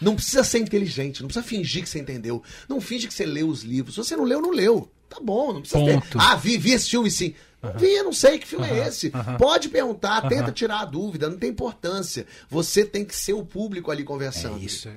Não 0.01 0.15
precisa 0.15 0.43
ser 0.43 0.59
inteligente, 0.59 1.22
não 1.22 1.28
precisa 1.28 1.45
fingir 1.45 1.84
que 1.84 1.89
você 1.89 1.99
entendeu. 1.99 2.41
Não 2.67 2.82
finge 2.82 3.07
que 3.07 3.13
você 3.13 3.26
leu 3.26 3.47
os 3.47 3.63
livros. 3.63 3.95
Se 3.95 4.03
você 4.03 4.15
não 4.15 4.24
leu, 4.24 4.41
não 4.41 4.51
leu. 4.51 4.89
Tá 5.09 5.17
bom, 5.22 5.53
não 5.53 5.61
precisa 5.61 5.80
Ponto. 5.84 6.07
ter. 6.09 6.17
Ah, 6.19 6.36
vi, 6.36 6.57
vi 6.57 6.72
esse 6.72 6.89
filme 6.89 7.11
sim. 7.11 7.34
Não 7.61 7.74
vi, 7.74 8.01
não 8.01 8.13
sei 8.13 8.39
que 8.39 8.47
filme 8.47 8.67
é 8.67 8.88
esse. 8.88 9.11
Pode 9.38 9.69
perguntar, 9.69 10.28
tenta 10.28 10.51
tirar 10.51 10.80
a 10.80 10.86
dúvida, 10.86 11.30
não 11.30 11.38
tem 11.38 11.49
importância. 11.49 12.26
Você 12.49 12.84
tem 12.84 13.05
que 13.05 13.15
ser 13.15 13.34
o 13.34 13.45
público 13.45 13.91
ali 13.91 14.03
conversando. 14.03 14.57
É 14.57 14.61
isso. 14.61 14.89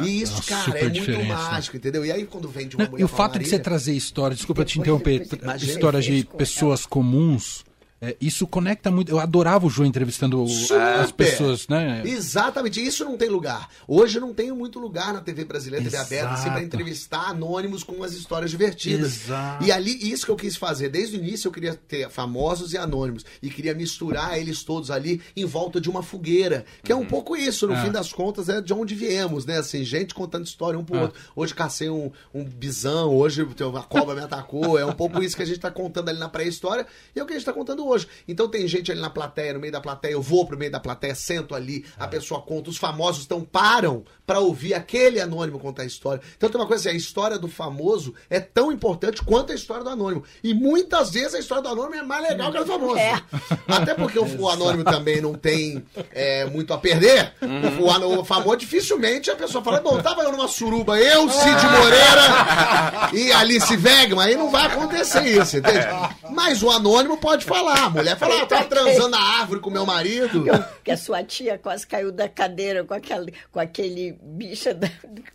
E 0.00 0.22
isso, 0.22 0.34
Uma 0.34 0.42
cara, 0.44 0.64
super 0.64 0.78
é 0.78 0.82
muito 0.84 0.94
diferença. 0.94 1.34
mágico, 1.34 1.76
entendeu? 1.76 2.06
E 2.06 2.12
aí 2.12 2.24
quando 2.24 2.48
vem 2.48 2.66
de 2.68 2.76
uma 2.76 2.86
mulher 2.88 3.02
e 3.02 3.04
o 3.04 3.08
fato 3.08 3.38
de 3.38 3.46
você 3.46 3.58
trazer 3.58 3.92
histórias, 3.92 4.38
desculpa 4.38 4.64
te 4.64 4.78
interromper, 4.78 5.26
histórias 5.60 6.04
de 6.04 6.24
pessoas 6.24 6.86
comuns, 6.86 7.64
é, 8.02 8.16
isso 8.20 8.46
conecta 8.46 8.90
muito. 8.90 9.10
Eu 9.10 9.20
adorava 9.20 9.64
o 9.66 9.70
João 9.70 9.86
entrevistando 9.86 10.44
Super! 10.48 10.80
as 10.82 11.12
pessoas, 11.12 11.68
né? 11.68 12.02
Exatamente, 12.04 12.84
isso 12.84 13.04
não 13.04 13.16
tem 13.16 13.28
lugar. 13.28 13.68
Hoje 13.86 14.18
não 14.18 14.34
tem 14.34 14.50
muito 14.52 14.80
lugar 14.80 15.12
na 15.14 15.20
TV 15.20 15.44
brasileira, 15.44 15.84
TV 15.84 15.96
Exato. 15.96 16.12
aberta, 16.12 16.34
assim, 16.34 16.50
pra 16.50 16.62
entrevistar 16.62 17.28
anônimos 17.30 17.84
com 17.84 17.92
umas 17.92 18.12
histórias 18.12 18.50
divertidas. 18.50 19.24
Exato. 19.26 19.64
E 19.64 19.70
ali, 19.70 20.10
isso 20.12 20.26
que 20.26 20.32
eu 20.32 20.36
quis 20.36 20.56
fazer. 20.56 20.88
Desde 20.88 21.16
o 21.16 21.20
início 21.20 21.46
eu 21.46 21.52
queria 21.52 21.74
ter 21.74 22.10
famosos 22.10 22.72
e 22.72 22.76
anônimos. 22.78 23.24
E 23.40 23.48
queria 23.48 23.72
misturar 23.74 24.36
eles 24.36 24.64
todos 24.64 24.90
ali 24.90 25.22
em 25.36 25.44
volta 25.44 25.80
de 25.80 25.88
uma 25.88 26.02
fogueira. 26.02 26.64
Que 26.82 26.90
é 26.90 26.96
um 26.96 27.06
pouco 27.06 27.36
isso, 27.36 27.68
no 27.68 27.74
Ah. 27.74 27.82
fim 27.84 27.92
das 27.92 28.12
contas, 28.12 28.48
é 28.48 28.60
de 28.60 28.72
onde 28.74 28.96
viemos, 28.96 29.46
né? 29.46 29.58
Assim, 29.58 29.84
gente 29.84 30.12
contando 30.12 30.44
história 30.44 30.76
um 30.76 30.84
pro 30.84 30.98
Ah. 30.98 31.02
outro. 31.02 31.20
Hoje 31.36 31.54
cacei 31.54 31.88
um, 31.88 32.10
um 32.34 32.42
bisão, 32.44 33.14
hoje 33.14 33.42
a 33.42 33.82
cobra 33.82 34.14
me 34.16 34.22
atacou. 34.22 34.76
É 34.76 34.84
um 34.84 34.92
pouco 34.92 35.22
isso 35.22 35.36
que 35.36 35.42
a 35.42 35.46
gente 35.46 35.60
tá 35.60 35.70
contando 35.70 36.08
ali 36.08 36.18
na 36.18 36.28
pré-história 36.28 36.84
e 37.14 37.20
é 37.20 37.22
o 37.22 37.26
que 37.26 37.32
a 37.32 37.36
gente 37.36 37.46
tá 37.46 37.52
contando 37.52 37.86
hoje. 37.86 37.91
Então 38.26 38.48
tem 38.48 38.66
gente 38.66 38.90
ali 38.90 39.00
na 39.00 39.10
plateia, 39.10 39.52
no 39.54 39.60
meio 39.60 39.72
da 39.72 39.80
plateia, 39.80 40.12
eu 40.12 40.22
vou 40.22 40.46
pro 40.46 40.56
meio 40.58 40.70
da 40.70 40.80
plateia, 40.80 41.14
sento 41.14 41.54
ali, 41.54 41.84
Ah. 41.98 42.04
a 42.04 42.08
pessoa 42.08 42.40
conta, 42.42 42.70
os 42.70 42.76
famosos 42.76 43.24
então 43.24 43.42
param 43.42 44.04
pra 44.26 44.38
ouvir 44.40 44.74
aquele 44.74 45.20
anônimo 45.20 45.58
contar 45.58 45.82
a 45.82 45.86
história. 45.86 46.22
Então 46.36 46.48
tem 46.48 46.60
uma 46.60 46.66
coisa 46.66 46.88
assim, 46.88 46.96
a 46.96 46.98
história 46.98 47.38
do 47.38 47.48
famoso 47.48 48.14
é 48.30 48.40
tão 48.40 48.70
importante 48.72 49.22
quanto 49.22 49.52
a 49.52 49.54
história 49.54 49.82
do 49.84 49.90
anônimo. 49.90 50.24
E 50.42 50.54
muitas 50.54 51.10
vezes 51.10 51.34
a 51.34 51.38
história 51.38 51.62
do 51.62 51.68
anônimo 51.68 51.94
é 51.96 52.02
mais 52.02 52.22
legal 52.28 52.50
que 52.50 52.58
a 52.58 52.62
do 52.62 52.66
famoso. 52.66 52.96
É. 52.98 53.20
Até 53.68 53.94
porque 53.94 54.18
o, 54.18 54.40
o 54.40 54.48
anônimo 54.48 54.84
também 54.84 55.20
não 55.20 55.34
tem 55.34 55.84
é, 56.12 56.44
muito 56.46 56.72
a 56.72 56.78
perder. 56.78 57.32
O, 57.80 57.90
ano- 57.90 58.20
o 58.20 58.24
famoso 58.24 58.56
dificilmente 58.58 59.30
a 59.30 59.36
pessoa 59.36 59.62
fala, 59.62 59.80
bom, 59.80 60.00
tava 60.00 60.22
eu 60.22 60.32
numa 60.32 60.48
suruba, 60.48 60.98
eu, 60.98 61.28
Cid 61.30 61.66
Moreira 61.66 63.10
e 63.12 63.32
Alice 63.32 63.74
Wegman, 63.76 64.20
aí 64.24 64.36
não 64.36 64.50
vai 64.50 64.66
acontecer 64.66 65.22
isso, 65.26 65.56
entende? 65.58 65.86
Mas 66.30 66.62
o 66.62 66.70
anônimo 66.70 67.16
pode 67.18 67.44
falar. 67.44 67.81
A 67.84 67.90
mulher 67.90 68.16
fala, 68.18 68.34
ah, 68.34 68.38
eu 68.38 68.46
tava 68.46 68.64
transando 68.64 69.08
na 69.10 69.20
árvore 69.20 69.60
com 69.60 69.70
meu 69.70 69.84
marido. 69.86 70.44
Que 70.84 70.90
a 70.90 70.96
sua 70.96 71.22
tia 71.22 71.58
quase 71.58 71.86
caiu 71.86 72.12
da 72.12 72.28
cadeira 72.28 72.84
com, 72.84 72.94
aquela, 72.94 73.26
com 73.50 73.58
aquele 73.60 74.16
bicho 74.22 74.72
da, 74.74 74.88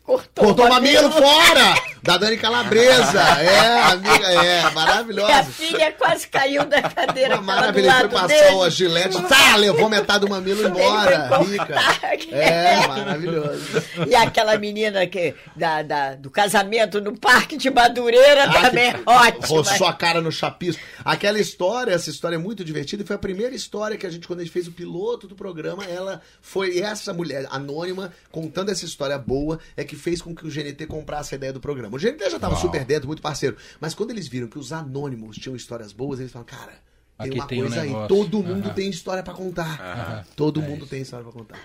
cortou, 0.04 0.46
Cortou 0.46 0.66
o 0.66 0.70
mamilo 0.70 1.12
fora! 1.12 1.76
Da 2.04 2.18
Dani 2.18 2.38
Calabresa. 2.38 3.22
É, 3.42 3.80
amiga, 3.92 4.28
é, 4.28 4.70
maravilhosa. 4.72 5.44
filha 5.52 5.92
quase 5.94 6.28
caiu 6.28 6.66
da 6.66 6.82
cadeira. 6.82 7.42
Maravilha, 7.42 7.94
foi 8.00 8.10
passar 8.10 8.28
dele. 8.28 8.56
o 8.56 8.70
gilete, 8.70 9.22
tá, 9.24 9.56
levou 9.58 9.90
metade 9.90 10.22
do 10.22 10.30
mamilo 10.30 10.68
embora. 10.68 11.30
Rica. 11.40 11.76
É, 12.32 12.88
maravilhoso. 12.88 13.84
E 14.08 14.16
aquela 14.16 14.58
menina 14.58 15.06
que, 15.08 15.36
da, 15.56 15.82
da- 15.82 16.16
do 16.16 16.30
casamento 16.30 17.02
no 17.02 17.18
Parque 17.18 17.58
de 17.58 17.70
Madureira 17.70 18.44
Ah, 18.46 18.62
também 18.62 18.92
que 18.94 18.98
é 18.98 19.04
ótima. 19.06 19.48
Roçou 19.48 19.88
a 19.88 19.94
cara 19.94 20.22
no 20.22 20.32
chapisco. 20.32 20.82
Aquela 21.04 21.40
história, 21.40 21.92
essa 21.94 22.10
história 22.10 22.37
é 22.38 22.42
muito 22.42 22.64
divertida. 22.64 23.04
e 23.04 23.06
Foi 23.06 23.16
a 23.16 23.20
primeira 23.20 23.54
história 23.56 23.98
que 23.98 24.06
a 24.08 24.10
gente, 24.10 24.28
quando 24.28 24.40
a 24.40 24.44
gente 24.44 24.52
fez 24.54 24.68
o 24.68 24.72
piloto 24.72 25.28
do 25.28 25.36
programa, 25.36 25.84
ela 25.86 26.22
foi 26.42 26.80
essa 26.80 27.14
mulher 27.14 27.46
anônima, 27.50 28.14
contando 28.32 28.70
essa 28.70 28.86
história 28.86 29.18
boa, 29.18 29.60
é 29.76 29.84
que 29.84 29.96
fez 29.96 30.22
com 30.22 30.34
que 30.36 30.46
o 30.46 30.50
GNT 30.50 30.86
comprasse 30.88 31.36
a 31.36 31.38
ideia 31.38 31.52
do 31.54 31.60
programa. 31.60 31.96
O 31.96 32.00
GNT 32.00 32.30
já 32.30 32.40
tava 32.40 32.54
Uau. 32.54 32.62
super 32.62 32.86
dentro, 32.86 33.08
muito 33.08 33.22
parceiro. 33.22 33.58
Mas 33.80 33.94
quando 33.94 34.12
eles 34.12 34.28
viram 34.28 34.48
que 34.48 34.58
os 34.58 34.72
anônimos 34.72 35.38
tinham 35.38 35.56
histórias 35.56 35.92
boas, 35.92 36.20
eles 36.20 36.32
falaram, 36.32 36.50
cara. 36.58 36.72
Tem 37.20 37.28
Aqui 37.30 37.40
uma 37.40 37.48
tem 37.48 37.60
um 37.60 37.66
coisa 37.66 37.82
aí, 37.82 37.88
negócio. 37.90 38.08
todo 38.10 38.44
mundo 38.44 38.66
Aham. 38.68 38.74
tem 38.76 38.90
história 38.90 39.24
pra 39.24 39.34
contar. 39.34 40.26
Todo 40.36 40.62
mundo 40.62 40.86
tem 40.86 41.02
história 41.02 41.24
pra 41.24 41.34
contar. 41.34 41.60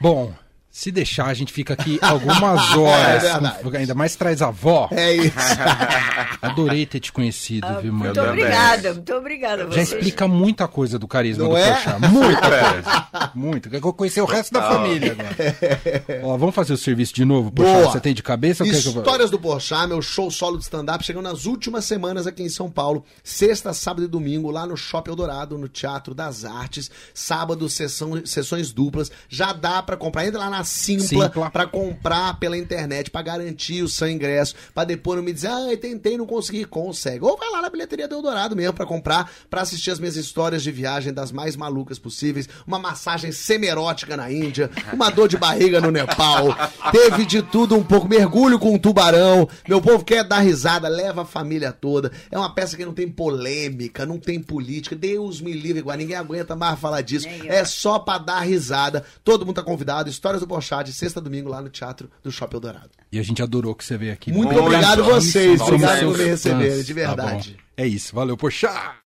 Bom, 0.00 0.34
se 0.70 0.90
deixar, 0.92 1.26
a 1.26 1.34
gente 1.34 1.52
fica 1.52 1.74
aqui 1.74 1.98
algumas 2.00 2.60
horas. 2.76 3.24
É 3.24 3.32
verdade. 3.32 3.62
com- 3.62 3.76
ainda 3.76 3.94
mais 3.94 4.14
traz 4.14 4.40
a 4.40 4.48
avó. 4.48 4.88
É 4.92 5.12
isso. 5.14 5.34
Adorei 6.42 6.86
ter 6.86 7.00
te 7.00 7.12
conhecido, 7.12 7.66
viu, 7.82 7.92
mano? 7.92 8.04
Muito 8.06 8.20
obrigada, 8.20 8.94
muito 8.94 9.14
obrigada. 9.14 9.62
Já 9.64 9.68
vocês. 9.68 9.92
explica 9.92 10.26
muita 10.28 10.66
coisa 10.68 10.98
do 10.98 11.06
carisma 11.08 11.44
Não 11.44 11.50
do 11.50 11.56
é? 11.56 11.72
Porchat. 11.72 12.00
Muita 12.08 12.40
coisa. 12.70 13.30
Muito. 13.34 13.68
Eu 13.74 13.80
vou 13.80 13.92
conhecer 13.92 14.20
o 14.20 14.24
resto 14.24 14.52
da 14.52 14.62
família 14.62 15.12
agora. 15.12 16.22
Ó, 16.24 16.36
vamos 16.36 16.54
fazer 16.54 16.72
o 16.72 16.76
serviço 16.78 17.14
de 17.14 17.24
novo, 17.24 17.50
Porchat? 17.50 17.74
Boa. 17.80 17.92
Você 17.92 18.00
tem 18.00 18.14
de 18.14 18.22
cabeça? 18.22 18.64
que 18.64 18.70
eu- 18.70 18.74
Histórias 18.74 19.30
do 19.30 19.38
Porchat, 19.38 19.86
meu 19.88 20.00
show 20.00 20.30
solo 20.30 20.56
de 20.56 20.64
stand-up, 20.64 21.04
chegando 21.04 21.24
nas 21.24 21.44
últimas 21.46 21.84
semanas 21.84 22.26
aqui 22.26 22.42
em 22.42 22.48
São 22.48 22.70
Paulo. 22.70 23.04
Sexta, 23.22 23.72
sábado 23.72 24.04
e 24.04 24.08
domingo, 24.08 24.50
lá 24.50 24.66
no 24.66 24.76
Shopping 24.76 25.10
Eldorado, 25.10 25.58
no 25.58 25.68
Teatro 25.68 26.14
das 26.14 26.44
Artes. 26.44 26.90
Sábado, 27.12 27.68
sessão, 27.68 28.24
sessões 28.24 28.72
duplas. 28.72 29.10
Já 29.28 29.52
dá 29.52 29.82
pra 29.82 29.96
comprar. 29.96 30.26
Entra 30.26 30.38
lá 30.40 30.50
na 30.50 30.59
Simpla, 30.64 31.26
Simpla. 31.26 31.50
pra 31.50 31.66
comprar 31.66 32.38
pela 32.38 32.56
internet, 32.56 33.10
pra 33.10 33.22
garantir 33.22 33.82
o 33.82 33.88
seu 33.88 34.08
ingresso. 34.08 34.54
Pra 34.74 34.84
depois 34.84 35.16
não 35.16 35.24
me 35.24 35.32
dizer, 35.32 35.48
ah, 35.48 35.76
tentei, 35.80 36.16
não 36.16 36.26
consegui. 36.26 36.64
Consegue. 36.64 37.24
Ou 37.24 37.36
vai 37.36 37.50
lá 37.50 37.62
na 37.62 37.70
bilheteria 37.70 38.08
do 38.08 38.14
Eldorado 38.14 38.54
mesmo 38.54 38.74
pra 38.74 38.86
comprar, 38.86 39.30
pra 39.48 39.62
assistir 39.62 39.90
as 39.90 39.98
minhas 39.98 40.16
histórias 40.16 40.62
de 40.62 40.70
viagem 40.70 41.12
das 41.12 41.32
mais 41.32 41.56
malucas 41.56 41.98
possíveis. 41.98 42.48
Uma 42.66 42.78
massagem 42.78 43.32
semerótica 43.32 44.16
na 44.16 44.30
Índia, 44.30 44.70
uma 44.92 45.10
dor 45.10 45.28
de 45.28 45.36
barriga 45.36 45.80
no 45.80 45.90
Nepal. 45.90 46.48
Teve 46.92 47.24
de 47.24 47.42
tudo 47.42 47.76
um 47.76 47.82
pouco. 47.82 48.08
Mergulho 48.08 48.58
com 48.58 48.74
um 48.74 48.78
tubarão. 48.78 49.48
Meu 49.68 49.80
povo 49.80 50.04
quer 50.04 50.24
dar 50.24 50.40
risada, 50.40 50.88
leva 50.88 51.22
a 51.22 51.26
família 51.26 51.72
toda. 51.72 52.10
É 52.30 52.38
uma 52.38 52.52
peça 52.54 52.76
que 52.76 52.84
não 52.84 52.92
tem 52.92 53.08
polêmica, 53.08 54.04
não 54.06 54.18
tem 54.18 54.40
política. 54.40 54.96
Deus 54.96 55.40
me 55.40 55.52
livre, 55.52 55.80
igual 55.80 55.96
ninguém 55.96 56.16
aguenta 56.16 56.56
mais 56.56 56.78
falar 56.78 57.00
disso. 57.02 57.26
É 57.44 57.64
só 57.64 57.98
pra 57.98 58.18
dar 58.18 58.40
risada. 58.40 59.04
Todo 59.22 59.46
mundo 59.46 59.56
tá 59.56 59.62
convidado. 59.62 60.08
Histórias 60.08 60.40
do 60.40 60.46
Porchat, 60.50 60.84
de 60.84 60.92
sexta 60.92 61.20
a 61.20 61.22
domingo, 61.22 61.48
lá 61.48 61.62
no 61.62 61.68
Teatro 61.68 62.10
do 62.24 62.32
Shopping 62.32 62.56
Eldorado. 62.56 62.90
E 63.12 63.18
a 63.18 63.22
gente 63.22 63.40
adorou 63.40 63.72
que 63.74 63.84
você 63.84 63.96
veio 63.96 64.12
aqui. 64.12 64.32
Muito 64.32 64.58
obrigado 64.58 65.04
bom. 65.04 65.10
vocês. 65.10 65.60
Obrigado 65.60 66.00
por 66.06 66.18
me 66.18 66.24
receberem, 66.24 66.82
de 66.82 66.94
Tá 66.94 67.00
verdade. 67.14 67.56
é 67.76 67.86
isso. 67.86 68.14
Valeu, 68.14 68.36
Porchat! 68.36 68.96